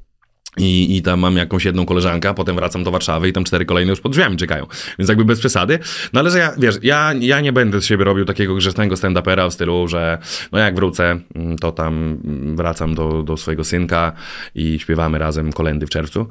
[0.57, 3.65] i, i tam mam jakąś jedną koleżankę, a potem wracam do Warszawy i tam cztery
[3.65, 4.65] kolejne już pod drzwiami czekają.
[4.99, 5.79] Więc jakby bez przesady.
[6.13, 9.49] No ale że ja, wiesz, ja, ja nie będę z siebie robił takiego grzecznego stand-upera
[9.49, 10.17] w stylu, że
[10.51, 12.19] no jak wrócę, mm, to tam
[12.55, 14.11] wracam do, do swojego synka
[14.55, 16.27] i śpiewamy razem kolendy w czerwcu.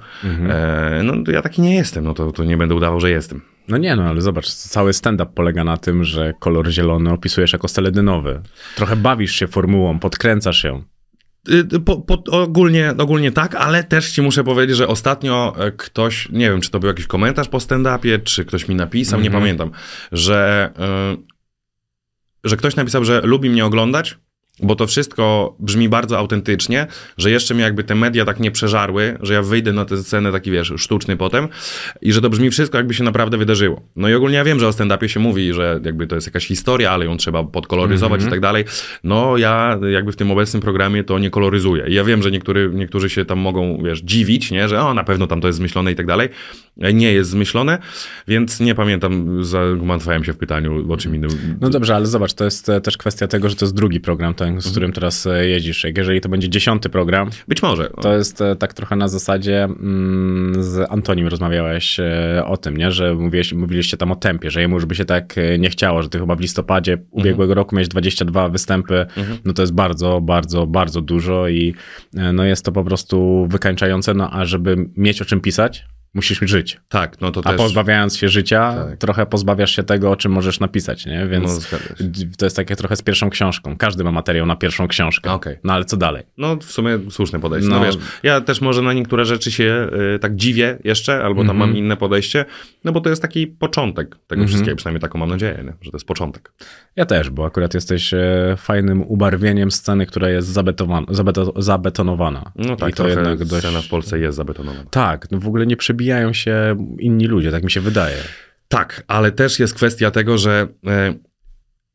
[0.49, 3.41] E, no ja taki nie jestem, no to, to nie będę udawał, że jestem.
[3.69, 7.69] No nie, no ale zobacz, cały stand-up polega na tym, że kolor zielony opisujesz jako
[7.69, 8.41] steledynowy.
[8.77, 10.83] Trochę bawisz się formułą, podkręcasz ją.
[11.51, 16.29] Y, Po, po, ogólnie, ogólnie tak, ale też ci muszę powiedzieć, że ostatnio e, ktoś,
[16.29, 19.71] nie wiem, czy to był jakiś komentarz po stand-upie, czy ktoś mi napisał, nie pamiętam,
[20.13, 20.71] że,
[21.15, 24.19] y, że ktoś napisał, że lubi mnie oglądać,
[24.61, 26.87] bo to wszystko brzmi bardzo autentycznie,
[27.19, 30.33] że jeszcze mnie jakby te media tak nie przeżarły, że ja wyjdę na tę scenę
[30.33, 31.49] taki, wiesz, sztuczny potem
[32.03, 33.81] i że to brzmi wszystko jakby się naprawdę wydarzyło.
[33.97, 36.47] No i ogólnie ja wiem, że o stand-upie się mówi, że jakby to jest jakaś
[36.47, 38.65] historia, ale ją trzeba podkoloryzować i tak dalej.
[39.05, 41.85] No ja jakby w tym obecnym programie to nie koloryzuję.
[41.89, 45.05] I ja wiem, że niektóry, niektórzy się tam mogą, wiesz, dziwić, nie, że o, na
[45.05, 46.29] pewno tam to jest zmyślone i tak dalej.
[46.95, 47.79] Nie jest zmyślone,
[48.29, 51.31] więc nie pamiętam, zagmatwałem się w pytaniu o czym innym.
[51.61, 54.35] No dobrze, ale zobacz, to jest e, też kwestia tego, że to jest drugi program,
[54.35, 54.63] ten, Mhm.
[54.63, 55.85] z którym teraz e, jeździsz.
[55.85, 57.91] Jak jeżeli to będzie dziesiąty program, Być może.
[58.01, 62.01] to jest e, tak trochę na zasadzie mm, z Antonim rozmawiałeś
[62.45, 62.93] o tym, nie?
[62.93, 66.09] że mówiłeś, mówiliście tam o tempie, że jemu już by się tak nie chciało, że
[66.09, 69.07] ty chyba w listopadzie ubiegłego roku miałeś 22 występy,
[69.45, 71.75] no to jest bardzo, bardzo, bardzo dużo i
[72.33, 76.81] no jest to po prostu wykańczające, no a żeby mieć o czym pisać, musisz żyć.
[76.89, 77.57] Tak, no to A też...
[77.57, 81.21] pozbawiając się życia, trochę pozbawiasz się tego, o czym możesz napisać, nie?
[81.25, 81.77] No, Więc się.
[82.39, 83.77] to jest takie trochę z pierwszą książką.
[83.77, 85.33] Każdy ma materiał na pierwszą książkę.
[85.33, 85.57] Okej.
[85.65, 86.23] No ale co dalej?
[86.39, 87.71] No, w sumie słuszne podejście.
[87.71, 87.85] No, No.
[87.87, 91.77] wiesz, ja też może na niektóre rzeczy się y, tak dziwię jeszcze, albo tam mam
[91.77, 92.45] inne podejście,
[92.85, 95.73] no bo to jest taki początek tego wszystkiego, przynajmniej taką mam nadzieję, nie?
[95.83, 96.53] że to jest początek.
[96.97, 102.53] Ja też, bo akurat jesteś e, fajnym ubarwieniem sceny, która jest zabetowana, zabeto, zabetonowana.
[102.57, 103.63] No tak, I to jednak dość...
[103.65, 104.85] scena w Polsce jest zabetonowana.
[104.91, 108.17] Tak, no w ogóle nie przebijają się inni ludzie, tak mi się wydaje.
[108.69, 111.15] Tak, ale też jest kwestia tego, że e,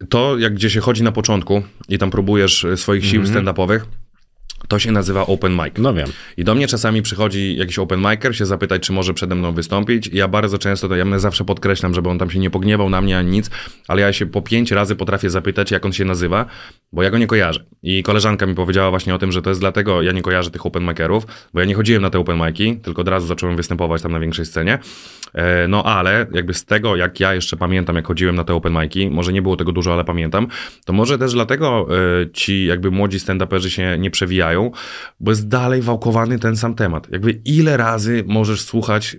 [0.09, 3.79] to, jak gdzie się chodzi na początku i tam próbujesz e, swoich sił stand-upowych,
[4.67, 5.73] to się nazywa open mic.
[5.77, 6.07] No wiem.
[6.37, 10.07] I do mnie czasami przychodzi jakiś open micer, się zapytać, czy może przede mną wystąpić.
[10.07, 12.89] I ja bardzo często, to ja mnie zawsze podkreślam, żeby on tam się nie pogniewał
[12.89, 13.49] na mnie ani nic,
[13.87, 16.45] ale ja się po pięć razy potrafię zapytać, jak on się nazywa,
[16.93, 17.63] bo ja go nie kojarzę.
[17.83, 20.65] I koleżanka mi powiedziała właśnie o tym, że to jest dlatego, ja nie kojarzę tych
[20.65, 24.01] open micerów, bo ja nie chodziłem na te open mic'i, tylko od razu zacząłem występować
[24.01, 24.79] tam na większej scenie.
[25.33, 28.73] E, No ale jakby z tego, jak ja jeszcze pamiętam, jak chodziłem na te open
[28.73, 30.47] mic'i, może nie było tego dużo, ale pamiętam,
[30.85, 31.87] to może też dlatego
[32.21, 34.52] e, ci jakby młodzi stand-uperzy się nie przewijają,
[35.19, 37.11] bo jest dalej wałkowany ten sam temat.
[37.11, 39.17] Jakby ile razy możesz słuchać y,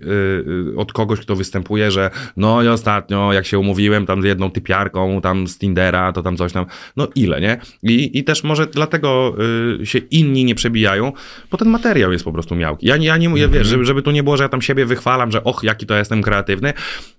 [0.73, 4.51] y, od kogoś, kto występuje, że no i ostatnio, jak się umówiłem tam z jedną
[4.51, 6.65] typiarką, tam z Tindera, to tam coś tam,
[6.97, 7.57] no ile, nie?
[7.83, 9.35] I, i też może dlatego
[9.81, 11.11] y, się inni nie przebijają,
[11.51, 12.87] bo ten materiał jest po prostu miałki.
[12.87, 14.85] Ja, nie- ja nie mówię, wiesz, żeby, żeby tu nie było, że ja tam siebie
[14.85, 16.73] wychwalam, że och, jaki to jestem kreatywny,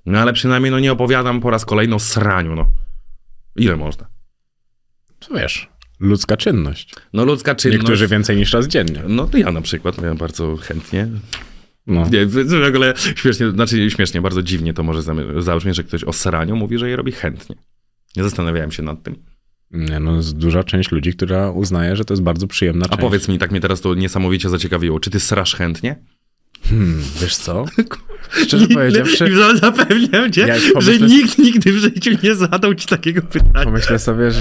[0.07, 2.67] no ale przynajmniej no nie opowiadam po raz kolejny o sraniu, no.
[3.57, 4.07] Ile można?
[5.21, 5.69] Co wiesz,
[6.01, 6.95] ludzka czynność.
[7.13, 7.81] No ludzka czynność...
[7.81, 9.03] Niektórzy więcej niż raz dziennie.
[9.09, 11.09] No to ja na przykład, ja bardzo chętnie.
[11.87, 12.09] No.
[12.13, 15.03] Nie, w ogóle śmiesznie, znaczy śmiesznie, bardzo dziwnie to może
[15.39, 17.57] zabrzmieć, że ktoś o sraniu mówi, że je robi chętnie.
[18.17, 19.17] Nie zastanawiałem się nad tym.
[19.71, 23.01] Nie, no, jest duża część ludzi, która uznaje, że to jest bardzo przyjemna A część.
[23.01, 25.97] powiedz mi, tak mnie teraz to niesamowicie zaciekawiło, czy ty srasz chętnie?
[26.69, 27.65] Hmm, wiesz co?
[28.47, 32.87] Szczerze powiedziawszy, I zapewniam cię, Jak że pomyślę- nikt nigdy w życiu nie zadał ci
[32.89, 33.65] takiego pytania.
[33.65, 34.41] pomyślę sobie, że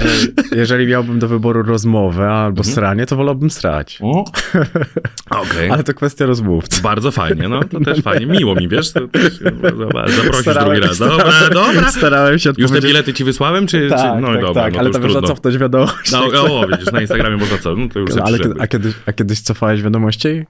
[0.52, 3.98] jeżeli miałbym do wyboru rozmowę albo sranie, to wolałbym srać.
[5.30, 5.70] Okej.
[5.70, 6.82] Ale to kwestia rozmówcy.
[6.82, 8.26] Bardzo fajnie, no to też fajnie.
[8.26, 9.38] Miło mi, wiesz, to też,
[9.78, 10.98] zobacz, zaprosisz Starałem- drugi raz.
[10.98, 11.90] Dobra, starałem- dobra.
[11.90, 12.90] Starałem się Już te odpowiedzieć.
[12.90, 14.20] bilety ci wysłałem, czy, Tak, czy...
[14.20, 15.28] No tak, dobra, tak, no ale to można trudno.
[15.34, 16.12] cofnąć wiadomość.
[16.12, 16.24] No,
[16.60, 19.40] o, widzisz, na Instagramie można co, no to już sobie ale a, kiedyś, a kiedyś
[19.40, 20.44] cofałeś wiadomości?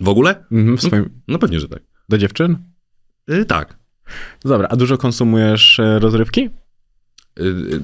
[0.00, 0.44] W ogóle?
[0.52, 1.82] Mhm, w swoim, No pewnie, że tak.
[2.08, 2.56] do dziewczyn?
[3.30, 3.76] Y, tak.
[4.44, 6.50] Dobra, a dużo konsumujesz e, rozrywki?
[7.40, 7.80] Y, y,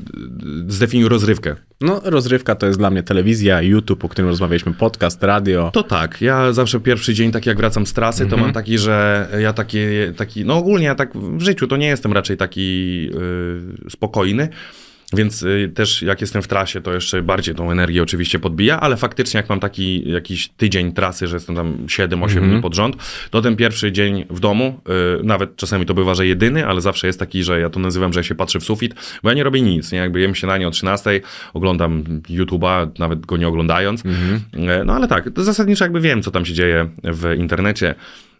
[0.69, 1.57] Zdefiniuj rozrywkę.
[1.81, 5.71] No, rozrywka to jest dla mnie telewizja, YouTube, o którym rozmawialiśmy, podcast, radio.
[5.75, 8.41] To tak, ja zawsze pierwszy dzień, tak jak wracam z trasy, Mhm.
[8.41, 9.79] to mam taki, że ja taki,
[10.17, 12.61] taki, no ogólnie ja tak w życiu to nie jestem raczej taki
[13.87, 14.49] y, spokojny,
[15.13, 18.97] więc y, też jak jestem w trasie, to jeszcze bardziej tą energię oczywiście podbija, ale
[18.97, 22.51] faktycznie jak mam taki jakiś tydzień trasy, że jestem tam 7-8 Mhm.
[22.51, 22.97] dni pod rząd,
[23.31, 24.81] to ten pierwszy dzień w domu,
[25.21, 28.13] y, nawet czasami to bywa, że jedyny, ale zawsze jest taki, że ja to nazywam,
[28.13, 29.99] że ja się patrzę w sufit, bo ja nie robię nic, nie?
[29.99, 31.21] Jakby jem śniadanie o 13,
[31.55, 34.03] oglądam YouTube'a, nawet go nie oglądając,
[34.55, 37.95] E, No ale tak, to zasadniczo jakby wiem, co tam się dzieje w internecie.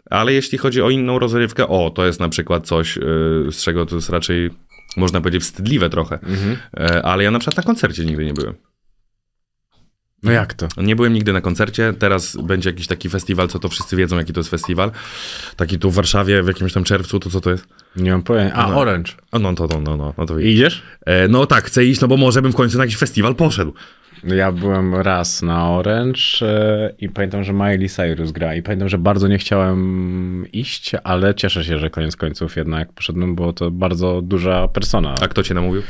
[0.09, 3.01] Ale jeśli chodzi o inną rozrywkę, o, to jest na przykład coś, y,
[3.51, 4.49] z czego to jest raczej,
[4.97, 6.19] można powiedzieć, wstydliwe trochę.
[6.77, 8.53] E, Ale ja na przykład na koncercie nigdy nie byłem.
[10.23, 10.67] No jak to?
[10.77, 14.33] Nie byłem nigdy na koncercie, teraz będzie jakiś taki festiwal, co to wszyscy wiedzą, jaki
[14.33, 14.91] to jest festiwal.
[15.55, 17.67] Taki tu w Warszawie w jakimś tam czerwcu, to co to jest?
[17.95, 18.55] Nie mam pojęcia.
[18.55, 18.77] A, No.
[18.79, 19.13] Orange.
[19.31, 20.83] A no to, no, no, no, no to I Idziesz?
[21.05, 23.73] e, No tak, chcę iść, no bo może bym w końcu na jakiś festiwal poszedł.
[24.23, 28.97] Ja byłem raz na Orange e, i pamiętam, że Miley Cyrus gra i pamiętam, że
[28.97, 34.21] bardzo nie chciałem iść, ale cieszę się, że koniec końców jednak poszedłem, bo to bardzo
[34.21, 35.15] duża persona.
[35.21, 35.81] A kto cię namówił?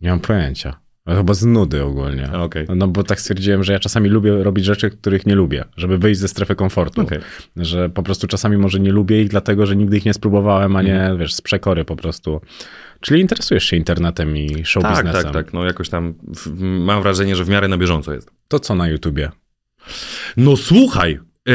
[0.00, 0.84] Nie mam pojęcia.
[1.08, 2.32] Chyba z nudy ogólnie.
[2.32, 2.66] Okej.
[2.76, 6.20] No bo tak stwierdziłem, że ja czasami lubię robić rzeczy, których nie lubię, żeby wyjść
[6.20, 7.00] ze strefy komfortu.
[7.00, 7.18] Okej.
[7.56, 10.82] Że po prostu czasami może nie lubię ich, dlatego że nigdy ich nie spróbowałem, a
[10.82, 11.18] nie, Mhm.
[11.18, 12.40] wiesz, z przekory po prostu.
[13.04, 15.22] Czyli interesujesz się internetem i show Tak, biznesem.
[15.22, 18.30] tak, tak, no jakoś tam w, mam wrażenie, że w miarę na bieżąco jest.
[18.48, 19.30] To co na YouTubie?
[20.36, 21.20] No słuchaj.
[21.48, 21.52] E,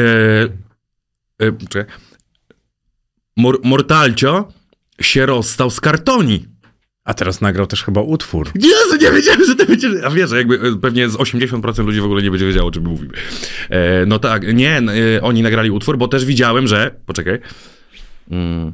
[1.46, 1.94] e, czekaj.
[3.36, 4.48] Mor, Mortalcio
[5.00, 6.46] się rozstał z kartoni.
[7.04, 8.50] A teraz nagrał też chyba utwór.
[8.54, 9.88] Jezu, nie wiedziałem, że to będzie...
[10.04, 12.84] A wiesz, jakby e, pewnie z 80% ludzi w ogóle nie będzie wiedziało, o czym
[12.84, 13.12] mówimy.
[13.70, 14.78] E, no tak, nie,
[15.16, 16.94] e, oni nagrali utwór, bo też widziałem, że...
[17.06, 17.38] Poczekaj.
[18.30, 18.72] Mm,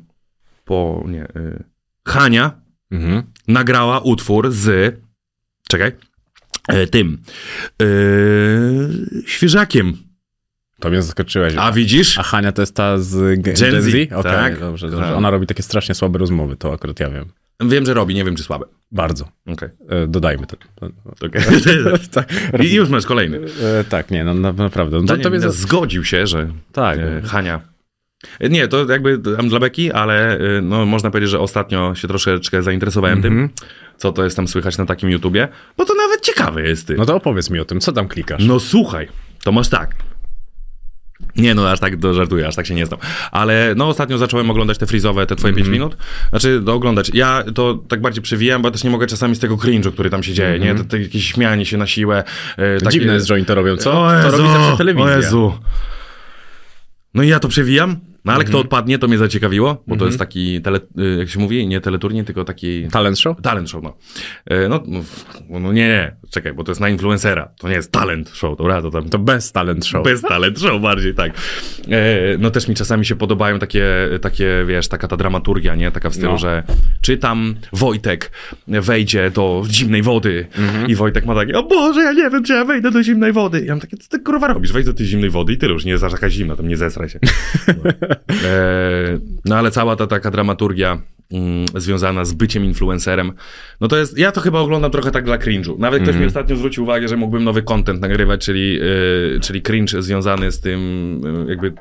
[0.65, 1.05] po...
[1.09, 1.23] nie...
[1.23, 1.65] E,
[2.09, 3.23] Hania Mhm.
[3.49, 4.95] nagrała utwór z...
[5.69, 5.93] Czekaj.
[6.69, 7.19] E, tym.
[7.83, 7.87] E,
[9.27, 9.97] świeżakiem.
[10.81, 11.55] To mnie zaskoczyłeś.
[11.59, 12.19] A widzisz?
[12.19, 14.13] A Hania to jest ta z Gen Gen Z, Z?
[14.13, 14.61] Okej, tak.
[14.61, 14.97] dobrze, Tak.
[14.97, 15.15] dobrze.
[15.17, 17.25] Ona robi takie strasznie słabe rozmowy, to akurat ja wiem.
[17.61, 18.67] Wiem, że robi, nie wiem, czy słabe.
[18.93, 19.29] Bardzo.
[19.47, 19.69] Okej.
[19.89, 20.57] E, dodajmy to.
[21.27, 21.43] Okay.
[22.13, 22.29] tak,
[22.65, 23.41] I już masz kolejny.
[23.63, 24.97] e, tak, nie, no na, naprawdę.
[24.97, 26.99] No, to, Daniel to mnie zgodził się, że Tak.
[26.99, 27.61] e, Hania...
[28.51, 32.63] Nie, to jakby tam dla beki, ale e, no, można powiedzieć, że ostatnio się troszeczkę
[32.63, 33.35] zainteresowałem Mhm.
[33.35, 36.95] tym, co to jest tam słychać na takim YouTubie, bo to nawet ciekawe jest, ty.
[36.95, 38.43] No to opowiedz mi o tym, co tam klikasz?
[38.47, 39.09] No słuchaj,
[39.45, 39.95] to masz tak.
[41.37, 43.01] Nie, no aż tak to żartuję, aż tak się nie znam.
[43.33, 45.65] Ale no ostatnio zacząłem oglądać te frizowe, te twoje Mhm.
[45.67, 45.97] 5 minut.
[46.31, 47.11] Znaczy, no, oglądać.
[47.15, 50.11] Ja to tak bardziej przewijam, bo ja też nie mogę czasami z tego cringe'u, który
[50.11, 50.75] tam się dzieje, nie?
[50.75, 52.19] To, to jakieś śmianie się na siłę.
[52.19, 52.25] E,
[52.57, 52.91] takie- Mhm.
[52.93, 54.03] Dziwne jest, że oni to robią, co?
[54.03, 55.13] O to Jezu, robi zawsze telewizja.
[55.13, 55.53] O Jezu.
[57.17, 58.49] No i ja to przewijam, no ale Mhm.
[58.49, 61.81] kto odpadnie, to mnie zaciekawiło, bo to jest taki, tele, y, jak się mówi, nie
[61.81, 62.89] teleturniej, tylko taki...
[62.93, 63.41] Talent show?
[63.43, 63.97] Talent show, no.
[64.47, 65.01] E, No, no,
[65.61, 67.49] no nie, nie, czekaj, bo to jest na influencera.
[67.59, 69.09] To nie jest talent show, dobra, to tam...
[69.09, 70.05] To bez talent show.
[70.05, 71.33] Bez talent show bardziej, tak.
[71.91, 73.85] E, no też mi czasami się podobają takie,
[74.21, 75.91] takie, wiesz, taka ta dramaturgia, nie?
[75.91, 76.39] Taka w stylu, No.
[76.39, 76.63] że
[77.01, 78.31] czy tam Wojtek
[78.69, 80.87] wejdzie do zimnej wody Mhm.
[80.89, 83.61] i Wojtek ma takie, o Boże, ja nie wiem, czy ja wejdę do zimnej wody.
[83.61, 84.73] I ja mam takie, co ty kurwa robisz?
[84.73, 86.77] Wejdź do tej zimnej wody i tyle, już nie jest aż jakaś zimna, tam nie
[86.77, 87.19] zesraj się.
[87.69, 87.75] No,
[89.45, 91.03] no ale cała ta taka dramaturgia
[91.33, 93.33] mm, związana z byciem influencerem,
[93.81, 95.79] no to jest, ja to chyba oglądam trochę tak dla cringe'u.
[95.79, 98.79] Nawet ktoś mi ostatnio zwrócił uwagę, że mógłbym nowy content nagrywać, czyli,
[99.37, 100.81] y, czyli cringe związany z tym
[101.47, 101.73] y, jakby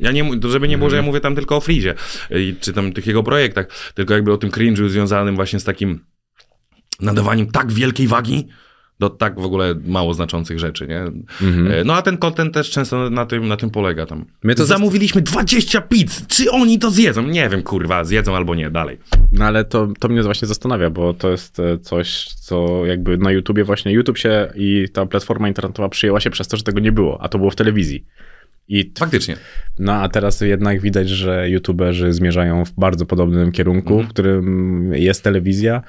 [0.00, 1.94] ja nie, żeby nie było, że ja mówię tam tylko o Frizie
[2.30, 6.00] y, czy tam tych jego projektach, tylko jakby o tym cringe'u związanym właśnie z takim
[7.00, 8.48] nadawaniem tak wielkiej wagi
[8.98, 10.98] do tak w ogóle mało znaczących rzeczy, nie?
[11.00, 14.24] E, No a ten content też często na tym, na tym polega tam.
[14.42, 17.22] Mnie to Zamówiliśmy 20 pizz, czy oni to zjedzą?
[17.22, 18.98] Nie wiem, kurwa, zjedzą albo nie, dalej.
[19.32, 23.32] No ale to, to mnie właśnie zastanawia, bo to jest e, coś, co jakby na
[23.32, 26.92] YouTubie właśnie, YouTube się i ta platforma internetowa przyjęła się przez to, że tego nie
[26.92, 28.04] było, a to było w telewizji.
[28.68, 29.36] I Faktycznie.
[29.78, 34.08] No a teraz jednak widać, że youtuberzy zmierzają w bardzo podobnym kierunku, Mhm.
[34.08, 35.82] w którym jest telewizja,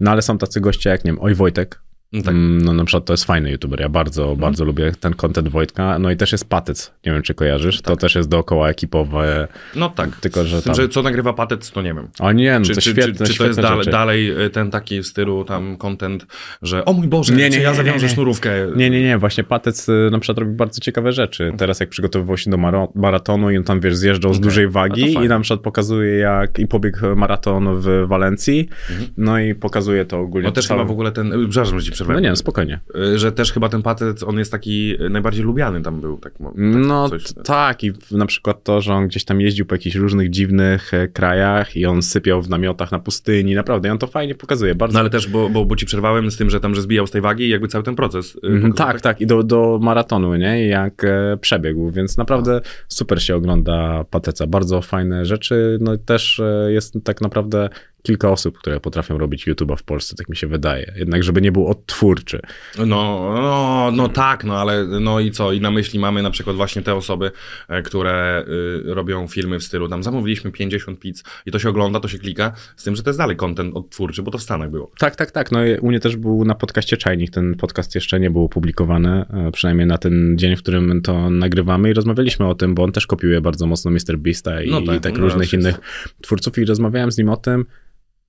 [0.00, 1.80] no ale są tacy goście jak, nie wiem, Oj Wojtek,
[2.22, 2.34] tak.
[2.34, 5.98] Mm, No na przykład to jest fajny youtuber, ja bardzo, bardzo lubię ten content Wojtka,
[5.98, 9.88] no i też jest Patec, nie wiem czy kojarzysz, to też jest dookoła ekipowe, No
[9.88, 10.16] tak.
[10.20, 12.08] Tylko, że Z tym, tam- że co nagrywa Patec, to nie wiem.
[12.20, 14.70] o nie, no Czy, to czy, świetne, czy, czy to jest dalej, dalej y, ten
[14.70, 16.26] taki w stylu tam content,
[16.62, 18.50] że o mój Boże, Nie, nie, ja zawiążę sznurówkę.
[18.76, 21.52] Nie, nie, nie, właśnie Patec y, na przykład robi bardzo ciekawe rzeczy.
[21.58, 22.56] Teraz jak przygotowywał się do
[22.94, 26.58] maratonu i on tam, wiesz, zjeżdżał z Okej, dużej wagi i na przykład pokazuje jak
[26.58, 28.68] i pobiegł maraton w Walencji,
[29.16, 30.48] no i pokazuje to ogólnie.
[30.48, 32.80] No też całe- chyba w ogóle ten, przepraszam, że ci No nie, no spokojnie.
[33.14, 36.18] Y, Że też chyba ten Patec, on jest taki y, najbardziej lubiany tam był.
[36.18, 37.24] Tak, tak No coś.
[37.44, 41.08] tak i na przykład to, że on gdzieś tam jeździł po jakichś różnych dziwnych e,
[41.08, 44.94] krajach i on sypiał w namiotach na pustyni, naprawdę, i on to fajnie pokazuje, bardzo
[44.94, 47.10] No ale też, bo, bo, bo ci przerwałem z tym, że tam, że zbijał z
[47.10, 48.36] tej wagi i jakby cały ten proces.
[48.36, 50.64] y, Mhm, tak, tak, i do, do maratonu, nie?
[50.66, 54.46] I Jak e, przebiegł, więc naprawdę super się ogląda Pateca.
[54.46, 55.78] Bardzo fajne rzeczy.
[55.80, 57.68] No i też e, jest tak naprawdę
[58.04, 60.92] kilka osób, które potrafią robić YouTube'a w Polsce, tak mi się wydaje.
[60.96, 62.40] Jednak, żeby nie był odtwórczy.
[62.78, 65.52] No, no, no tak, no ale no i co?
[65.52, 67.30] I na myśli mamy na przykład właśnie te osoby,
[67.68, 68.44] e, które
[68.88, 72.18] y, robią filmy w stylu tam zamówiliśmy 50 pizz i to się ogląda, to się
[72.18, 74.90] klika, z tym, że to jest dalej content odtwórczy, bo to w Stanach było.
[74.98, 75.52] Tak, tak, tak.
[75.52, 77.30] No i u mnie też był na podcaście Czajnik.
[77.30, 81.90] Ten podcast jeszcze nie był opublikowany, e, przynajmniej na ten dzień, w którym to nagrywamy
[81.90, 84.18] i rozmawialiśmy o tym, bo on też kopiuje bardzo mocno Mr.
[84.18, 85.68] Beasta i No tak, i tak no, różnych wszyscy.
[85.68, 85.80] innych
[86.22, 87.64] twórców i rozmawiałem z nim o tym,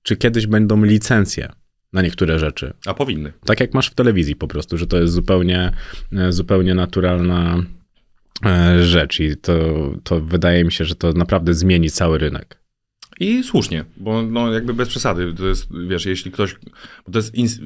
[0.06, 1.52] czy kiedyś będą licencje
[1.92, 2.72] na niektóre rzeczy.
[2.86, 3.32] A powinny.
[3.44, 5.72] Tak jak masz w telewizji po prostu, że to jest zupełnie,
[6.12, 7.62] e, zupełnie naturalna
[8.46, 9.54] e, rzecz i to,
[10.04, 12.58] to wydaje mi się, że to naprawdę zmieni cały rynek.
[13.20, 16.56] I słusznie, bo no jakby bez przesady, to jest, wiesz, jeśli ktoś,
[17.06, 17.60] bo to jest ins,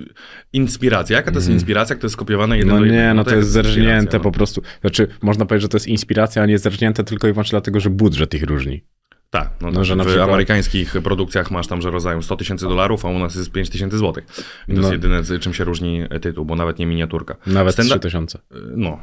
[0.52, 2.88] inspiracja, jaka to jest inspiracja, jak to jest skopiowane jeden Mhm.
[2.88, 4.22] No nie, no to jest inspiracja, zerżnięte no.
[4.22, 4.62] po prostu.
[4.80, 7.90] Znaczy, można powiedzieć, że to jest inspiracja, a nie zerżnięte tylko i wyłącznie dlatego, że
[7.90, 8.82] budżet ich różni.
[9.30, 12.36] Tak, no, No, to że na w przykład- amerykańskich produkcjach masz tam, że rozdają 100
[12.36, 14.24] tysięcy dolarów, a u nas jest 5 tysięcy złotych.
[14.68, 14.80] I to No.
[14.80, 17.36] jest jedyne, z czym się różni tytuł, bo nawet nie miniaturka.
[17.46, 18.38] Nawet Stand-up- 3000.
[18.76, 18.98] No,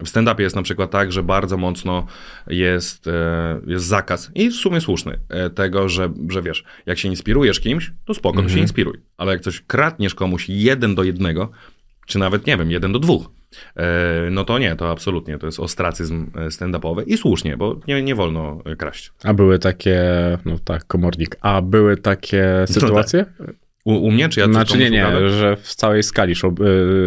[0.00, 2.06] w stand-upie jest na przykład tak, że bardzo mocno
[2.46, 7.08] jest, e, jest zakaz i w sumie słuszny e, tego, że, że wiesz, jak się
[7.08, 9.00] inspirujesz kimś, to spoko, to się inspiruj.
[9.16, 11.50] Ale jak coś kradniesz komuś jeden do jednego,
[12.06, 13.30] czy nawet, nie wiem, jeden do dwóch,
[14.30, 18.14] no to nie, to absolutnie, to jest ostracyzm e, stand-upowy i słusznie, bo nie, nie
[18.14, 19.12] wolno e, kraść.
[19.24, 20.02] A były takie,
[20.44, 23.24] no tak, komornik, a były takie sytuacje?
[23.84, 26.34] U, u mnie, czy ja coś znaczy nie, nie, że w całej skali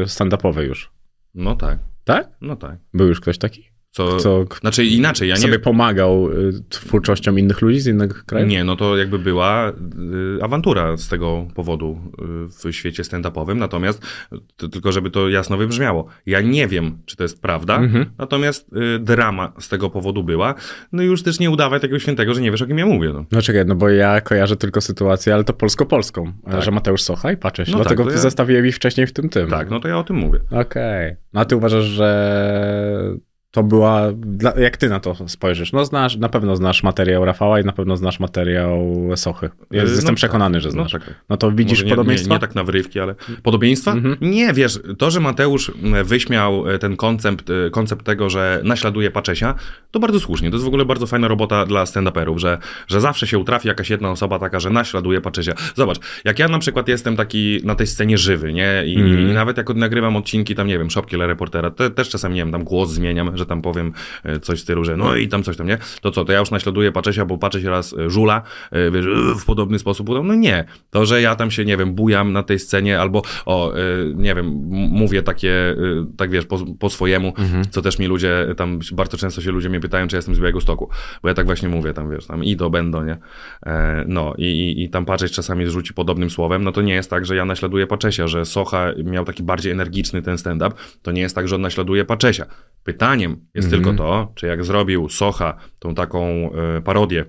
[0.05, 0.91] stand-upowej już.
[1.35, 2.27] No tak, Tak?
[2.41, 2.77] no tak.
[2.93, 3.69] Był już ktoś taki?
[3.91, 5.41] Co, Co znaczy inaczej, ja nie...
[5.41, 8.49] sobie pomagał y, twórczością innych ludzi z innych krajów?
[8.49, 11.99] Nie, no to jakby była y, awantura z tego powodu
[12.65, 14.01] y, w świecie stand-upowym, natomiast
[14.55, 18.05] to, tylko żeby to jasno wybrzmiało, ja nie wiem, czy to jest prawda, Mhm.
[18.17, 18.69] natomiast
[18.99, 20.55] drama z tego powodu była,
[20.91, 23.09] no i już też nie udawaj takiego świętego, że nie wiesz, o kim ja mówię.
[23.13, 23.25] No.
[23.31, 26.61] No czekaj, no bo ja kojarzę tylko sytuację, ale to polsko-polską, Tak.
[26.61, 29.29] że Mateusz Socha i patrzę się, No dlatego tak, ja- zestawiłem ich wcześniej w tym
[29.29, 29.49] tym.
[29.49, 30.39] Tak, no to ja o tym mówię.
[30.51, 31.15] Okej.
[31.33, 33.17] No a ty uważasz, że
[33.51, 34.01] to była.
[34.57, 35.71] Jak ty na to spojrzysz?
[35.73, 39.49] No znasz, na pewno znasz materiał Rafała i na pewno znasz materiał Sochy.
[39.71, 40.61] Ja Yy, jestem no przekonany, tak.
[40.63, 40.93] że znasz.
[40.93, 41.39] No No, tak.
[41.39, 42.29] to widzisz Może nie, podobieństwa?
[42.29, 43.91] Nie, nie tak na wyrywki, ale podobieństwa?
[43.91, 44.17] Mhm.
[44.21, 49.11] Nie, wiesz, to, że Mateusz m, wyśmiał e, ten koncept, e, koncept tego, że naśladuje
[49.11, 49.55] Paczesia,
[49.91, 50.49] to bardzo słusznie.
[50.49, 53.89] To jest w ogóle bardzo fajna robota dla stand-uperów, że, że zawsze się utrafi jakaś
[53.89, 55.53] jedna osoba taka, że naśladuje Paczesia.
[55.75, 58.83] Zobacz, jak ja na przykład jestem taki na tej scenie żywy, nie?
[58.85, 59.29] I, Mhm.
[59.29, 62.63] i nawet jak nagrywam odcinki tam, nie wiem, Shopkiller Reportera, też czasami, nie wiem, tam
[62.63, 65.67] głos zmieniam, że tam powiem e, coś w stylu, że no i tam coś tam,
[65.67, 65.77] nie?
[66.01, 69.05] To co, to ja już naśladuję Paczesia, bo Pacześ raz e, żula, e, wiesz,
[69.39, 70.09] w podobny sposób.
[70.09, 70.65] No nie.
[70.89, 73.73] To, że ja tam się, nie wiem, bujam na tej scenie albo, o,
[74.15, 75.75] nie wiem, mówię takie,
[76.17, 77.33] tak wiesz, po, po swojemu,
[77.71, 80.61] co też mi ludzie, tam bardzo często się ludzie mnie pytają, czy jestem z Białego
[80.61, 80.89] Stoku,
[81.23, 83.17] bo ja tak właśnie mówię, tam wiesz, tam i do będą, nie?
[84.07, 87.25] No i, i, i tam Pacześ czasami rzuci podobnym słowem, no to nie jest tak,
[87.25, 91.35] że ja naśladuję Paczesia, że Socha miał taki bardziej energiczny ten stand-up, to nie jest
[91.35, 92.45] tak, że on naśladuje Paczesia.
[93.29, 96.25] Pytaniem jest tylko to, czy jak zrobił Socha tą taką
[96.77, 97.25] e, parodię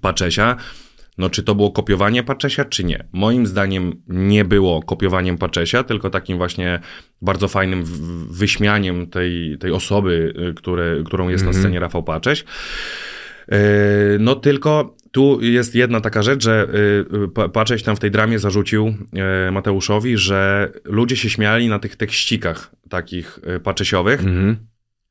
[0.00, 0.56] Paczesia,
[1.18, 3.04] no czy to było kopiowanie Paczesia, czy nie?
[3.12, 6.80] Moim zdaniem nie było kopiowaniem Paczesia, tylko takim właśnie
[7.22, 7.84] bardzo fajnym
[8.30, 12.44] wyśmianiem tej, tej osoby, y, które, którą jest na scenie Rafał Pacześ.
[13.48, 13.56] Yy,
[14.20, 16.68] No tylko tu jest jedna taka rzecz, że
[17.12, 18.86] yy, Pa- Pacześ tam w tej dramie zarzucił
[19.46, 24.56] yy, Mateuszowi, że ludzie się śmiali na tych tekścikach takich paczesiowych, Mhm.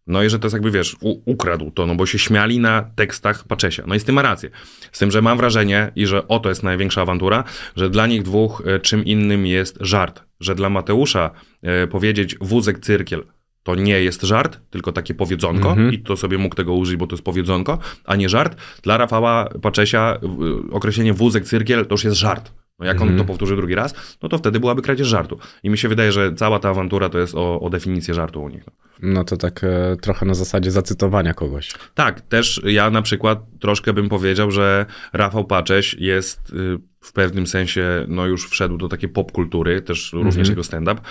[0.07, 0.95] No i że to jest jakby, wiesz,
[1.25, 3.83] ukradł to, no bo się śmiali na tekstach Paczesia.
[3.87, 4.49] No i z tym ma rację.
[4.91, 7.43] Z tym, że mam wrażenie i że oto jest największa awantura,
[7.75, 10.23] że dla nich dwóch e, czym innym jest żart.
[10.39, 11.31] Że dla Mateusza
[11.61, 13.23] e, powiedzieć wózek cyrkiel
[13.63, 15.93] to nie jest żart, tylko takie powiedzonko Mhm.
[15.93, 18.57] i to sobie mógł tego użyć, bo to jest powiedzonko, a nie żart.
[18.81, 22.51] Dla Rafała Paczesia w- określenie wózek cyrkiel to już jest żart.
[22.79, 25.39] No jak on to powtórzy drugi raz, no to wtedy byłaby kradzież żartu.
[25.63, 28.49] I mi się wydaje, że cała ta awantura to jest o, o definicję żartu u
[28.49, 28.63] nich.
[28.67, 28.73] No.
[29.01, 31.71] No to tak e, trochę na zasadzie zacytowania kogoś.
[31.93, 37.47] Tak, też ja na przykład troszkę bym powiedział, że Rafał Pacześ jest y, w pewnym
[37.47, 41.01] sensie, no już wszedł do takiej popkultury, też również jego stand-up,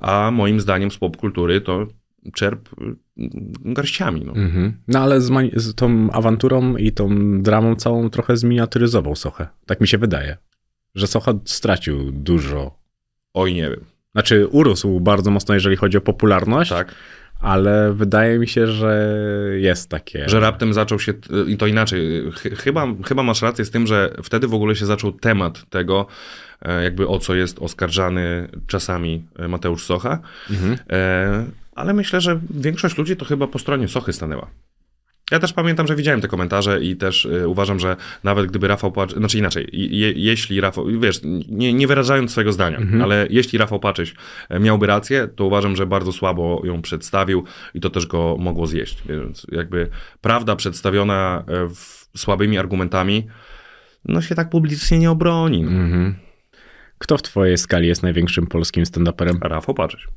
[0.00, 1.86] a moim zdaniem z popkultury to
[2.34, 2.96] czerp y,
[3.64, 4.24] garściami.
[4.24, 4.32] No.
[4.32, 4.72] Mhm.
[4.88, 7.08] No ale z, z tą awanturą i tą
[7.42, 9.48] dramą całą trochę zminiaturyzował Sochę.
[9.66, 10.36] Tak mi się wydaje.
[10.98, 12.78] Że Socha stracił dużo.
[13.34, 13.84] Oj, nie wiem.
[14.12, 16.94] Znaczy urósł bardzo mocno, jeżeli chodzi o popularność, Tak.
[17.40, 19.08] ale wydaje mi się, że
[19.56, 20.28] jest takie...
[20.28, 21.12] Że raptem zaczął się,
[21.46, 24.86] i to inaczej, Ch- chyba, chyba masz rację z tym, że wtedy w ogóle się
[24.86, 26.06] zaczął temat tego,
[26.62, 30.18] e, jakby o co jest oskarżany czasami Mateusz Socha,
[30.90, 31.44] e,
[31.74, 34.50] ale myślę, że większość ludzi to chyba po stronie Sochy stanęła.
[35.30, 38.92] Ja też pamiętam, że widziałem te komentarze i też e, uważam, że nawet gdyby Rafał
[38.92, 43.80] Paczyś, znaczy inaczej, je, jeśli Rafał, wiesz, nie, nie wyrażając swojego zdania, ale jeśli Rafał
[43.80, 44.14] Paczyś
[44.48, 48.66] e, miałby rację, to uważam, że bardzo słabo ją przedstawił i to też go mogło
[48.66, 49.02] zjeść.
[49.08, 49.88] Więc jakby
[50.20, 51.68] prawda przedstawiona e,
[52.16, 53.26] słabymi argumentami,
[54.04, 55.62] no się tak publicznie nie obroni.
[55.62, 55.70] No.
[55.70, 56.14] Mhm.
[56.98, 59.38] Kto w twojej skali jest największym polskim stand-uperem?
[59.42, 60.08] Rafał Paczyś.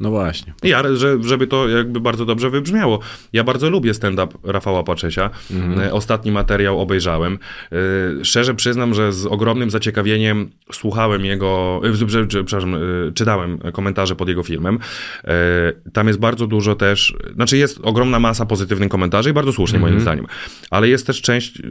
[0.00, 0.54] No właśnie.
[0.62, 3.00] Ja, że, żeby to jakby bardzo dobrze wybrzmiało.
[3.32, 5.30] Ja bardzo lubię stand-up Rafała Paczesia.
[5.78, 7.38] E, Ostatni materiał obejrzałem.
[7.72, 12.76] E, Szczerze przyznam, że z ogromnym zaciekawieniem słuchałem jego, e, przepraszam,
[13.14, 14.78] czytałem komentarze pod jego filmem.
[15.92, 20.00] Tam jest bardzo dużo też, znaczy jest ogromna masa pozytywnych komentarzy i bardzo słusznie moim
[20.00, 20.26] zdaniem,
[20.70, 21.62] ale jest też część,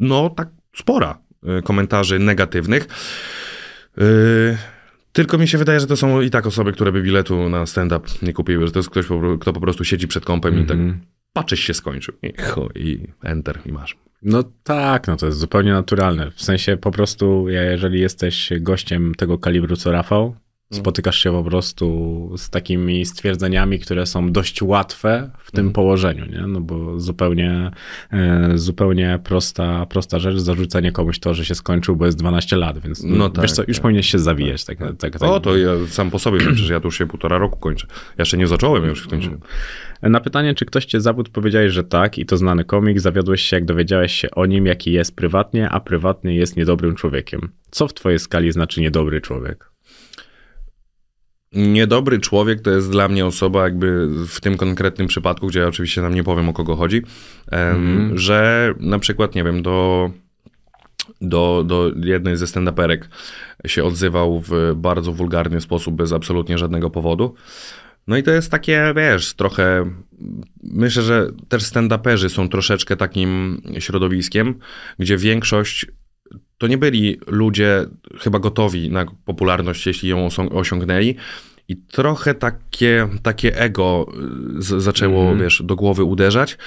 [0.00, 1.18] no tak spora
[1.64, 2.88] komentarzy negatywnych.
[5.18, 8.08] Tylko mi się wydaje, że to są i tak osoby, które by biletu na stand-up
[8.22, 9.06] nie kupiły, że to jest ktoś,
[9.40, 10.78] kto po prostu siedzi przed kąpem i tak
[11.32, 12.14] patrzysz się skończył.
[12.22, 13.96] I, chuj, i enter i masz.
[14.22, 16.30] No tak, no to jest zupełnie naturalne.
[16.30, 20.36] W sensie po prostu, jeżeli jesteś gościem tego kalibru co Rafał,
[20.70, 26.46] spotykasz się po prostu z takimi stwierdzeniami, które są dość łatwe w tym położeniu, nie?
[26.46, 27.70] No bo zupełnie,
[28.12, 32.78] e, zupełnie prosta, prosta rzecz, zarzucenie komuś to, że się skończył, bo jest 12 lat,
[32.78, 33.82] więc No tak, wiesz co, już tak.
[33.82, 34.64] powinieneś się zawijać.
[34.64, 37.38] Tak, tak, tak, O, to ja sam po sobie przecież ja tu już się półtora
[37.38, 37.86] roku kończę.
[37.90, 39.40] Ja jeszcze nie zacząłem, ja już skończyłem.
[40.02, 43.56] Na pytanie, czy ktoś cię zawód powiedziałeś, że tak i to znany komik, zawiodłeś się,
[43.56, 47.48] jak dowiedziałeś się o nim, jaki jest prywatnie, a prywatnie jest niedobrym człowiekiem.
[47.70, 49.70] Co w twojej skali znaczy niedobry człowiek?
[51.52, 56.02] Niedobry człowiek to jest dla mnie osoba, jakby w tym konkretnym przypadku, gdzie ja oczywiście
[56.02, 57.02] nam nie powiem o kogo chodzi,
[57.50, 60.10] em, że na przykład, nie wiem, do,
[61.20, 62.98] do, do jednej ze stand-uperek
[63.66, 67.34] się odzywał w bardzo wulgarny sposób, bez absolutnie żadnego powodu.
[68.06, 69.90] No i to jest takie, wiesz, trochę.
[70.62, 74.54] Myślę, że też stand-uperzy są troszeczkę takim środowiskiem,
[74.98, 75.86] gdzie większość
[76.58, 77.86] to nie byli ludzie
[78.20, 81.14] chyba gotowi na popularność, jeśli ją osiągnęli.
[81.68, 84.06] I trochę takie, takie ego
[84.58, 86.58] y, z, zaczęło, wiesz, do głowy uderzać.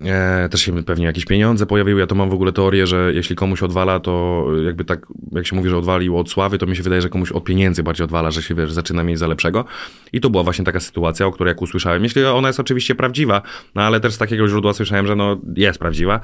[0.00, 2.00] E, też się pewnie jakieś pieniądze pojawiły.
[2.00, 5.56] Ja to mam w ogóle teorię, że jeśli komuś odwala, to jakby tak, jak się
[5.56, 8.30] mówi, że odwalił od sławy, to mi się wydaje, że komuś od pieniędzy bardziej odwala,
[8.30, 9.64] że się wiesz, zaczyna mieć za lepszego.
[10.12, 12.02] I to była właśnie taka sytuacja, o której jak usłyszałem.
[12.02, 13.42] Jeśli ona jest oczywiście prawdziwa,
[13.74, 16.20] no ale też z takiego źródła słyszałem, że no jest prawdziwa,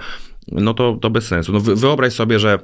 [0.52, 1.52] no to, to bez sensu.
[1.52, 2.58] No wy- wyobraź sobie, że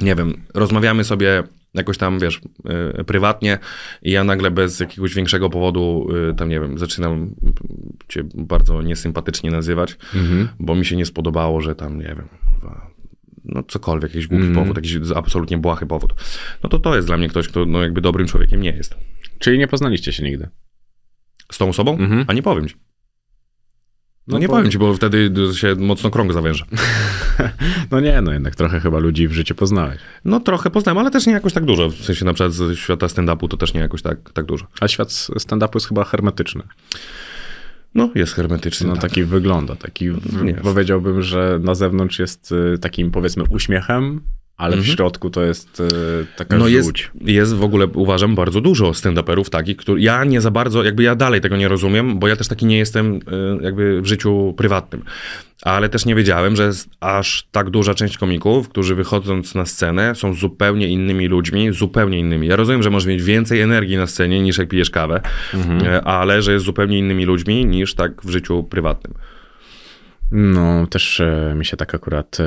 [0.00, 1.42] nie wiem, rozmawiamy sobie
[1.74, 2.40] jakoś tam, wiesz,
[2.96, 3.58] yy, prywatnie
[4.02, 7.34] i ja nagle bez jakiegoś większego powodu, yy, tam nie wiem, zaczynam
[8.08, 9.96] cię bardzo niesympatycznie nazywać,
[10.58, 12.28] bo mi się nie spodobało, że tam, nie wiem,
[13.44, 16.14] no cokolwiek, jakiś głupi powód, jakiś absolutnie błahy powód.
[16.62, 18.94] No to to jest dla mnie ktoś, kto no jakby dobrym człowiekiem nie jest.
[19.38, 20.48] Czyli nie poznaliście się nigdy?
[21.52, 21.98] Z tą osobą?
[21.98, 22.24] Mhm.
[22.28, 22.74] A nie powiem ci.
[24.28, 26.64] No, No nie bo- powiem ci, bo wtedy się mocno krąg zawęża.
[27.90, 29.98] No nie, no jednak trochę chyba ludzi w życiu poznałeś.
[30.24, 31.90] No trochę poznałem, ale też nie jakoś tak dużo.
[31.90, 34.66] W sensie na przykład świata stand-upu to też nie jakoś tak, tak dużo.
[34.80, 36.62] A świat stand-upu jest chyba hermetyczny.
[37.94, 38.86] No, jest hermetyczny.
[38.88, 39.02] No tak.
[39.02, 40.60] taki wygląda, taki w, Jest.
[40.62, 44.20] powiedziałbym, że na zewnątrz jest y, takim powiedzmy uśmiechem,
[44.56, 45.84] ale w środku to jest y,
[46.36, 47.10] taka No jest, żółć.
[47.20, 51.14] jest w ogóle, uważam, bardzo dużo stand-uperów takich, który ja nie za bardzo, jakby ja
[51.14, 53.20] dalej tego nie rozumiem, bo ja też taki nie jestem y,
[53.62, 55.02] jakby w życiu prywatnym.
[55.62, 60.14] Ale też nie wiedziałem, że jest aż tak duża część komików, którzy wychodząc na scenę
[60.14, 62.46] są zupełnie innymi ludźmi, zupełnie innymi.
[62.46, 65.20] Ja rozumiem, że możesz mieć więcej energii na scenie niż jak pijesz kawę,
[65.54, 69.14] y, ale że jest zupełnie innymi ludźmi niż tak w życiu prywatnym.
[70.36, 72.44] No, też e, mi się tak akurat e,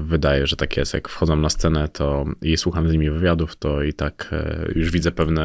[0.00, 0.94] wydaje, że tak jest.
[0.94, 4.90] Jak wchodzą na scenę to i słucham z nimi wywiadów, to i tak e, już
[4.90, 5.44] widzę pewne.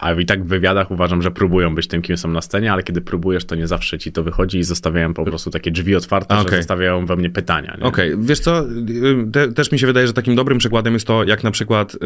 [0.00, 2.82] A i tak w wywiadach uważam, że próbują być tym, kim są na scenie, ale
[2.82, 6.38] kiedy próbujesz, to nie zawsze ci to wychodzi i zostawiają po prostu takie drzwi otwarte,
[6.38, 6.50] Okej.
[6.50, 7.76] że zostawiają we mnie pytania.
[7.80, 8.64] Okej, wiesz co,
[9.32, 11.98] te, też mi się wydaje, że takim dobrym przykładem jest to, jak na przykład, y,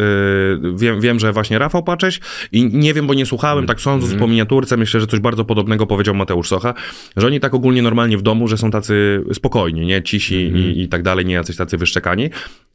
[0.76, 2.20] wiem, wiem, że właśnie Rafał Pacześ
[2.52, 5.86] i nie wiem, bo nie słuchałem, tak sądząc po miniaturce, myślę, że coś bardzo podobnego
[5.86, 6.74] powiedział Mateusz Socha,
[7.16, 10.88] że oni tak ogólnie normalnie w domu, że są tacy spokojni, nie, cisi i, i
[10.88, 12.30] tak dalej, nie jacyś tacy wyszczekani.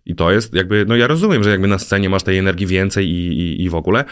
[0.06, 3.10] I to jest jakby, no ja rozumiem, że jakby na scenie masz tej energii więcej
[3.10, 4.06] i, i, i w ogóle,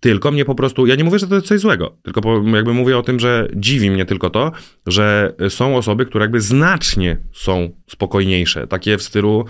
[0.00, 2.74] tylko mnie po prostu, ja nie mówię, że to jest coś złego, tylko po, jakby
[2.74, 4.52] mówię o tym, że dziwi mnie tylko to,
[4.86, 9.44] że są osoby, które jakby znacznie są spokojniejsze, takie w stylu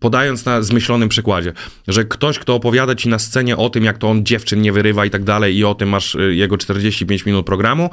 [0.00, 1.52] podając na zmyślonym przykładzie,
[1.88, 5.06] że ktoś, kto opowiada ci na scenie o tym, jak to on dziewczyn nie wyrywa
[5.06, 7.90] i tak dalej i o tym masz y, jego 45 minut programu,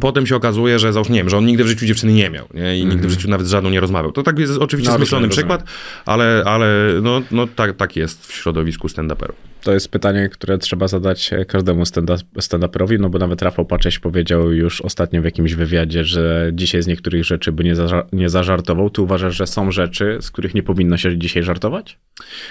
[0.00, 2.48] potem się okazuje, że załóżmy, nie wiem, że on nigdy w życiu dziewczyny nie miał
[2.54, 2.78] nie?
[2.78, 4.12] i nigdy w życiu nawet z żadną nie rozmawiał.
[4.12, 5.64] To tak jest oczywiście No, zmyślony przykład,
[6.06, 9.34] ale, ale no, no tak, tak jest w środowisku stand-uperów.
[9.62, 14.52] To jest pytanie, które trzeba zadać każdemu stand- stand-uperowi, no bo nawet Rafał Pacześ powiedział
[14.52, 17.74] już ostatnio w jakimś wywiadzie, że dzisiaj z niektórych rzeczy by nie,
[18.12, 18.90] nie zażartował.
[18.90, 21.98] Ty uważasz, że są rzeczy, z których nie powinno się dzisiaj żartować?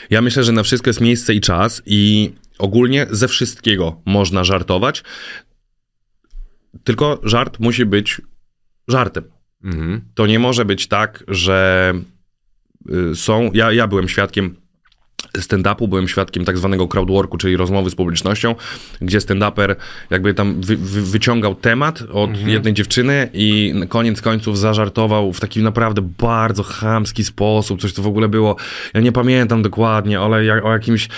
[0.09, 5.03] Ja myślę, że na wszystko jest miejsce i czas i ogólnie ze wszystkiego można żartować,
[6.83, 8.21] tylko żart musi być
[8.87, 9.23] żartem.
[9.63, 10.01] Mhm.
[10.15, 11.93] To nie może być tak, że
[13.11, 13.49] y, są.
[13.53, 14.55] Ja, ja byłem świadkiem
[15.37, 18.55] stand-upu, byłem świadkiem tak zwanego crowdworku, czyli rozmowy z publicznością,
[19.01, 19.75] gdzie stand-uper
[20.09, 25.63] jakby tam wy, wy, wyciągał temat od jednej dziewczyny i koniec końców zażartował w taki
[25.63, 28.55] naprawdę bardzo chamski sposób, coś to w ogóle było,
[28.93, 31.09] ja nie pamiętam dokładnie, ale jak, o jakimś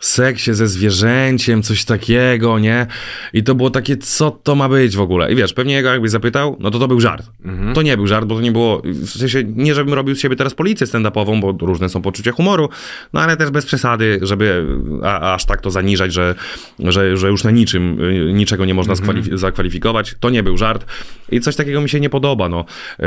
[0.00, 2.86] seksie ze zwierzęciem, coś takiego, nie?
[3.32, 5.32] I to było takie, co to ma być w ogóle?
[5.32, 7.26] I wiesz, pewnie jego jakbyś zapytał, no to to był żart.
[7.74, 10.36] To nie był żart, bo to nie było, w sensie, nie żebym robił z siebie
[10.36, 12.68] teraz policję stand-upową, bo różne są poczucia humoru,
[13.12, 14.66] no ale też bez przesady, żeby
[15.04, 16.34] a, aż tak to zaniżać, że,
[16.78, 20.16] że, że już na niczym, y, niczego nie można skwalif- zakwalifikować.
[20.20, 20.86] To nie był żart
[21.30, 22.64] i coś takiego mi się nie podoba, no.
[23.00, 23.04] Y,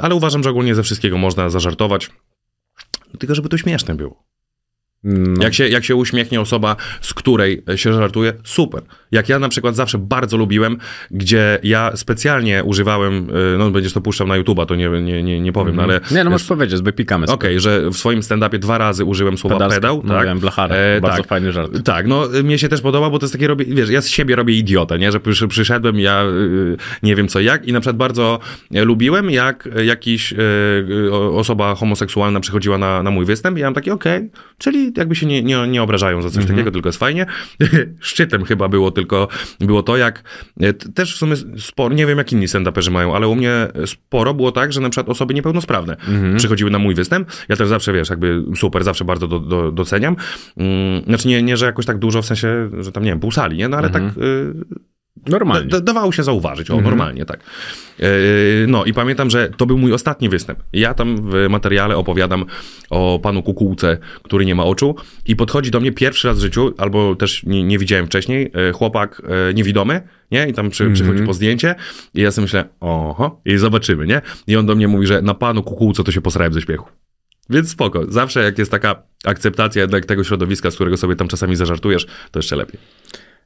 [0.00, 2.10] ale uważam, że ogólnie ze wszystkiego można zażartować,
[3.18, 4.33] tylko żeby to śmieszne było.
[5.04, 5.42] No.
[5.42, 8.82] Jak się, jak się uśmiechnie osoba, z której się żartuje, super.
[9.12, 10.78] Jak ja na przykład zawsze bardzo lubiłem,
[11.10, 15.40] gdzie ja specjalnie używałem, y, no będziesz to puszczał na YouTube'a, to nie, nie, nie,
[15.40, 16.00] nie powiem, no, ale...
[16.10, 17.34] Nie, no możesz powiedzieć, wypikamy sobie.
[17.34, 20.02] Okej, że w swoim stand-upie dwa razy użyłem słowa pedał.
[20.04, 20.26] No tak.
[20.26, 20.74] wiem, blachara.
[21.02, 21.72] Bardzo fajny żart.
[21.84, 24.08] Tak, no y, mnie się też podoba, bo to jest takie, robię, wiesz, ja z
[24.08, 27.80] siebie robię idiotę, nie, że przy, przyszedłem, ja y, nie wiem co jak i na
[27.80, 28.38] przykład bardzo
[28.74, 30.36] e, lubiłem, jak jakiś y,
[30.90, 34.92] y, o- osoba homoseksualna przychodziła na, na mój występ i ja mam takie, okej, czyli
[34.96, 36.56] jakby się nie, nie, nie obrażają za coś Mhm.
[36.56, 37.26] takiego, tylko jest fajnie.
[38.00, 39.28] Szczytem chyba było tylko,
[39.60, 40.22] było to jak,
[40.60, 44.34] e, też w sumie sporo, nie wiem jak inni stand-uperzy mają, ale u mnie sporo
[44.34, 46.36] było tak, że na przykład osoby niepełnosprawne Mhm.
[46.36, 47.28] przychodziły na mój występ.
[47.48, 50.16] Ja też zawsze, wiesz, jakby super, zawsze bardzo do, do, doceniam.
[50.56, 53.30] Mm, Znaczy nie, nie, że jakoś tak dużo, w sensie, że tam, nie wiem, pół
[53.32, 53.68] sali, nie?
[53.68, 54.10] No ale Mhm.
[54.14, 54.52] tak y,
[55.26, 55.68] Normalnie.
[55.68, 56.90] da, dawało się zauważyć, o, Mhm.
[56.90, 57.40] normalnie, tak.
[57.98, 58.06] Yy,
[58.68, 60.58] no i pamiętam, że to był mój ostatni występ.
[60.72, 62.44] Ja tam w materiale opowiadam
[62.90, 64.94] o panu kukułce, który nie ma oczu
[65.26, 68.72] i podchodzi do mnie pierwszy raz w życiu, albo też nie, nie widziałem wcześniej, yy,
[68.72, 70.48] chłopak yy, niewidomy, nie?
[70.48, 70.94] I tam przy, Mhm.
[70.94, 71.74] przychodzi po zdjęcie
[72.14, 74.22] i ja sobie myślę, oho, i zobaczymy, nie?
[74.46, 76.88] I on do mnie mówi, że na panu kukułce to się posrałem ze śmiechu.
[77.50, 78.04] Więc spoko.
[78.08, 82.38] Zawsze jak jest taka akceptacja jednak tego środowiska, z którego sobie tam czasami zażartujesz, to
[82.38, 82.80] jeszcze lepiej.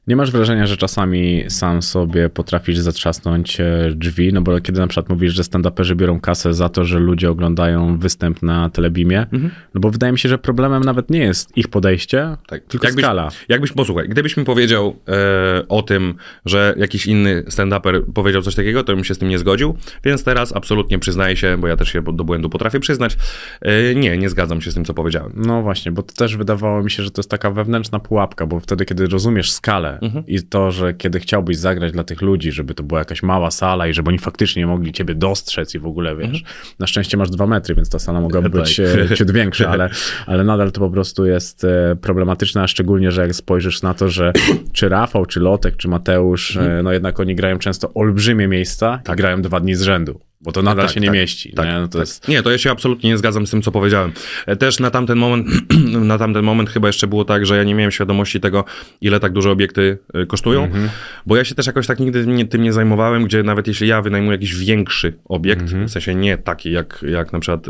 [0.07, 4.33] Nie masz wrażenia, że czasami sam sobie potrafisz zatrzasnąć e, drzwi?
[4.33, 7.97] No bo kiedy na przykład mówisz, że stand-uperzy biorą kasę za to, że ludzie oglądają
[7.97, 9.51] występ na Telebimie, Mhm.
[9.73, 12.37] no bo wydaje mi się, że problemem nawet nie jest ich podejście,
[12.67, 13.29] tylko Jakbyś- skala.
[13.49, 18.83] Jakbyś, posłuchaj, gdybyś mi powiedział e, o tym, że jakiś inny stand-uper powiedział coś takiego,
[18.83, 21.89] to bym się z tym nie zgodził, więc teraz absolutnie przyznaję się, bo ja też
[21.89, 23.17] się do błędu potrafię przyznać,
[23.61, 25.31] e, nie, nie zgadzam się z tym, co powiedziałem.
[25.35, 28.59] No właśnie, bo to też wydawało mi się, że to jest taka wewnętrzna pułapka, bo
[28.59, 30.23] wtedy, kiedy rozumiesz skalę Mhm.
[30.27, 33.87] i to, że kiedy chciałbyś zagrać dla tych ludzi, żeby to była jakaś mała sala
[33.87, 36.43] i żeby oni faktycznie mogli ciebie dostrzec i w ogóle, wiesz,
[36.79, 38.59] na szczęście masz dwa metry, więc ta sala mogłaby Tak.
[38.59, 39.89] być e, ciut większa, ale,
[40.25, 44.09] ale nadal to po prostu jest e, problematyczne, a szczególnie, że jak spojrzysz na to,
[44.09, 44.33] że
[44.73, 46.79] czy Rafał, czy Lotek, czy Mateusz, Mhm.
[46.79, 50.51] e, no jednak oni grają często olbrzymie miejsca i grają dwa dni z rzędu, bo
[50.51, 51.53] to nadal Tak, się nie tak, mieści.
[51.53, 51.73] tak, nie?
[51.73, 51.99] No to tak.
[51.99, 52.27] jest...
[52.27, 54.11] Nie, to ja się absolutnie nie zgadzam z tym, co powiedziałem.
[54.45, 55.47] E, Też na tamten moment,
[56.11, 58.65] na tamten moment chyba jeszcze było tak, że ja nie miałem świadomości tego,
[59.01, 60.89] ile tak duże obiekty e, kosztują, Mhm.
[61.25, 64.01] bo ja się też jakoś tak nigdy nie, tym nie zajmowałem, gdzie nawet jeśli ja
[64.01, 65.87] wynajmuję jakiś większy obiekt, Mhm.
[65.87, 67.67] w sensie nie taki jak, jak na przykład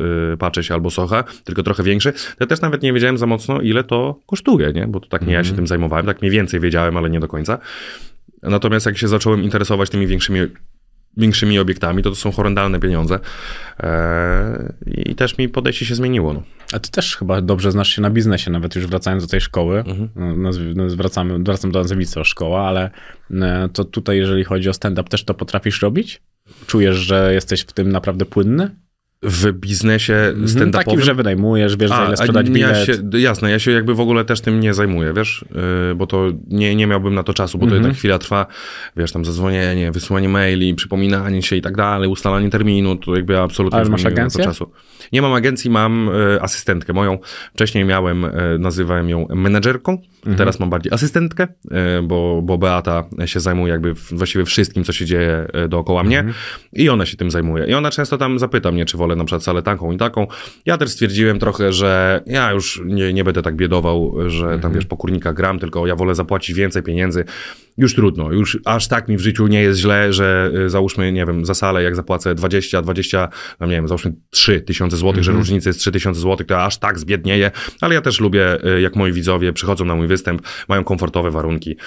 [0.70, 3.84] y, albo Socha, tylko trochę większy, to ja też nawet nie wiedziałem za mocno, ile
[3.84, 4.88] to kosztuje, nie?
[4.88, 7.28] Bo to tak nie ja się tym zajmowałem, tak mniej więcej wiedziałem, ale nie do
[7.28, 7.58] końca.
[8.44, 10.40] Natomiast jak się zacząłem interesować tymi większymi
[11.18, 13.20] większymi obiektami, to to są horrendalne pieniądze.
[13.80, 16.34] E, I też mi podejście się zmieniło.
[16.34, 16.44] No.
[16.74, 19.80] A ty też chyba dobrze znasz się na biznesie, nawet już wracając do tej szkoły.
[19.80, 20.10] Mhm.
[20.76, 22.92] No, wracamy, wracam do nazwiska szkoła, ale
[23.32, 26.22] e, to tutaj, jeżeli chodzi o stand-up, też to potrafisz robić?
[26.68, 28.76] Czujesz, że jesteś w tym naprawdę płynny?
[29.24, 30.72] W biznesie Mhm, stand-upowym...
[30.72, 32.86] Takim, że wynajmujesz, wiesz, za ile sprzedać ja bilet.
[32.86, 35.46] się, jasne, ja się jakby w ogóle też tym nie zajmuję, wiesz,
[35.90, 37.84] yy, bo to nie, nie miałbym na to czasu, bo to Mhm.
[37.84, 38.46] jednak chwila trwa,
[38.98, 43.42] wiesz, tam zadzwonienie, wysłanie maili, przypominanie się i tak dalej, ustalanie terminu, to jakby ja
[43.44, 44.44] absolutnie Ale masz nie mam na agencję?
[44.44, 44.72] to czasu.
[45.12, 47.18] Nie mam agencji, mam y, asystentkę moją.
[47.54, 50.38] Wcześniej miałem, y, nazywałem ją menedżerką, Mhm.
[50.38, 51.68] teraz mam bardziej asystentkę, y,
[52.04, 56.36] bo, bo Beata się zajmuje jakby właściwie wszystkim, co się dzieje y, dookoła mnie Mhm.
[56.74, 57.66] i ona się tym zajmuje.
[57.66, 60.28] I ona często tam zapyta mnie, czy wolę na przykład salę taką i taką.
[60.66, 64.62] Ja też stwierdziłem trochę, że ja już nie, nie będę tak biedował, że Mhm.
[64.62, 67.26] tam wiesz, po kurnika gram, tylko ja wolę zapłacić więcej pieniędzy.
[67.78, 71.26] Już trudno, już aż tak mi w życiu nie jest źle, że y, załóżmy, nie
[71.26, 73.30] wiem, za salę jak zapłacę 20, 20,
[73.60, 76.66] no nie wiem, załóżmy 3 tysiące złotych, że różnica jest 3 tysiące złotych, to ja
[76.66, 77.52] aż tak zbiednieję,
[77.82, 81.78] ale ja też lubię, y, jak moi widzowie przychodzą na mój występ, mają komfortowe warunki,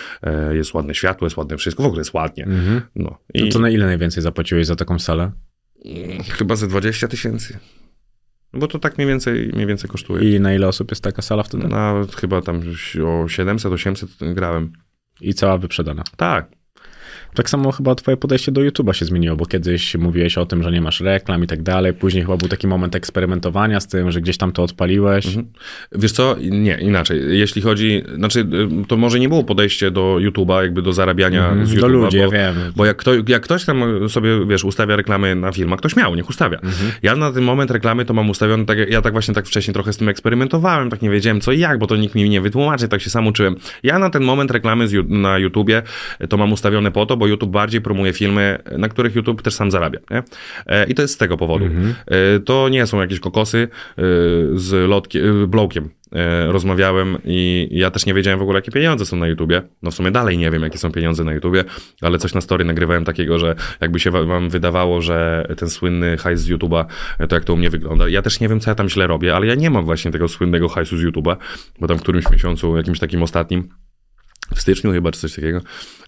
[0.50, 2.46] y, jest ładne światło, jest ładne wszystko, w ogóle jest ładnie.
[2.96, 3.18] No.
[3.38, 5.32] To, to na ile najwięcej zapłaciłeś za taką salę?
[6.28, 7.58] Chyba ze 20 tysięcy.
[8.52, 10.36] No Bo to tak mniej więcej, mniej więcej kosztuje.
[10.36, 11.68] I na ile osób jest taka sala wtedy?
[11.68, 12.60] Nawet chyba tam
[13.06, 14.72] o 700, 800 grałem.
[15.20, 16.02] I cała wyprzedana.
[16.16, 16.61] Tak.
[17.34, 20.72] Tak samo chyba twoje podejście do YouTube'a się zmieniło, bo kiedyś mówiłeś o tym, że
[20.72, 21.92] nie masz reklam i tak dalej.
[21.92, 25.26] Później chyba był taki moment eksperymentowania z tym, że gdzieś tam to odpaliłeś.
[25.26, 25.46] Mhm.
[25.92, 26.36] Wiesz co?
[26.50, 27.38] Nie, inaczej.
[27.38, 28.40] Jeśli chodzi, znaczy
[28.82, 31.66] y, to może nie było podejście do YouTube'a, jakby do zarabiania Mhm.
[31.66, 31.90] z Do YouTube'a.
[31.90, 32.54] ludzi, bo, ja wiem.
[32.76, 36.28] Bo jak, kto, jak ktoś tam sobie, wiesz, ustawia reklamy na filmach, ktoś miał, niech
[36.28, 36.58] ustawia.
[36.58, 36.92] Mhm.
[37.02, 39.92] Ja na ten moment reklamy to mam ustawione, tak, ja tak właśnie tak wcześniej trochę
[39.92, 42.88] z tym eksperymentowałem, tak nie wiedziałem co i jak, bo to nikt mi nie wytłumaczy,
[42.88, 43.56] tak się sam uczyłem.
[43.82, 45.82] Ja na ten moment reklamy z, na YouTubie
[46.28, 49.70] to mam ustawione po to, bo YouTube bardziej promuje filmy, na których YouTube też sam
[49.70, 49.98] zarabia.
[50.10, 50.22] Nie?
[50.66, 51.64] E, I to jest z tego powodu.
[52.06, 54.02] E, To nie są jakieś kokosy e,
[54.54, 55.18] z lotki,
[55.48, 55.90] blowkiem.
[56.12, 59.62] E, Rozmawiałem i ja też nie wiedziałem w ogóle, jakie pieniądze są na YouTubie.
[59.82, 61.64] No w sumie dalej nie wiem, jakie są pieniądze na YouTubie,
[62.00, 66.16] ale coś na story nagrywałem takiego, że jakby się wa- wam wydawało, że ten słynny
[66.16, 66.86] hajs z YouTuba,
[67.28, 68.08] to jak to u mnie wygląda.
[68.08, 70.28] Ja też nie wiem, co ja tam źle robię, ale ja nie mam właśnie tego
[70.28, 71.36] słynnego hajsu z YouTuba,
[71.80, 73.68] bo tam w którymś miesiącu, jakimś takim ostatnim,
[74.54, 75.60] w styczniu chyba, czy coś takiego,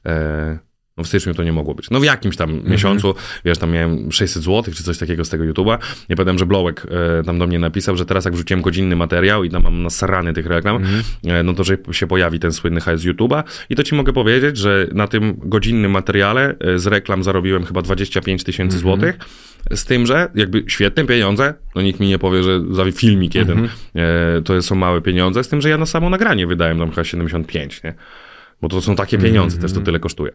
[0.07, 0.59] e,
[0.97, 1.90] no w styczniu to nie mogło być.
[1.90, 3.14] No w jakimś tam miesiącu,
[3.45, 5.78] wiesz, tam miałem 600 zł czy coś takiego z tego YouTube'a.
[6.09, 6.86] Nie pamiętam, że Blowek
[7.20, 10.32] e, tam do mnie napisał, że teraz jak wrzuciłem godzinny materiał i tam mam nasrany
[10.32, 10.84] tych reklam,
[11.24, 13.42] e, no to że się pojawi ten słynny hajs z YouTube'a.
[13.70, 17.82] I to ci mogę powiedzieć, że na tym godzinnym materiale e, z reklam zarobiłem chyba
[17.82, 19.18] 25 tysięcy złotych.
[19.70, 23.68] Z tym, że jakby świetne pieniądze, no nikt mi nie powie, że za filmik jeden
[23.95, 27.05] e, to są małe pieniądze, z tym, że ja na samo nagranie wydałem tam chyba
[27.05, 27.95] 75, nie?
[28.65, 30.33] Bo to są takie pieniądze, też to tyle kosztuje.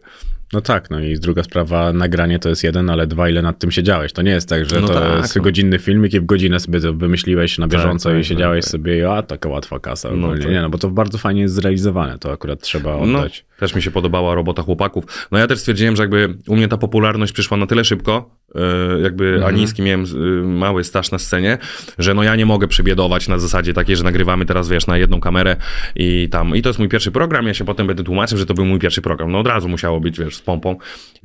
[0.52, 3.70] No tak, no i druga sprawa, nagranie to jest jeden, ale dwa, ile nad tym
[3.70, 4.12] siedziałeś.
[4.12, 5.42] To nie jest tak, że No to tak, jest no.
[5.42, 8.70] godzinny filmik i w godzinę sobie to wymyśliłeś na bieżąco tak, i siedziałeś tak.
[8.72, 10.10] sobie i a, taka łatwa kasa.
[10.16, 10.48] No tak.
[10.48, 13.44] Nie, no bo to bardzo fajnie jest zrealizowane, to akurat trzeba No, oddać.
[13.60, 15.04] Też mi się podobała robota chłopaków.
[15.32, 18.60] No ja też stwierdziłem, że jakby u mnie ta popularność przyszła na tyle szybko, e,
[19.02, 19.54] jakby Mhm.
[19.54, 21.58] a niski miałem e, mały staż na scenie,
[21.98, 25.20] że no ja nie mogę przebiedować na zasadzie takiej, że nagrywamy teraz, wiesz, na jedną
[25.20, 25.56] kamerę
[25.96, 28.54] i tam, i to jest mój pierwszy program, ja się potem będę tłumaczył, że to
[28.54, 29.32] był mój pierwszy program.
[29.32, 30.76] No od razu musiało być, wiesz, z pompą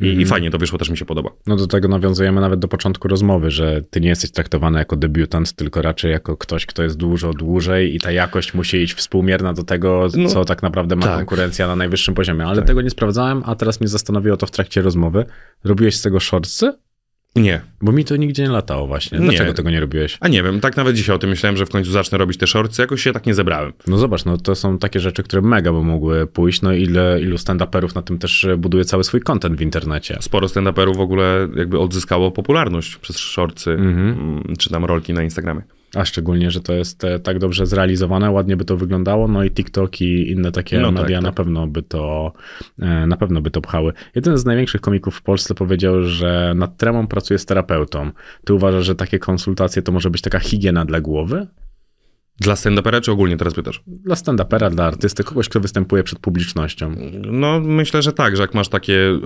[0.02, 0.22] i, Mhm.
[0.22, 1.30] i fajnie to wyszło, też mi się podoba.
[1.48, 5.54] No do tego nawiązujemy nawet do początku rozmowy, że ty nie jesteś traktowany jako debiutant,
[5.54, 9.64] tylko raczej jako ktoś, kto jest dużo dłużej i ta jakość musi iść współmierna do
[9.64, 11.16] tego, No, co tak naprawdę ma tak.
[11.16, 12.25] konkurencja na najwyższym poziomie.
[12.30, 15.26] Ale tego nie sprawdzałem, a teraz mnie zastanowiło to w trakcie rozmowy.
[15.64, 16.74] Robiłeś z tego shortsy?
[17.36, 19.20] Nie, Bo mi to nigdzie nie latało właśnie.
[19.20, 19.26] Nie.
[19.26, 20.18] Dlaczego tego nie robiłeś?
[20.20, 22.48] a nie wiem, tak nawet dzisiaj o tym myślałem, że w końcu zacznę robić te
[22.48, 23.74] shortsy, jakoś się tak nie zebrałem.
[23.88, 27.36] No zobacz, no to są takie rzeczy, które mega by mogły pójść, no ile, ilu
[27.38, 30.18] stand-uperów na tym też buduje cały swój content w internecie.
[30.22, 35.62] Sporo stand-uperów w ogóle jakby odzyskało popularność przez shortsy, mm, czy tam rolki na Instagramie.
[35.96, 39.52] A szczególnie, że to jest e, tak dobrze zrealizowane, ładnie by to wyglądało, no i
[39.52, 41.24] TikTok i inne takie No tak, media tak.
[41.26, 42.34] na pewno by to
[42.80, 43.94] e, na pewno by to pchały.
[44.16, 48.12] Jeden z największych komików w Polsce powiedział, że nad tremą pracuje z terapeutą.
[48.46, 51.48] Ty uważasz, że takie konsultacje to może być taka higiena dla głowy?
[52.40, 53.84] Dla stand-upera czy ogólnie teraz pytasz?
[53.88, 56.96] Dla stand-upera, dla artysty, kogoś, kto występuje przed publicznością.
[57.32, 59.20] No, myślę, że tak, że jak masz takie y,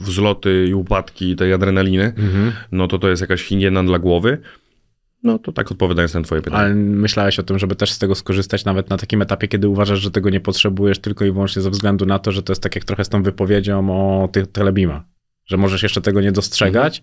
[0.00, 2.12] wzloty i upadki tej adrenaliny,
[2.72, 4.38] no to to jest jakaś higiena dla głowy.
[5.22, 6.62] No to tak odpowiadając na twoje pytanie.
[6.62, 10.00] Ale myślałeś o tym, żeby też z tego skorzystać nawet na takim etapie, kiedy uważasz,
[10.00, 12.74] że tego nie potrzebujesz tylko i wyłącznie ze względu na to, że to jest tak
[12.74, 15.04] jak trochę z tą wypowiedzią o tych telebima.
[15.46, 17.02] Że możesz jeszcze tego nie dostrzegać,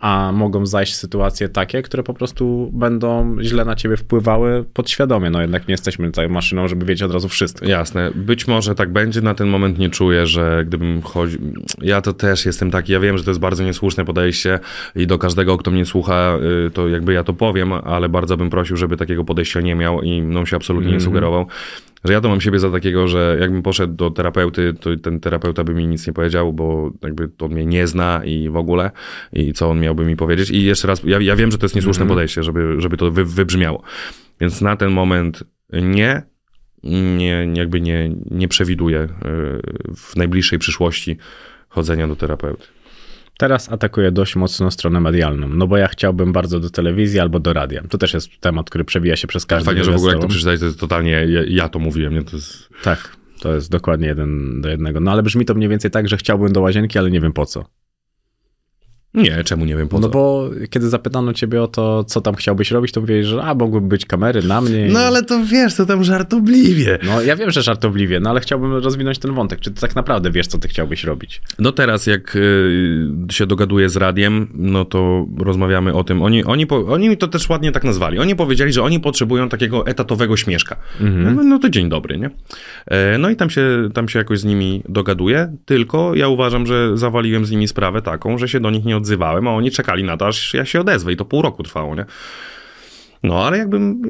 [0.00, 5.30] a mogą zajść sytuacje takie, które po prostu będą źle na ciebie wpływały podświadomie.
[5.30, 7.66] No jednak nie jesteśmy tutaj maszyną, żeby wiedzieć od razu wszystko.
[7.66, 8.10] Jasne.
[8.14, 9.20] Być może tak będzie.
[9.20, 11.40] Na ten moment nie czuję, że gdybym chodził...
[11.82, 14.58] Ja to też jestem taki, ja wiem, że to jest bardzo niesłuszne podejście
[14.96, 18.50] i do każdego, kto mnie słucha, y, to jakby ja to powiem, ale bardzo bym
[18.50, 21.02] prosił, żeby takiego podejścia nie miał i mną się absolutnie mm -hmm.
[21.02, 21.14] nie mhm.
[21.14, 21.46] sugerował
[22.04, 25.64] że ja to mam siebie za takiego, że jakbym poszedł do terapeuty, to ten terapeuta
[25.64, 28.90] by mi nic nie powiedział, bo jakby to on mnie nie zna i w ogóle
[29.32, 30.50] i co on miałby mi powiedzieć.
[30.50, 32.16] I jeszcze raz, ja, ja wiem, że to jest niesłuszne mm -hmm.
[32.16, 33.82] podejście, żeby, żeby to wy, wybrzmiało.
[34.40, 36.22] Więc na ten moment nie,
[37.16, 39.08] nie jakby nie, nie przewiduję y,
[39.96, 41.16] w najbliższej przyszłości
[41.68, 42.66] chodzenia do terapeuty.
[43.40, 47.52] Teraz atakuję dość mocno stronę medialną, no bo ja chciałbym bardzo do telewizji albo do
[47.52, 47.82] radia.
[47.88, 50.28] To też jest temat, który przewija się przez każdy Fajnie, że w ogóle jak to
[50.28, 52.22] przeczytać, to jest totalnie, ja, ja to mówiłem, nie?
[52.22, 52.68] To jest...
[52.82, 55.00] Tak, to jest dokładnie jeden do jednego.
[55.00, 57.46] No ale brzmi to mniej więcej tak, że chciałbym do łazienki, ale nie wiem po
[57.46, 57.64] co.
[59.14, 60.08] Nie, czemu nie wiem po no co?
[60.08, 63.54] No bo kiedy zapytano ciebie o to, co tam chciałbyś robić, to mówiłeś, że a,
[63.54, 64.88] mogłyby być kamery na mnie.
[64.92, 66.98] No ale to wiesz, to tam żartobliwie.
[67.02, 69.60] No ja wiem, że żartobliwie, no ale chciałbym rozwinąć ten wątek.
[69.60, 71.42] Czy ty tak naprawdę wiesz, co ty chciałbyś robić?
[71.58, 76.22] No teraz, jak y, się dogaduję z radiem, no to rozmawiamy o tym.
[76.22, 78.18] Oni, oni, po, oni mi to też ładnie tak nazwali.
[78.18, 80.76] Oni powiedzieli, że oni potrzebują takiego etatowego śmieszka.
[81.00, 81.36] Mhm.
[81.36, 82.30] No, no to dzień dobry, nie?
[82.86, 86.98] E, no i tam się, tam się jakoś z nimi dogaduję, tylko ja uważam, że
[86.98, 90.16] zawaliłem z nimi sprawę taką, że się do nich nie odzywałem, a oni czekali na
[90.16, 92.04] to, aż ja się odezwę i to pół roku trwało, nie?
[93.22, 94.02] No, ale jakbym,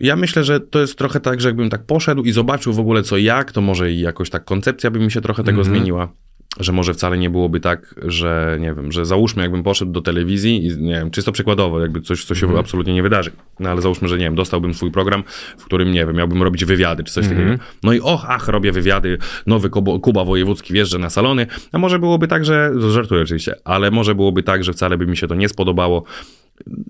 [0.00, 3.02] ja myślę, że to jest trochę tak, że jakbym tak poszedł i zobaczył w ogóle
[3.02, 5.76] co jak, to może i jakoś tak koncepcja by mi się trochę tego mm -hmm.
[5.76, 6.12] zmieniła
[6.58, 10.66] że może wcale nie byłoby tak, że nie wiem, że załóżmy, jakbym poszedł do telewizji
[10.66, 12.58] i nie wiem, czysto przykładowo, jakby coś, co się mm.
[12.58, 13.30] absolutnie nie wydarzy.
[13.60, 15.22] No ale załóżmy, że nie wiem, dostałbym swój program,
[15.58, 17.36] w którym nie wiem, miałbym robić wywiady czy coś mm.
[17.36, 17.64] takiego.
[17.82, 21.98] No i och, ach, robię wywiady, nowy Kuba, Kuba Wojewódzki wjeżdża na salony, a może
[21.98, 25.34] byłoby tak, że, żartuję oczywiście, ale może byłoby tak, że wcale by mi się to
[25.34, 26.04] nie spodobało.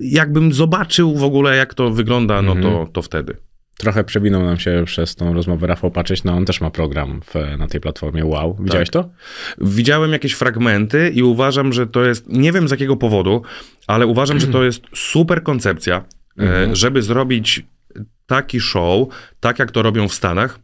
[0.01, 2.65] Jakbym zobaczył w ogóle, jak to wygląda, no mm.
[2.65, 3.37] to, to wtedy.
[3.81, 7.59] Trochę przewinął nam się przez tą rozmowę Rafał Patrzeć, no on też ma program w,
[7.59, 8.57] na tej platformie Wow.
[8.61, 9.03] Widziałeś tak.
[9.03, 9.11] to?
[9.61, 13.43] Widziałem jakieś fragmenty i uważam, że to jest, nie wiem z jakiego powodu,
[13.87, 16.05] ale uważam, że to jest super koncepcja,
[16.39, 16.77] mhm.
[16.77, 17.63] żeby zrobić
[18.27, 19.09] taki show,
[19.41, 20.59] tak jak to robią w Stanach,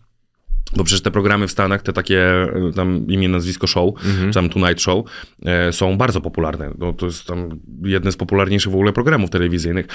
[0.77, 4.29] bo przecież te programy w Stanach, te takie e, tam imię, nazwisko show, mhm.
[4.29, 5.07] czy tam Tonight Show,
[5.45, 6.71] e, są bardzo popularne.
[6.79, 9.87] No, to jest tam jeden z popularniejszych w ogóle programów telewizyjnych.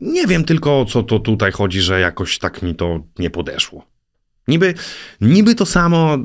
[0.00, 3.93] Nie wiem tylko o co to tutaj chodzi, że jakoś tak mi to nie podeszło.
[4.48, 4.74] Niby,
[5.20, 6.18] niby to samo,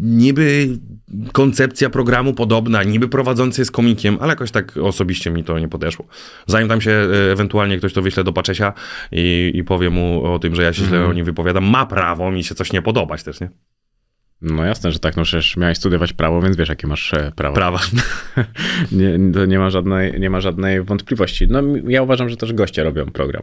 [0.00, 0.68] niby
[1.32, 6.06] koncepcja programu podobna, niby prowadzący jest komikiem, ale jakoś tak osobiście mi to nie podeszło.
[6.46, 8.72] Zanim tam się e, ewentualnie ktoś to wyśle do Paczesia
[9.12, 11.10] i, i powie mu o tym, że ja się źle mm.
[11.10, 13.50] o nim wypowiadam, ma prawo mi się coś nie podobać też, nie?
[14.42, 17.54] No jasne, że tak, no przecież miałeś studiować prawo, więc wiesz, jakie masz e, prawo.
[17.54, 17.80] Prawa.
[18.92, 21.46] nie, to nie ma, żadnej, nie ma żadnej wątpliwości.
[21.48, 23.42] No ja uważam, że też goście robią program.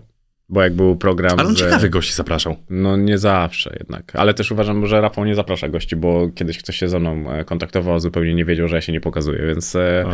[0.52, 1.40] Bo jak był program.
[1.40, 1.60] Ale on z...
[1.60, 2.56] ciekawych gości zapraszał.
[2.69, 4.15] No nie zawsze jednak.
[4.15, 7.45] Ale też uważam, że Rafał nie zaprasza gości, bo kiedyś ktoś się ze mną e,
[7.45, 10.06] kontaktował, zupełnie nie wiedział, że ja się nie pokazuję, więc e,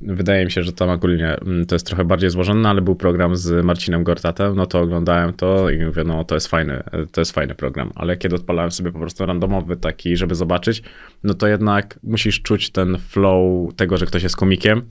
[0.00, 3.36] wydaje mi się, że tam ogólnie mm, to jest trochę bardziej złożone, ale był program
[3.36, 7.32] z Marcinem Gortatem, no to oglądałem to i mówię, no to jest fajny, to jest
[7.32, 7.90] fajny program.
[7.94, 10.82] Ale kiedy odpalałem sobie po prostu randomowy taki, żeby zobaczyć,
[11.24, 14.82] no to jednak musisz czuć ten flow tego, że ktoś jest komikiem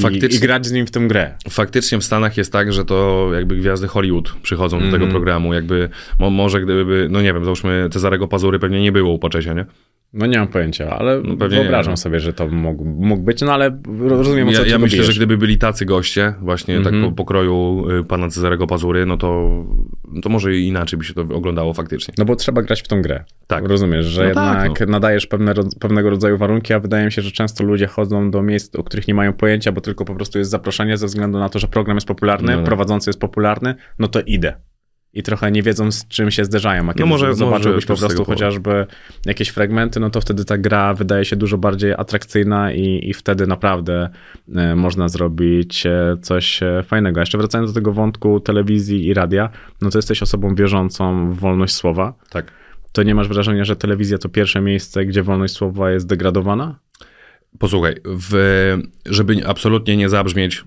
[0.00, 1.34] Faktycznie, I, grać z nim w tę grę.
[1.50, 4.90] Faktycznie w Stanach jest tak, że to jakby gwiazdy Hollywood przychodzą mm -hmm.
[4.90, 5.22] do tego mhm.
[5.22, 5.54] programu.
[5.54, 5.88] Jakby
[6.18, 9.66] mo, może gdyby, no nie wiem, załóżmy Cezarego Pazury pewnie nie było u Poczesia, nie?
[10.12, 11.96] No nie mam pojęcia, ale no wyobrażam nie.
[11.96, 15.12] sobie, że to mógł, mógł być, no ale rozumiem, o co Ja, ja myślę, że
[15.12, 16.84] gdyby byli tacy goście, właśnie mm -hmm.
[16.84, 17.12] tak mhm.
[17.12, 19.50] po pokroju y, pana Cezarego Pazury, no to,
[20.22, 22.14] to może inaczej by się to oglądało faktycznie.
[22.18, 23.24] No bo trzeba grać w tą grę.
[23.46, 23.68] Tak.
[23.68, 24.92] Rozumiesz, że no tak, jednak tak, no.
[24.92, 28.76] nadajesz pewne, pewnego rodzaju warunki, a wydaje mi się, że często ludzie chodzą do miejsc,
[28.76, 31.58] o których nie mają pojęcia, bo tylko po prostu jest zaproszenie ze względu na to,
[31.58, 32.66] że program jest popularny, no, no.
[32.66, 34.56] prowadzący jest popularny, no to idę
[35.16, 36.82] i trochę nie wiedzą, z czym się zderzają.
[36.82, 38.86] A no kiedy no może, zobaczyłbyś może po prostu chociażby
[39.26, 43.46] jakieś fragmenty, no to wtedy ta gra wydaje się dużo bardziej atrakcyjna i, i wtedy
[43.46, 44.08] naprawdę
[44.54, 47.20] e, można zrobić e, coś e, fajnego.
[47.20, 49.50] Jeszcze wracając do tego wątku telewizji i radia,
[49.82, 52.14] no to jesteś osobą wierzącą w wolność słowa.
[52.30, 52.52] Tak.
[52.92, 56.78] To nie masz wrażenia, że telewizja to pierwsze miejsce, gdzie wolność słowa jest degradowana?
[57.58, 58.32] Posłuchaj, w,
[59.06, 60.64] żeby absolutnie nie zabrzmieć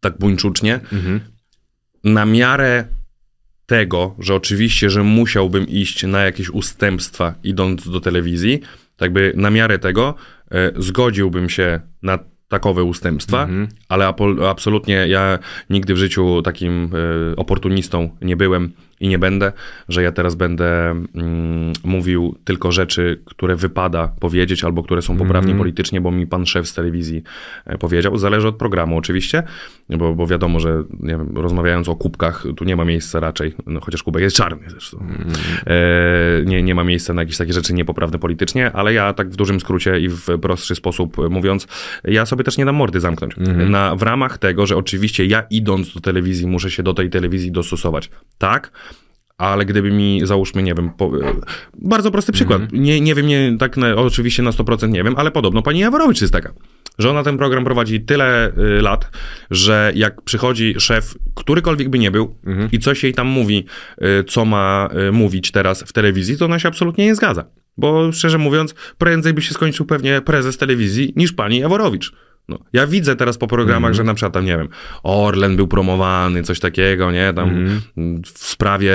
[0.00, 1.20] tak buńczucznie, mhm
[2.06, 2.84] na miarę
[3.66, 8.60] tego, że oczywiście, że musiałbym iść na jakieś ustępstwa idąc do telewizji,
[8.96, 10.14] tak by na miarę tego
[10.50, 12.18] e, zgodziłbym się na
[12.48, 13.66] takowe ustępstwa, -hmm.
[13.88, 14.14] ale
[14.48, 15.38] absolutnie ja
[15.70, 16.90] nigdy w życiu takim
[17.32, 19.52] e, oportunistą nie byłem i nie będę,
[19.88, 25.50] że ja teraz będę mm, mówił tylko rzeczy, które wypada powiedzieć albo które są poprawnie
[25.50, 25.58] Mhm.
[25.58, 27.22] politycznie, bo mi pan szef z telewizji
[27.66, 28.18] e, powiedział.
[28.18, 29.42] Zależy od programu oczywiście,
[29.90, 34.02] bo, bo wiadomo, że wiem, rozmawiając o kubkach, tu nie ma miejsca raczej, no, chociaż
[34.02, 34.98] kubek jest czarny zresztą.
[35.00, 35.30] Mhm.
[35.66, 39.36] E, nie, nie ma miejsca na jakieś takie rzeczy niepoprawne politycznie, ale ja tak w
[39.36, 41.66] dużym skrócie i w prostszy sposób mówiąc,
[42.04, 43.36] ja sobie też nie dam mordy zamknąć.
[43.70, 47.52] Na, w ramach tego, że oczywiście ja idąc do telewizji muszę się do tej telewizji
[47.52, 48.10] dostosować.
[48.38, 48.70] Tak,
[49.38, 51.12] ale gdyby mi, załóżmy, nie wiem, po,
[51.74, 55.30] bardzo prosty przykład, nie, nie wiem, nie, tak na, oczywiście na 100% nie wiem, ale
[55.30, 56.52] podobno pani Jaworowicz jest taka,
[56.98, 59.10] że ona ten program prowadzi tyle y, lat,
[59.50, 62.36] że jak przychodzi szef, którykolwiek by nie był
[62.72, 63.64] i coś jej tam mówi,
[64.02, 67.44] y, co ma y, mówić teraz w telewizji, to ona się absolutnie nie zgadza.
[67.76, 72.12] Bo szczerze mówiąc, prędzej by się skończył pewnie prezes telewizji niż pani Jaworowicz.
[72.48, 74.68] No, ja widzę teraz po programach, że na przykład tam, nie wiem,
[75.02, 77.50] Orlen był promowany, coś takiego, nie, tam
[77.96, 78.92] mm, w sprawie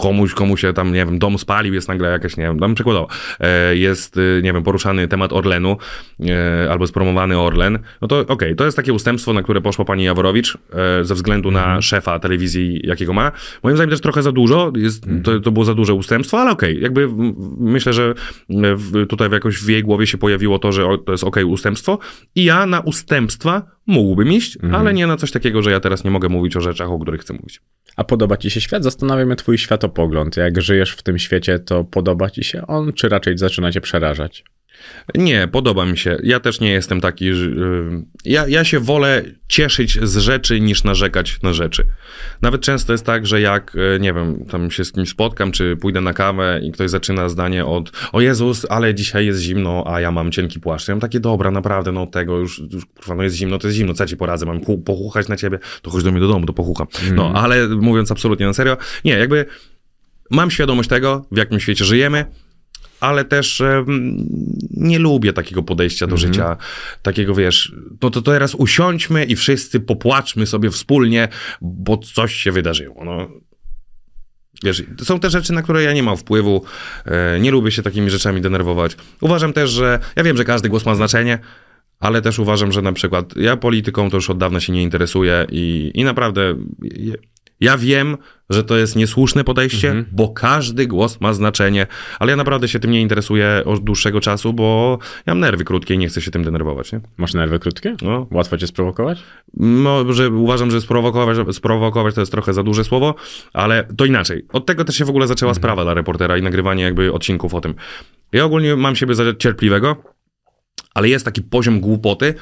[0.00, 3.08] komuś, komu się tam, nie wiem, dom spalił, jest nagle jakaś, nie wiem, dam przykładowo,
[3.40, 5.76] e, jest, y, nie wiem, poruszany temat Orlenu,
[6.20, 10.04] e, albo spromowany Orlen, no to okej, to jest takie ustępstwo, na które poszła pani
[10.04, 10.58] Jaworowicz,
[11.00, 13.32] e, ze względu na szefa telewizji, jakiego ma.
[13.62, 16.80] Moim zdaniem też trochę za dużo, jest, to, to było za duże ustępstwo, ale okej,
[16.80, 18.14] jakby m, myślę, że
[19.08, 21.98] tutaj jakoś w jej głowie się pojawiło to, że to jest okej ustępstwo.
[22.34, 26.10] I ja na ustępstwa mógłbym iść, ale nie na coś takiego, że ja teraz nie
[26.10, 27.60] mogę mówić o rzeczach, o których chcę mówić.
[27.96, 28.84] A podoba ci się świat?
[28.84, 30.36] Zastanawia mnie twój światopogląd.
[30.36, 34.44] Jak żyjesz w tym świecie, to podoba ci się on, czy raczej zaczyna cię przerażać?
[35.14, 36.16] Nie, podoba mi się.
[36.22, 37.34] Ja też nie jestem taki.
[37.34, 41.86] że, y, Ja, ja się wolę cieszyć z rzeczy niż narzekać na rzeczy.
[42.42, 45.76] Nawet często jest tak, że jak, y, nie wiem, tam się z kimś spotkam, czy
[45.76, 50.00] pójdę na kawę i ktoś zaczyna zdanie od o Jezus, ale dzisiaj jest zimno, a
[50.00, 50.88] ja mam cienki płaszcz.
[50.88, 53.76] Ja mam takie, dobra, naprawdę, no tego już, już kurwa, no jest zimno, to jest
[53.76, 56.46] zimno, co ja ci poradzę, mam pochuchać na ciebie, to chodź do mnie do domu,
[56.46, 56.86] to pochucham.
[57.14, 59.46] No, ale mówiąc absolutnie na serio, nie, jakby
[60.30, 62.24] mam świadomość tego, w jakim świecie żyjemy,
[63.00, 64.26] ale też em,
[64.70, 66.56] nie lubię takiego podejścia do życia,
[67.02, 67.72] takiego wiesz,
[68.02, 71.28] no to teraz usiądźmy i wszyscy popłaczmy sobie wspólnie,
[71.60, 73.04] bo coś się wydarzyło.
[73.04, 73.28] No.
[74.64, 76.64] Wiesz, to są te rzeczy, na które ja nie mam wpływu,
[77.04, 78.96] e, nie lubię się takimi rzeczami denerwować.
[79.20, 81.38] Uważam też, że ja wiem, że każdy głos ma znaczenie,
[82.00, 85.46] ale też uważam, że na przykład ja polityką to już od dawna się nie interesuję
[85.50, 86.54] i, i naprawdę
[87.60, 88.16] ja, wiem,
[88.50, 91.86] że to jest niesłuszne podejście, bo każdy głos ma znaczenie,
[92.18, 95.94] ale ja naprawdę się tym nie interesuję od dłuższego czasu, bo ja mam nerwy krótkie
[95.94, 97.00] i nie chcę się tym denerwować, nie?
[97.16, 97.96] Masz nerwy krótkie?
[98.02, 98.26] No.
[98.30, 99.22] Łatwo cię sprowokować?
[99.56, 103.14] No, że uważam, że sprowokować, sprowokować to jest trochę za duże słowo,
[103.52, 104.46] ale to inaczej.
[104.52, 107.60] Od tego też się w ogóle zaczęła sprawa dla reportera i nagrywanie jakby odcinków o
[107.60, 107.74] tym.
[108.32, 109.96] Ja ogólnie mam siebie za cierpliwego,
[110.94, 112.34] ale jest taki poziom głupoty,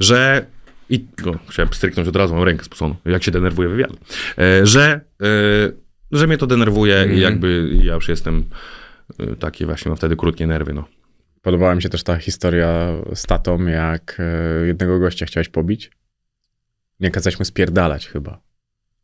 [0.00, 0.46] że
[0.90, 3.90] i o, chciałem stryknąć od razu, mam rękę spoconą, jak się denerwuje wywiad,
[4.38, 5.26] e, że, e,
[6.12, 8.44] że mnie to denerwuje i jakby ja już jestem
[9.18, 10.84] e, taki właśnie, mam wtedy krótkie nerwy, no.
[11.42, 14.22] Podobała mi się też ta historia z tatą, jak
[14.66, 15.90] jednego gościa chciałeś pobić.
[17.00, 18.40] Nie kazaliśmy spierdalać chyba.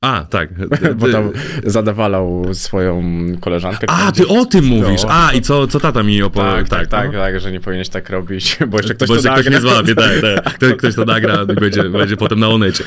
[0.03, 0.49] A, tak.
[0.99, 1.31] Bo tam
[1.65, 3.03] zadawalał swoją
[3.41, 3.87] koleżankę.
[3.91, 5.03] A, ty o tym mówisz.
[5.03, 5.09] No.
[5.11, 6.57] A, i co, co tata mi opowiadał.
[6.57, 7.19] Tak, tak, tak, no.
[7.19, 9.59] tak, że nie powinieneś tak robić, bo jeszcze ktoś Bo to jeszcze ktoś nagra.
[9.59, 10.55] nie złapie, tak, tak.
[10.57, 12.85] Ktoś, ktoś to nagra i będzie, będzie potem na onecie.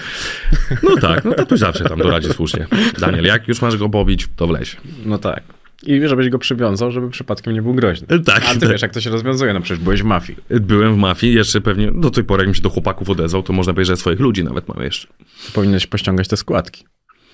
[0.83, 2.67] No tak, no to tu zawsze tam doradzi słusznie.
[2.99, 4.77] Daniel, jak już masz go pobić, to wleź.
[5.05, 5.43] No tak.
[5.83, 8.07] I żebyś go przywiązał, żeby przypadkiem nie był groźny.
[8.25, 8.69] Tak, A ty tak.
[8.69, 10.39] wiesz, jak to się rozwiązuje, no przecież byłeś w mafii.
[10.49, 13.53] Byłem w mafii, jeszcze pewnie do tej pory, jak mi się do chłopaków odezwał, to
[13.53, 15.07] można powiedzieć, że swoich ludzi nawet mamy jeszcze.
[15.53, 16.85] Powinieneś pościągać te składki.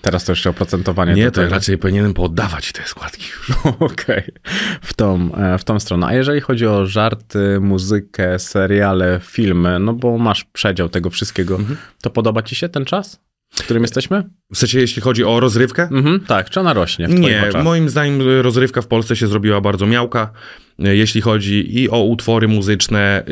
[0.01, 1.13] Teraz to jeszcze oprocentowanie.
[1.13, 1.49] Nie, to tego.
[1.49, 3.51] raczej powinienem pooddawać te składki już.
[3.91, 4.23] Okej,
[4.81, 6.07] w, tą, e, w tą stronę.
[6.07, 11.77] A jeżeli chodzi o żarty, muzykę, seriale, filmy, no bo masz przedział tego wszystkiego, Mhm.
[12.01, 13.19] to podoba ci się ten czas,
[13.53, 14.23] w którym jesteśmy?
[14.53, 15.83] W sensie, jeśli chodzi o rozrywkę?
[15.91, 17.63] Mhm, tak, czy ona rośnie Nie, oczach?
[17.63, 20.31] moim zdaniem rozrywka w Polsce się zrobiła bardzo miałka,
[20.79, 23.23] e, jeśli chodzi i o utwory muzyczne.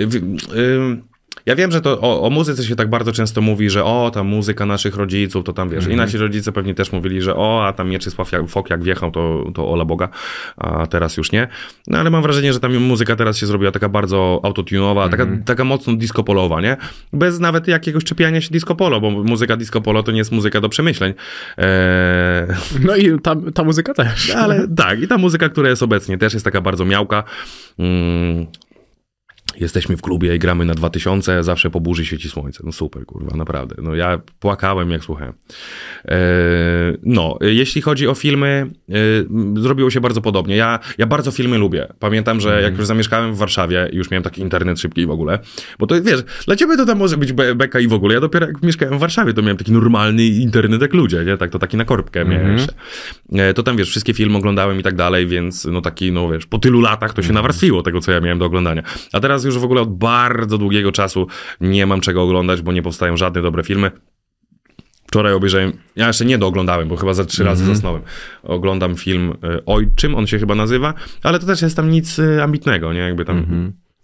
[1.46, 4.24] Ja wiem, że to o, o muzyce się tak bardzo często mówi, że o, ta
[4.24, 5.88] muzyka naszych rodziców, to tam wiesz.
[5.88, 9.12] I nasi rodzice pewnie też mówili, że o, a tam Mieczysław jak- Fok jak wjechał,
[9.12, 10.10] to, to ola Boga,
[10.58, 11.48] a teraz już nie.
[11.88, 15.64] No ale mam wrażenie, że tam muzyka teraz się zrobiła taka bardzo autotunowa, taka, taka
[15.64, 16.78] mocno disco polowa, nie?
[17.14, 20.62] Bez nawet jakiegoś czepiania się disco polo, bo muzyka disco polo to nie jest muzyka
[20.62, 21.14] do przemyśleń.
[21.58, 22.48] Eee,
[22.86, 24.30] No i ta, ta muzyka też.
[24.36, 27.24] ale tak, i ta muzyka, która jest obecnie, też jest taka bardzo miałka.
[27.80, 28.46] Mm.
[29.60, 32.64] Jesteśmy w klubie i gramy na 2000, zawsze po burzy świeci słońce.
[32.66, 33.76] No super, kurwa, naprawdę.
[33.82, 35.34] No ja płakałem, jak słuchałem.
[36.08, 36.18] E,
[37.04, 38.94] no, jeśli chodzi o filmy, e,
[39.62, 40.56] zrobiło się bardzo podobnie.
[40.56, 41.88] Ja, ja bardzo filmy lubię.
[42.00, 45.40] Pamiętam, że jak już zamieszkałem w Warszawie, już miałem taki internet szybki w ogóle,
[45.80, 48.14] bo to wiesz, dla ciebie to tam może być be- beka i w ogóle.
[48.14, 51.38] Ja dopiero jak mieszkałem w Warszawie, to miałem taki normalny internet jak ludzie, nie?
[51.38, 52.74] Tak, to taki na korbkę miałem jeszcze.
[53.34, 56.46] E, to tam, wiesz, wszystkie filmy oglądałem i tak dalej, więc no taki, no wiesz,
[56.46, 58.84] po tylu latach to się nawarstwiło tego, co ja miałem do oglądania.
[59.14, 61.28] A teraz już w ogóle od bardzo długiego czasu
[61.62, 63.92] nie mam czego oglądać, bo nie powstają żadne dobre filmy.
[65.08, 68.02] Wczoraj obejrzałem, ja jeszcze nie dooglądałem, bo chyba za trzy razy zasnąłem.
[68.44, 70.94] Oglądam film y, Ojczym, on się chyba nazywa,
[71.24, 73.00] ale to też jest tam nic y, ambitnego, nie?
[73.00, 73.46] Jakby tam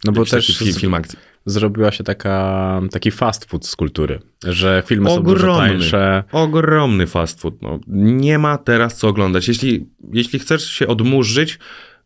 [0.05, 1.19] No bo też film, film akcji.
[1.45, 6.23] zrobiła się taka, taki fast food z kultury, że filmy są dużo Ogromny, tańsze.
[6.31, 7.61] ogromny fast food.
[7.61, 7.79] No.
[7.87, 9.47] Nie ma teraz co oglądać.
[9.47, 11.59] Jeśli, jeśli chcesz się odmurzyć,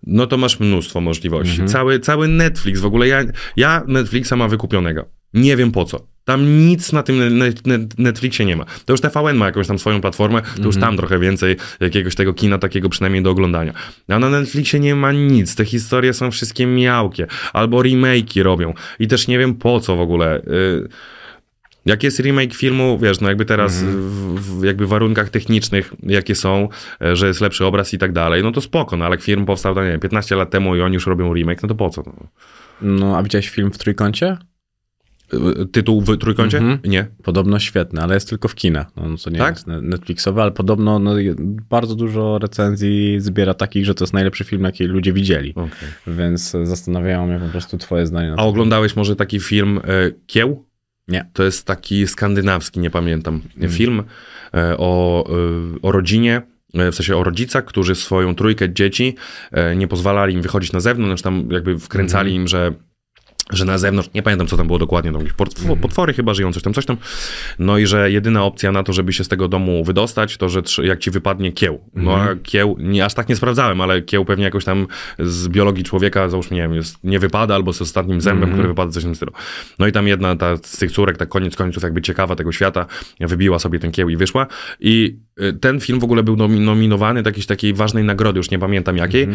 [0.08, 1.66] no to masz mnóstwo możliwości.
[1.66, 3.24] Cały, cały Netflix, w ogóle ja,
[3.58, 5.06] ja Netflixa mam wykupionego.
[5.34, 6.08] Nie wiem po co.
[6.26, 8.66] Tam nic na tym net, net, Netflixie nie ma.
[8.86, 12.34] To już TVN ma jakąś tam swoją platformę, to już tam trochę więcej jakiegoś tego
[12.34, 13.74] kina takiego przynajmniej do oglądania.
[14.08, 15.56] A na Netflixie nie ma nic.
[15.56, 17.28] Te historie są wszystkie miałkie.
[17.54, 18.74] Albo remake'i robią.
[19.00, 20.42] I też nie wiem po co w ogóle.
[20.42, 20.88] Y,
[21.90, 26.70] jak jest remake filmu, wiesz, no jakby teraz w, w jakby warunkach technicznych, jakie są,
[27.02, 29.46] e, że jest lepszy obraz i tak dalej, no to spoko, no ale jak film
[29.46, 31.90] powstał, no nie wiem, 15 lat temu i oni już robią remake, no to po
[31.90, 32.04] co?
[32.06, 32.14] No.
[32.82, 34.38] No, a widziałeś film w trójkącie?
[35.34, 36.58] Y, Tytuł w trójkącie?
[36.58, 36.80] Mhm.
[36.86, 37.08] Nie.
[37.24, 38.88] Podobno świetny, ale jest tylko w kinach.
[38.96, 39.56] No, co nie Tak?
[39.56, 41.14] jest ne- Netflixowe, ale podobno no,
[41.70, 45.52] bardzo dużo recenzji zbiera takich, że to jest najlepszy film, jaki ludzie widzieli.
[45.52, 45.70] Okej.
[46.08, 50.69] Więc e, zastanawiają mnie po prostu twoje zdanie A oglądałeś może taki film e, Kieł?
[51.10, 51.26] Nie.
[51.34, 53.70] To jest taki skandynawski, nie pamiętam, Mm.
[53.72, 54.04] film
[54.54, 56.42] e, o, e, o rodzinie,
[56.74, 59.16] e, w sensie o rodzicach, którzy swoją trójkę dzieci
[59.76, 62.42] nie pozwalali im wychodzić na zewnątrz, tam jakby wkręcali Mm.
[62.42, 62.74] im, że
[63.50, 65.78] że na zewnątrz, nie pamiętam co tam było dokładnie, tam jakieś Mm.
[65.80, 66.98] potwory chyba żyją, coś tam, coś tam.
[67.60, 70.62] No i że jedyna opcja na to, żeby się z tego domu wydostać, to że
[70.84, 71.80] jak ci wypadnie kieł.
[71.96, 72.40] No a Mhm.
[72.44, 74.88] kieł, nie, aż tak nie sprawdzałem, ale kieł pewnie jakoś tam
[75.20, 78.54] z biologii człowieka, załóżmy, nie wiem, jest, nie wypada albo z ostatnim zębem, Mhm.
[78.54, 79.32] który wypada, coś w tym stylu.
[79.80, 82.86] No i tam jedna ta, z tych córek, tak koniec końców jakby ciekawa tego świata,
[83.20, 84.48] wybiła sobie ten kieł i wyszła.
[84.80, 88.52] I y, ten film w ogóle był nomi- nominowany do jakiejś takiej ważnej nagrody, już
[88.52, 89.28] nie pamiętam jakiej.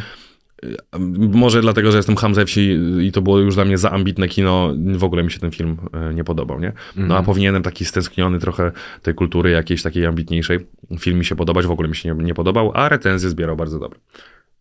[0.92, 1.30] Mhm.
[1.34, 4.28] Może dlatego, że jestem ham ze wsi i to było już dla mnie za ambitne
[4.28, 6.72] kino, w ogóle mi się ten film e, nie podobał, nie?
[6.96, 8.72] No a powinienem taki stęskniony trochę
[9.02, 10.66] tej kultury jakiejś takiej ambitniejszej
[10.98, 13.78] film mi się podobać, w ogóle mi się nie, nie podobał, a recenzję zbierał bardzo
[13.78, 13.98] dobre.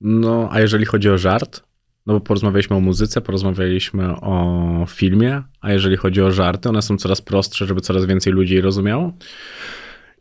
[0.01, 1.63] No, a jeżeli chodzi o żart,
[2.05, 6.97] no bo porozmawialiśmy o muzyce, porozmawialiśmy o filmie, a jeżeli chodzi o żarty, one są
[6.97, 9.13] coraz prostsze, żeby coraz więcej ludzi je rozumiało?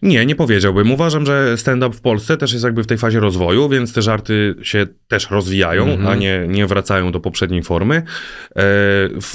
[0.03, 0.93] Nie, nie powiedziałbym.
[0.93, 4.55] Uważam, że stand-up w Polsce też jest jakby w tej fazie rozwoju, więc te żarty
[4.63, 8.03] się też rozwijają, a nie, nie wracają do poprzedniej formy.
[8.57, 8.63] E,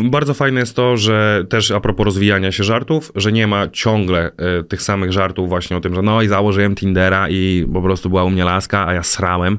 [0.03, 4.31] bardzo fajne jest to, że też a propos rozwijania się żartów, że nie ma ciągle
[4.37, 8.09] e, tych samych żartów właśnie o tym, że no i założyłem Tindera i po prostu
[8.09, 9.57] była u mnie laska, a ja srałem.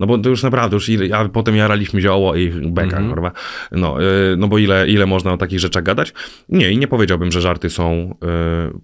[0.00, 3.32] No bo to już naprawdę, już ile, a potem jaraliśmy zioło i beka, kurwa.
[3.72, 6.12] No, e, no bo ile, ile można o takich rzeczach gadać?
[6.48, 8.26] Nie, i nie powiedziałbym, że żarty są e,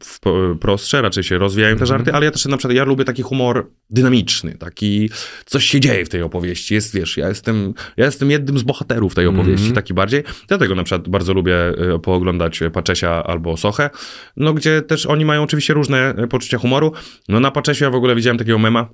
[0.05, 0.21] w,
[0.61, 3.71] prostsze, raczej się rozwijają te żarty, ale ja też na przykład, ja lubię taki humor
[3.91, 5.11] dynamiczny, taki,
[5.47, 9.15] coś się dzieje w tej opowieści, jest, wiesz, ja jestem, ja jestem jednym z bohaterów
[9.15, 13.91] tej opowieści, taki bardziej, dlatego na przykład bardzo lubię e, pooglądać Paczesia albo Sochę,
[14.37, 16.93] no gdzie też oni mają oczywiście różne e, poczucia humoru,
[17.29, 18.89] no na Paczesie ja w ogóle widziałem takiego mema,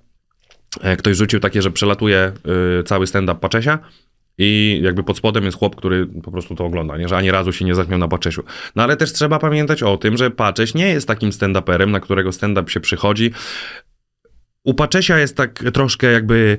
[0.81, 2.33] E, Ktoś rzucił takie, że przelatuje
[2.81, 3.79] y, cały stand-up Paczesia
[4.39, 7.09] i jakby pod spodem jest chłop, który po prostu to ogląda, nie?
[7.09, 8.43] że ani razu się nie zaśmiał na Paczesiu.
[8.77, 12.33] No ale też trzeba pamiętać o tym, że Pacześ nie jest takim stand-uperem, na którego
[12.33, 13.31] stand-up się przychodzi.
[14.65, 16.59] U Paczesia jest tak troszkę jakby...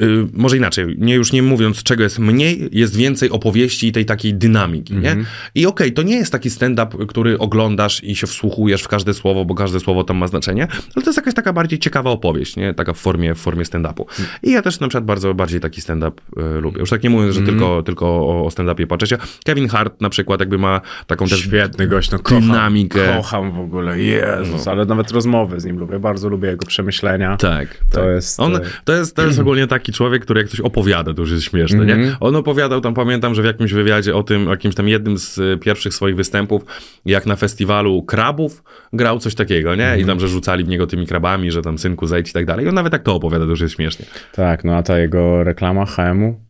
[0.00, 4.04] y, może inaczej, nie już nie mówiąc czego jest mniej, jest więcej opowieści i tej
[4.04, 5.16] takiej dynamiki, nie?
[5.54, 9.44] I okej, to nie jest taki stand-up, który oglądasz i się wsłuchujesz w każde słowo,
[9.44, 10.62] bo każde słowo tam ma znaczenie,
[10.94, 12.74] ale to jest jakaś taka bardziej ciekawa opowieść, nie?
[12.74, 14.04] Taka w formie, w formie stand-upu.
[14.42, 16.80] I ja też na przykład bardzo bardziej taki stand-up e, lubię.
[16.80, 19.18] Już tak nie mówiąc, że tylko, tylko o, o stand-upie patrzecie.
[19.44, 23.14] Kevin Hart na przykład jakby ma taką też Świetny gość, no kocham, dynamikę.
[23.16, 27.36] kocham w ogóle, Jezus, ale nawet rozmowy z nim lubię, bardzo lubię jego przemyślenia.
[27.36, 28.06] Tak, To tak.
[28.08, 31.20] jest, On, e, to, jest, to jest ogólnie taki człowiek, który jak coś opowiada, to
[31.20, 31.94] już jest śmieszne, nie?
[31.94, 32.16] Mhm.
[32.20, 35.56] On opowiadał tam, pamiętam, że w jakimś wywiadzie o tym, jakimś tam jednym z e,
[35.56, 36.62] pierwszych swoich występów,
[37.06, 38.62] jak na festiwalu krabów
[38.92, 39.84] grał coś takiego, nie?
[39.84, 40.00] Mhm.
[40.00, 42.66] I tam, że rzucali w niego tymi krabami, że tam synku zejdź i tak dalej.
[42.66, 44.06] I on nawet tak to opowiada, to już jest śmiesznie.
[44.32, 46.47] Tak, no a ta jego reklama HM-u,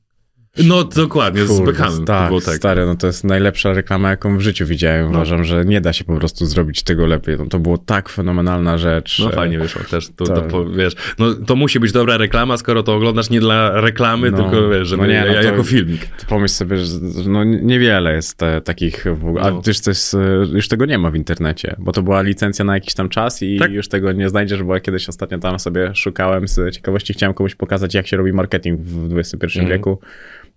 [0.64, 2.04] No dokładnie, z Kurde, Beckhamem.
[2.04, 2.54] tak, było tak.
[2.56, 5.10] stary, no to jest najlepsza reklama, jaką w życiu widziałem.
[5.10, 7.36] Uważam, że nie da się po prostu zrobić tego lepiej.
[7.38, 9.18] No, to było tak fenomenalna rzecz.
[9.24, 10.08] No fajnie wyszło też.
[10.16, 10.50] To, to, Tak.
[10.76, 14.68] wiesz, no, to musi być dobra reklama, skoro to oglądasz nie dla reklamy, No, tylko
[14.68, 16.08] wiesz, żeby no nie, no ja, to- jako filmik.
[16.28, 16.86] Pomyśl sobie, że
[17.26, 19.42] no niewiele jest e, takich w ogóle.
[19.44, 19.62] A No.
[19.62, 20.18] też jest, e,
[20.52, 23.58] już tego nie ma w internecie, bo to była licencja na jakiś tam czas i
[23.58, 23.72] Tak.
[23.72, 27.54] już tego nie znajdziesz, bo ja kiedyś ostatnio tam sobie szukałem z ciekawości, chciałem komuś
[27.54, 29.68] pokazać, jak się robi marketing w XXI Mhm.
[29.68, 29.98] wieku.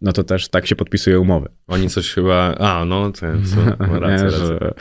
[0.01, 1.49] No to też tak się podpisuje umowy.
[1.67, 3.57] Oni coś chyba, a no, to, rację,
[3.93, 4.29] nie, rację.
[4.31, 4.73] że,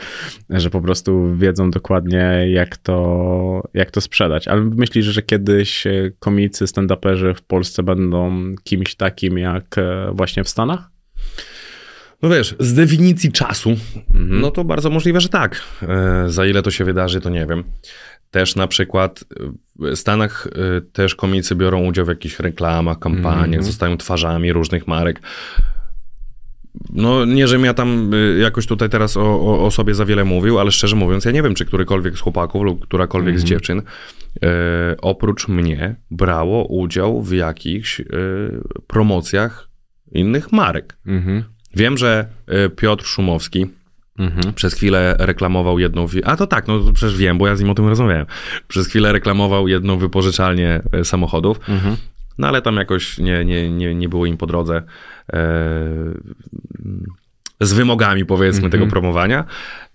[0.49, 4.47] że po prostu wiedzą dokładnie, jak to, jak to sprzedać.
[4.47, 10.43] Ale myślisz, że kiedyś e, komicy, stand-uperzy w Polsce będą kimś takim jak e, właśnie
[10.43, 10.89] w Stanach?
[12.21, 13.69] No wiesz, z definicji czasu,
[14.13, 14.41] Mhm.
[14.41, 15.61] no to bardzo możliwe, że tak.
[15.81, 17.63] E, za ile to się wydarzy, to nie wiem.
[18.31, 19.23] Też na przykład
[19.79, 23.63] w Stanach e, też komicy biorą udział w jakichś reklamach, kampaniach, Mhm.
[23.63, 25.21] zostają twarzami różnych marek.
[26.93, 30.23] No nie, żebym ja tam y, jakoś tutaj teraz o, o, o sobie za wiele
[30.23, 33.81] mówił, ale szczerze mówiąc, ja nie wiem, czy którykolwiek z chłopaków lub którakolwiek z dziewczyn
[34.43, 34.47] e,
[35.01, 38.05] oprócz mnie brało udział w jakichś e,
[38.87, 39.67] promocjach
[40.11, 40.97] innych marek.
[41.05, 41.43] Mhm.
[41.75, 42.25] Wiem, że
[42.75, 43.65] Piotr Szumowski
[44.19, 44.53] Mhm.
[44.53, 46.05] przez chwilę reklamował jedną.
[46.25, 48.25] A to tak, no przecież wiem, bo ja z nim o tym rozmawiałem.
[48.67, 51.95] Przez chwilę reklamował jedną wypożyczalnię e, samochodów, Mhm.
[52.37, 54.83] no ale tam jakoś nie, nie, nie, nie było im po drodze
[55.33, 55.39] e,
[57.61, 58.71] z wymogami, powiedzmy, Mhm.
[58.71, 59.45] tego promowania.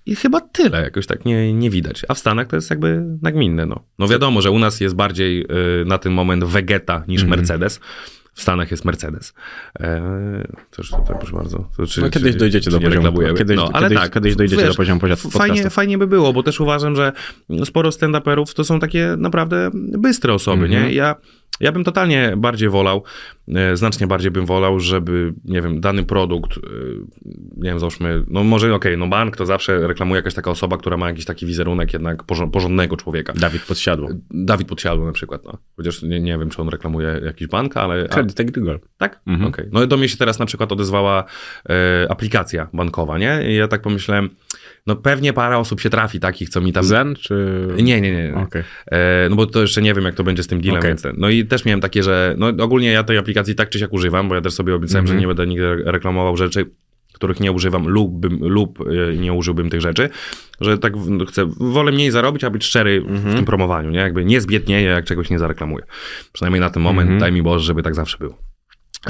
[0.06, 2.04] I chyba tyle, jakoś tak nie, nie widać.
[2.08, 3.66] A w Stanach to jest jakby nagminne.
[3.66, 5.46] No, no wiadomo, że u nas jest bardziej e,
[5.84, 7.38] na ten moment Vegeta niż Mhm.
[7.40, 7.80] Mercedes.
[8.36, 9.34] W Stanach jest Mercedes.
[9.80, 10.02] E,
[10.70, 11.68] cóż tutaj, proszę bardzo.
[11.76, 13.18] To czy, No kiedyś czy- dojdziecie czy do poziomu.
[13.38, 15.30] Kiedyś, no, ale kiedyś, tak, kiedyś dojdziecie wiesz, do poziomu podcastu.
[15.30, 17.12] Fajnie, fajnie by było, bo też uważam, że
[17.64, 20.82] sporo stand-uperów to są takie naprawdę bystre osoby, Mhm.
[20.88, 20.92] nie?
[20.94, 21.14] Ja,
[21.60, 23.02] ja bym totalnie bardziej wolał,
[23.54, 26.60] e, znacznie bardziej bym wolał, żeby, nie wiem, dany produkt, e,
[27.56, 30.96] nie wiem, załóżmy, no może okej, no bank to zawsze reklamuje jakaś taka osoba, która
[30.96, 33.32] ma jakiś taki wizerunek jednak porządnego człowieka.
[33.36, 34.08] Dawid podsiadło.
[34.30, 35.58] Dawid Podsiadło na przykład, no.
[35.76, 38.04] Chociaż nie, nie wiem, czy on reklamuje jakiś bank, ale...
[38.04, 38.78] A, Credit Agricole.
[38.98, 39.20] tak?
[39.26, 39.48] Mhm.
[39.48, 39.68] Okej.
[39.72, 41.24] No do mnie się teraz na przykład odezwała
[41.68, 43.40] e, aplikacja bankowa, nie?
[43.50, 44.30] I ja tak pomyślałem,
[44.86, 46.84] no pewnie parę osób się trafi takich, co mi tam...
[46.84, 47.66] Zen czy...
[47.76, 48.22] Nie, nie, nie.
[48.28, 48.34] nie.
[48.34, 48.62] Okej.
[48.90, 50.78] E, no bo to jeszcze nie wiem, jak to będzie z tym dealem.
[50.78, 50.90] Okej.
[50.90, 51.14] Więc ten.
[51.18, 54.28] No i też miałem takie, że no ogólnie ja tej aplikacji tak czy siak używam,
[54.28, 55.16] bo ja też sobie obiecałem, Mhm.
[55.18, 56.64] że nie będę nigdy reklamował rzeczy,
[57.12, 60.08] których nie używam lub, bym, lub e, nie użyłbym tych rzeczy,
[60.60, 63.36] że tak no, chcę, wolę mniej zarobić, a być szczery w Mhm.
[63.36, 63.98] tym promowaniu, nie?
[63.98, 65.84] Jakby nie zbiednieję, jak czegoś nie zareklamuję.
[66.32, 67.20] Przynajmniej na ten moment, Mhm.
[67.20, 68.38] daj mi Boże, żeby tak zawsze było.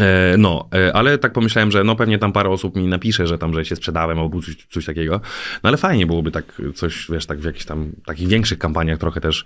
[0.01, 3.39] E, No, e, ale tak pomyślałem, że no pewnie tam parę osób mi napisze, że
[3.39, 5.21] tam, że się sprzedałem albo coś, coś takiego.
[5.63, 6.45] No ale fajnie byłoby tak
[6.75, 9.45] coś, wiesz, tak w jakichś tam takich większych kampaniach trochę też,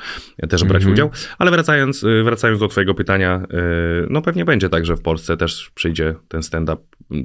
[0.48, 0.93] też brać Mhm.
[0.93, 1.10] udział.
[1.39, 3.43] Ale wracając, y, wracając do twojego pytania,
[4.10, 6.82] no pewnie będzie tak, że w Polsce też przyjdzie ten stand-up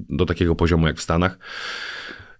[0.09, 1.37] do takiego poziomu jak w Stanach.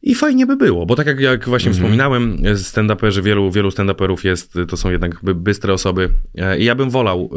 [0.01, 4.53] I fajnie by było, bo tak jak, jak właśnie wspominałem, stand-uperzy, wielu, wielu stand-uperów jest,
[4.69, 6.09] to są jednak by- bystre osoby.
[6.37, 7.29] E, I ja bym wolał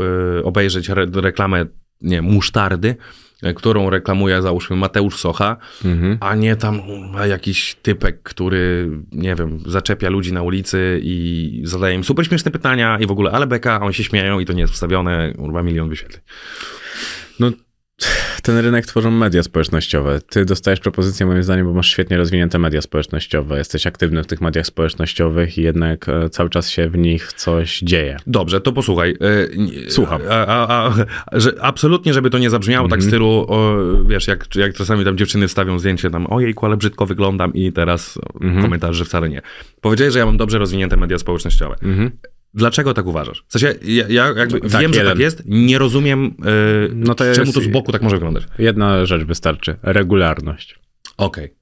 [0.45, 1.67] obejrzeć re, reklamę,
[2.03, 2.95] nie, musztardy, e,
[3.57, 6.19] którą reklamuje załóżmy Mateusz Socha, Mhm.
[6.21, 6.81] a nie tam
[7.29, 12.99] jakiś typek, który, nie wiem, zaczepia ludzi na ulicy i zadaje im super śmieszne pytania
[13.01, 15.63] i w ogóle ale beka, a oni się śmieją i to nie jest wstawione, kurwa,
[15.63, 16.21] milion wyświetleń.
[17.41, 17.51] No,
[18.43, 20.21] ten rynek tworzą media społecznościowe.
[20.31, 23.59] Ty dostajesz propozycję, moim zdaniem, bo masz świetnie rozwinięte media społecznościowe.
[23.59, 27.79] Jesteś aktywny w tych mediach społecznościowych i jednak e, cały czas się w nich coś
[27.81, 28.17] dzieje.
[28.27, 29.17] Dobrze, to posłuchaj.
[29.87, 30.21] e, Słucham.
[30.31, 30.95] A, a, a,
[31.33, 33.77] że absolutnie, żeby to nie zabrzmiało tak w stylu, o,
[34.07, 38.19] wiesz, jak, jak czasami tam dziewczyny wstawią zdjęcie tam, ojejku, ale brzydko wyglądam i teraz
[38.63, 39.43] komentarz, że wcale nie.
[39.81, 41.77] Powiedziałeś, że ja mam dobrze rozwinięte media społecznościowe.
[41.83, 42.11] Mhm.
[42.55, 43.45] Dlaczego tak uważasz?
[43.49, 45.13] W sensie, ja, ja jakby Tak, wiem, że jeden.
[45.13, 48.45] tak jest, nie rozumiem, e, No to czemu to z boku tak może wyglądać.
[48.59, 49.77] Jedna rzecz wystarczy.
[49.83, 50.79] Regularność.
[51.17, 51.55] Okej.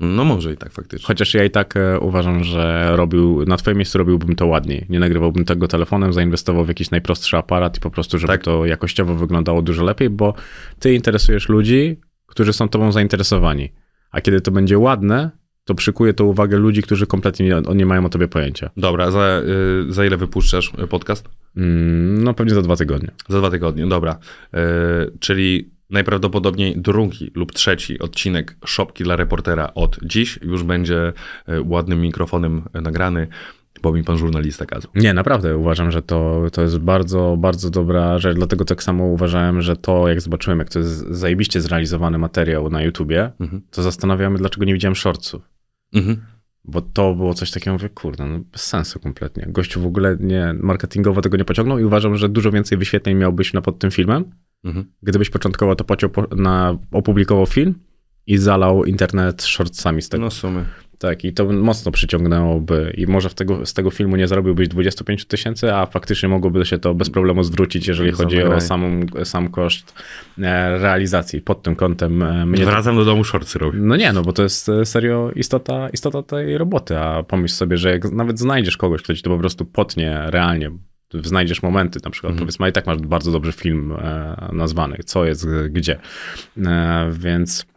[0.00, 1.06] No może i tak faktycznie.
[1.06, 4.86] Chociaż ja i tak e, uważam, że robił, na twoim miejscu robiłbym to ładniej.
[4.88, 8.42] Nie nagrywałbym tego telefonem, zainwestował w jakiś najprostszy aparat i po prostu, żeby Tak.
[8.42, 10.34] to jakościowo wyglądało dużo lepiej, bo
[10.78, 13.72] ty interesujesz ludzi, którzy są tobą zainteresowani.
[14.10, 15.30] A kiedy to będzie ładne,
[15.70, 18.70] to przykuje to uwagę ludzi, którzy kompletnie nie, nie mają o tobie pojęcia.
[18.76, 19.42] Dobra, za,
[19.88, 21.28] y, za ile wypuszczasz y, podcast?
[21.56, 23.10] Mm, no pewnie za dwa tygodnie.
[23.28, 24.18] Za dwa tygodnie, dobra.
[24.54, 24.58] Y,
[25.20, 31.12] czyli najprawdopodobniej drugi lub trzeci odcinek Szopki dla reportera od dziś już będzie
[31.48, 33.26] y, ładnym mikrofonem y, nagrany,
[33.82, 34.90] bo mi pan żurnalista kazał.
[34.94, 38.36] Nie, naprawdę uważam, że to, to jest bardzo, bardzo dobra rzecz.
[38.36, 42.82] Dlatego tak samo uważałem, że to, jak zobaczyłem, jak to jest zajebiście zrealizowany materiał na
[42.82, 43.62] YouTubie, Mhm.
[43.70, 45.49] to zastanawiamy, dlaczego nie widziałem shortsów.
[45.94, 46.20] Mhm.
[46.64, 49.46] Bo to było coś takiego, mówię, kurde, no bez sensu kompletnie.
[49.48, 53.52] Gościu w ogóle nie, marketingowo tego nie pociągnął i uważam, że dużo więcej wyświetleń miałbyś
[53.52, 54.24] na pod tym filmem,
[54.64, 54.92] Mhm.
[55.02, 57.74] Gdybyś początkowo to pociął po, na, opublikował film
[58.26, 60.24] i zalał internet shortsami z tego.
[60.24, 60.64] No w sumie.
[61.00, 65.74] Tak, i to mocno przyciągnęłoby i może tego, z tego filmu nie zarobiłbyś 25 tysięcy,
[65.74, 69.94] a faktycznie mogłoby się to bez problemu zwrócić, jeżeli chodzi o samą, sam koszt
[70.38, 71.40] e, realizacji.
[71.40, 72.64] Pod tym kątem e, mnie...
[72.64, 73.78] Wracam do domu, shortsy robię.
[73.82, 77.76] No nie, no bo to jest e, serio istota, istota tej roboty, a pomyśl sobie,
[77.76, 80.70] że jak nawet znajdziesz kogoś, kto ci to po prostu potnie realnie,
[81.14, 85.24] znajdziesz momenty, na przykład powiedzmy, a i tak masz bardzo dobry film e, nazwany, co
[85.24, 85.98] jest gdzie,
[86.66, 87.69] e, więc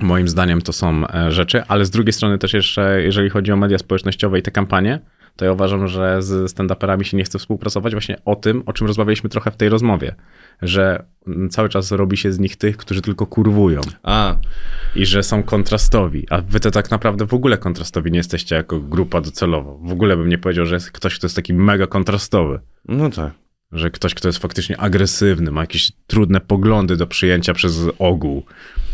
[0.00, 3.56] moim zdaniem to są e, rzeczy, ale z drugiej strony też jeszcze, jeżeli chodzi o
[3.56, 5.00] media społecznościowe i te kampanie,
[5.36, 8.86] to ja uważam, że z stand-uperami się nie chce współpracować właśnie o tym, o czym
[8.86, 10.14] rozmawialiśmy trochę w tej rozmowie,
[10.62, 14.36] że mm, cały czas robi się z nich tych, którzy tylko kurwują A,
[14.96, 18.80] i że są kontrastowi, a wy to tak naprawdę w ogóle kontrastowi nie jesteście jako
[18.80, 19.78] grupa docelowo.
[19.82, 23.41] W ogóle bym nie powiedział, że jest ktoś, kto jest taki mega kontrastowy, no tak.
[23.72, 28.44] Że ktoś, kto jest faktycznie agresywny, ma jakieś trudne poglądy do przyjęcia przez ogół.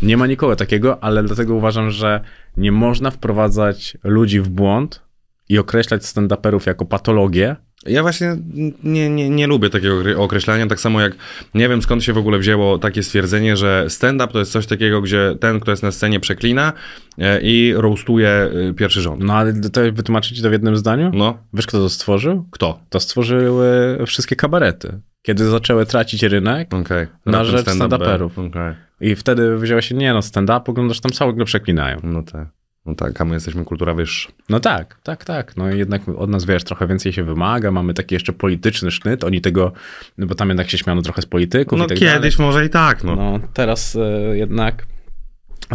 [0.01, 2.21] Nie ma nikogo takiego, ale dlatego uważam, że
[2.57, 5.01] nie można wprowadzać ludzi w błąd
[5.49, 8.37] i określać stand-uperów jako patologię, Ja właśnie
[8.83, 11.13] nie, nie, nie lubię takiego okre- określania, tak samo jak
[11.53, 15.01] nie wiem skąd się w ogóle wzięło takie stwierdzenie, że stand-up to jest coś takiego,
[15.01, 16.73] gdzie ten, kto jest na scenie przeklina
[17.17, 19.23] e, i roastuje e, pierwszy rząd.
[19.23, 21.11] no ale to wytłumaczyć to w jednym zdaniu?
[21.13, 22.45] No, Wiesz, kto to stworzył?
[22.51, 22.79] kto?
[22.89, 25.01] To stworzyły wszystkie kabarety.
[25.21, 27.07] Kiedy zaczęły tracić rynek, Okej.
[27.25, 28.47] Na rzecz stand-up stand-uperów.
[28.47, 28.73] Okej.
[29.01, 31.97] I wtedy wzięła się, nie no, stand-up, oglądasz tam ciągle przeklinają.
[32.03, 32.47] No tak.
[32.89, 34.31] No tak, a my jesteśmy kultura wyższa.
[34.49, 35.57] No tak, tak, tak.
[35.57, 39.41] No jednak od nas, wiesz, trochę więcej się wymaga, mamy taki jeszcze polityczny sznyt, oni
[39.41, 39.71] tego,
[40.17, 42.47] no bo tam jednak się śmiano trochę z polityków No tak kiedyś dalej.
[42.47, 43.15] może i tak, no.
[43.15, 44.85] No teraz e, jednak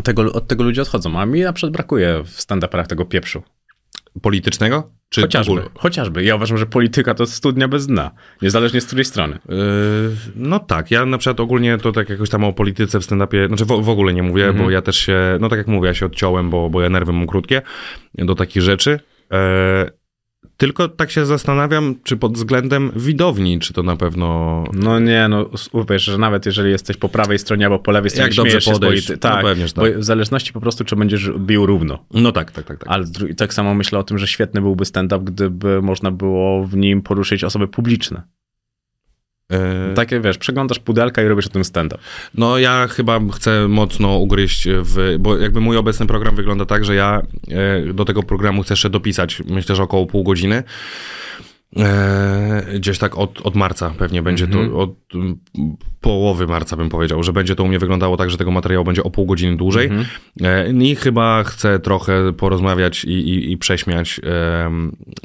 [0.05, 3.43] tego, od tego ludzie odchodzą, a mi na przykład brakuje w stand-uperach tego pieprzu.
[4.23, 4.91] Politycznego?
[5.09, 6.25] Czy Chociażby, chociażby.
[6.25, 8.11] Ja uważam, że polityka to studnia bez dna,
[8.43, 9.39] niezależnie z której strony.
[9.49, 9.57] Yy,
[10.37, 13.65] no tak, ja na przykład ogólnie to tak jakoś tam o polityce w stand-upie, znaczy
[13.65, 14.65] w, w ogóle nie mówię, Mhm.
[14.65, 17.13] bo ja też się, no tak jak mówię, ja się odciąłem, bo, bo ja nerwy
[17.13, 17.63] mam krótkie
[18.15, 19.01] do takich rzeczy.
[19.33, 19.91] E,
[20.57, 24.65] tylko tak się zastanawiam, czy pod względem widowni, czy to na pewno...
[24.73, 28.27] No nie, no uwierz, że nawet jeżeli jesteś po prawej stronie albo po lewej stronie,
[28.29, 29.99] Jak dobrze śmiejesz się podejść, polity- no Tak, pewnie, że bo tak.
[29.99, 32.05] w zależności po prostu, czy będziesz bił równo.
[32.15, 32.79] No tak, tak, tak.
[32.79, 32.89] tak.
[32.89, 33.05] Ale
[33.37, 37.45] tak samo myślę o tym, że świetny byłby stand-up, gdyby można było w nim poruszyć
[37.45, 38.23] osoby publiczne.
[39.53, 42.03] E, Takie, wiesz, przeglądasz pudelka i robisz o tym stand-up.
[42.35, 46.95] No ja chyba chcę mocno ugryźć w, bo jakby mój obecny program wygląda tak, że
[46.95, 50.63] ja e, do tego programu chcę jeszcze dopisać, myślę, że około pół godziny.
[51.79, 54.71] E, gdzieś tak od, od marca pewnie będzie Mhm.
[54.71, 55.39] to, od mm,
[56.01, 59.03] połowy marca bym powiedział, że będzie to u mnie wyglądało tak, że tego materiału będzie
[59.03, 59.87] o pół godziny dłużej.
[59.87, 60.07] Mhm.
[60.43, 64.21] E, I chyba chcę trochę porozmawiać i, i, i prześmiać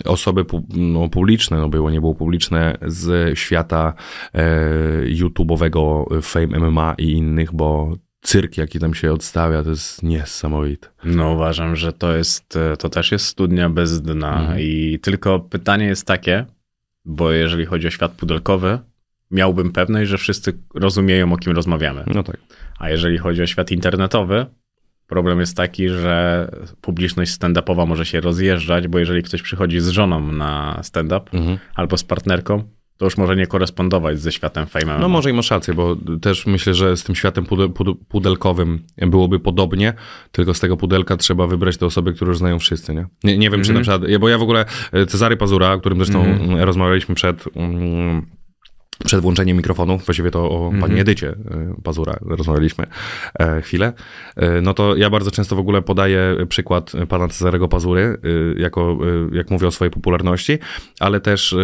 [0.06, 3.94] osoby pu, no, publiczne, no było, nie było publiczne, z świata
[4.34, 4.44] e,
[5.06, 10.88] YouTube'owego Fame MMA i innych, bo cyrk, jaki tam się odstawia, to jest niesamowite.
[11.04, 15.86] No uważam, że to jest, e, to też jest studnia bez dna i tylko pytanie
[15.86, 16.46] jest takie,
[17.06, 18.80] bo jeżeli chodzi o świat pudelkowy,
[19.32, 22.04] miałbym pewność, że wszyscy rozumieją, o kim rozmawiamy.
[22.08, 22.38] No tak.
[22.80, 24.46] A jeżeli chodzi o świat internetowy,
[25.08, 26.48] problem jest taki, że
[26.82, 31.58] publiczność stand-upowa może się rozjeżdżać, bo jeżeli ktoś przychodzi z żoną na stand-up Mhm.
[31.76, 32.64] albo z partnerką,
[33.00, 35.00] to już może nie korespondować ze światem fame.
[35.00, 38.84] No może i masz rację, bo też myślę, że z tym światem pudel, pudel, pudelkowym
[38.98, 39.94] byłoby podobnie,
[40.32, 43.06] tylko z tego pudelka trzeba wybrać te osoby, które już znają wszyscy, nie?
[43.24, 45.98] Nie, nie wiem, czy na przykład, bo ja w ogóle e, Cezary Pazura, o którym
[45.98, 47.46] zresztą mm, rozmawialiśmy przed...
[47.56, 48.39] mm,
[49.06, 51.36] przed włączeniem mikrofonu, właściwie to o pani Edycie e,
[51.84, 52.86] Pazura rozmawialiśmy
[53.40, 53.94] e, chwilę,
[54.36, 58.18] e, no to ja bardzo często w ogóle podaję przykład pana Cezarego Pazury,
[58.58, 58.98] jako,
[59.32, 60.58] jak mówię o swojej popularności,
[61.00, 61.56] ale też,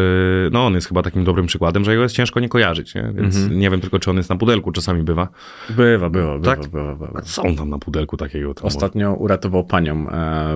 [0.51, 3.13] no on jest chyba takim dobrym przykładem, że jego jest ciężko nie kojarzyć, nie?
[3.15, 5.27] więc nie wiem tylko, czy on jest na pudelku, czasami bywa.
[5.69, 6.67] Bywa, bywa, bywa, Tak?
[6.67, 7.21] bywa, bywa.
[7.21, 8.53] Co on tam na pudelku takiego?
[8.61, 10.05] Ostatnio uratował panią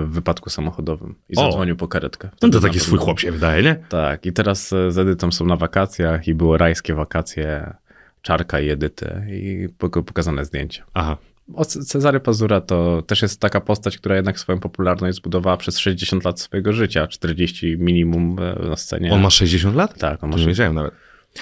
[0.03, 1.41] w wypadku samochodowym i O!
[1.41, 2.29] zadzwonił po karetkę.
[2.41, 3.75] No to taki swój chłop się wydaje, nie?
[3.89, 7.73] Tak, i teraz z Edytą są na wakacjach i były rajskie wakacje
[8.21, 10.83] Czarka i Edyty i pok- pokazane zdjęcia.
[10.93, 11.17] Aha.
[11.53, 16.25] O Cezary Pazura to też jest taka postać, która jednak swoją popularność zbudowała przez 60
[16.25, 19.13] lat swojego życia, 40 minimum e, na scenie.
[19.13, 19.97] On ma 60 lat?
[19.99, 20.93] Tak, on ma nie 60 wiedziałem nawet.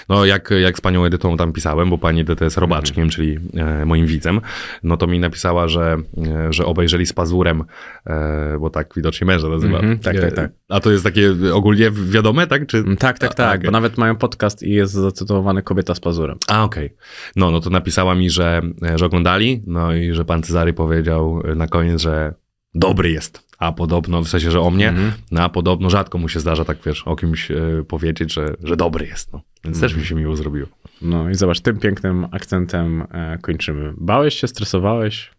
[0.09, 3.85] No, jak, jak z panią Edytą tam pisałem, bo pani Edyta jest robaczkiem, czyli e,
[3.85, 4.41] moim widzem,
[4.83, 5.97] no to mi napisała, że,
[6.27, 7.63] e, że obejrzeli z pazurem,
[8.05, 9.77] e, bo tak widocznie męża nazywa.
[9.79, 10.51] Mhm, tak, E, tak, tak.
[10.69, 12.67] A to jest takie ogólnie wiadome, tak?
[12.67, 12.77] Czy...
[12.77, 13.65] Mm, Tak, tak, A, tak, okej.
[13.65, 16.37] bo nawet mają podcast i jest zatytułowany Kobieta z pazurem.
[16.47, 16.93] A, okej.
[17.35, 18.61] No, no to napisała mi, że,
[18.95, 22.33] że oglądali, no i że pan Cezary powiedział na koniec, że
[22.79, 23.47] dobry jest.
[23.59, 25.11] A podobno, w sensie, że o mnie, Mhm.
[25.31, 28.77] no a podobno rzadko mu się zdarza tak, wiesz, o kimś e, powiedzieć, że, że
[28.77, 29.41] dobry jest, no.
[29.63, 30.67] Więc też mi się miło zrobiło.
[31.01, 33.93] No i zobacz, tym pięknym akcentem e, kończymy.
[33.97, 35.31] Bałeś się, stresowałeś?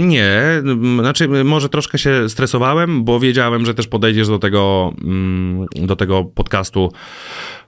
[0.00, 0.32] Nie,
[0.64, 5.96] m, znaczy może troszkę się stresowałem, bo wiedziałem, że też podejdziesz do tego, mm, do
[5.96, 6.92] tego podcastu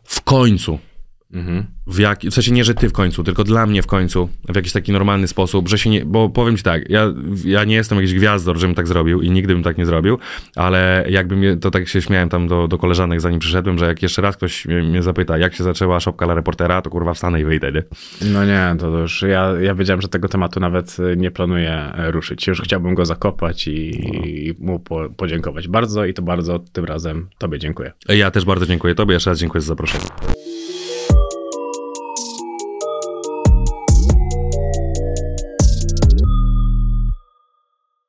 [0.05, 0.79] w końcu.
[1.33, 1.67] Mhm.
[1.87, 4.57] W, jak, w sensie nie, że ty w końcu, tylko dla mnie w końcu, w
[4.57, 7.15] jakiś taki normalny sposób, że się nie, bo powiem ci tak, ja,
[7.45, 10.19] ja nie jestem jakiś gwiazdor, żebym tak zrobił i nigdy bym tak nie zrobił,
[10.57, 14.23] ale jakbym, to tak się śmiałem tam do, do koleżanek zanim przyszedłem, że jak jeszcze
[14.23, 17.73] raz ktoś mnie, zapyta, jak się zaczęła szopka dla reportera, to kurwa wstanę i wyjdę,
[17.73, 17.83] nie?
[18.33, 22.11] No nie, to już ja, ja wiedziałem, że tego tematu nawet e, nie planuję e,
[22.11, 22.47] ruszyć.
[22.47, 27.29] Już chciałbym go zakopać i, i mu po, podziękować bardzo i to bardzo tym razem
[27.39, 27.93] tobie dziękuję.
[28.09, 30.38] Ja też bardzo dziękuję tobie, jeszcze raz dziękuję za zaproszenie.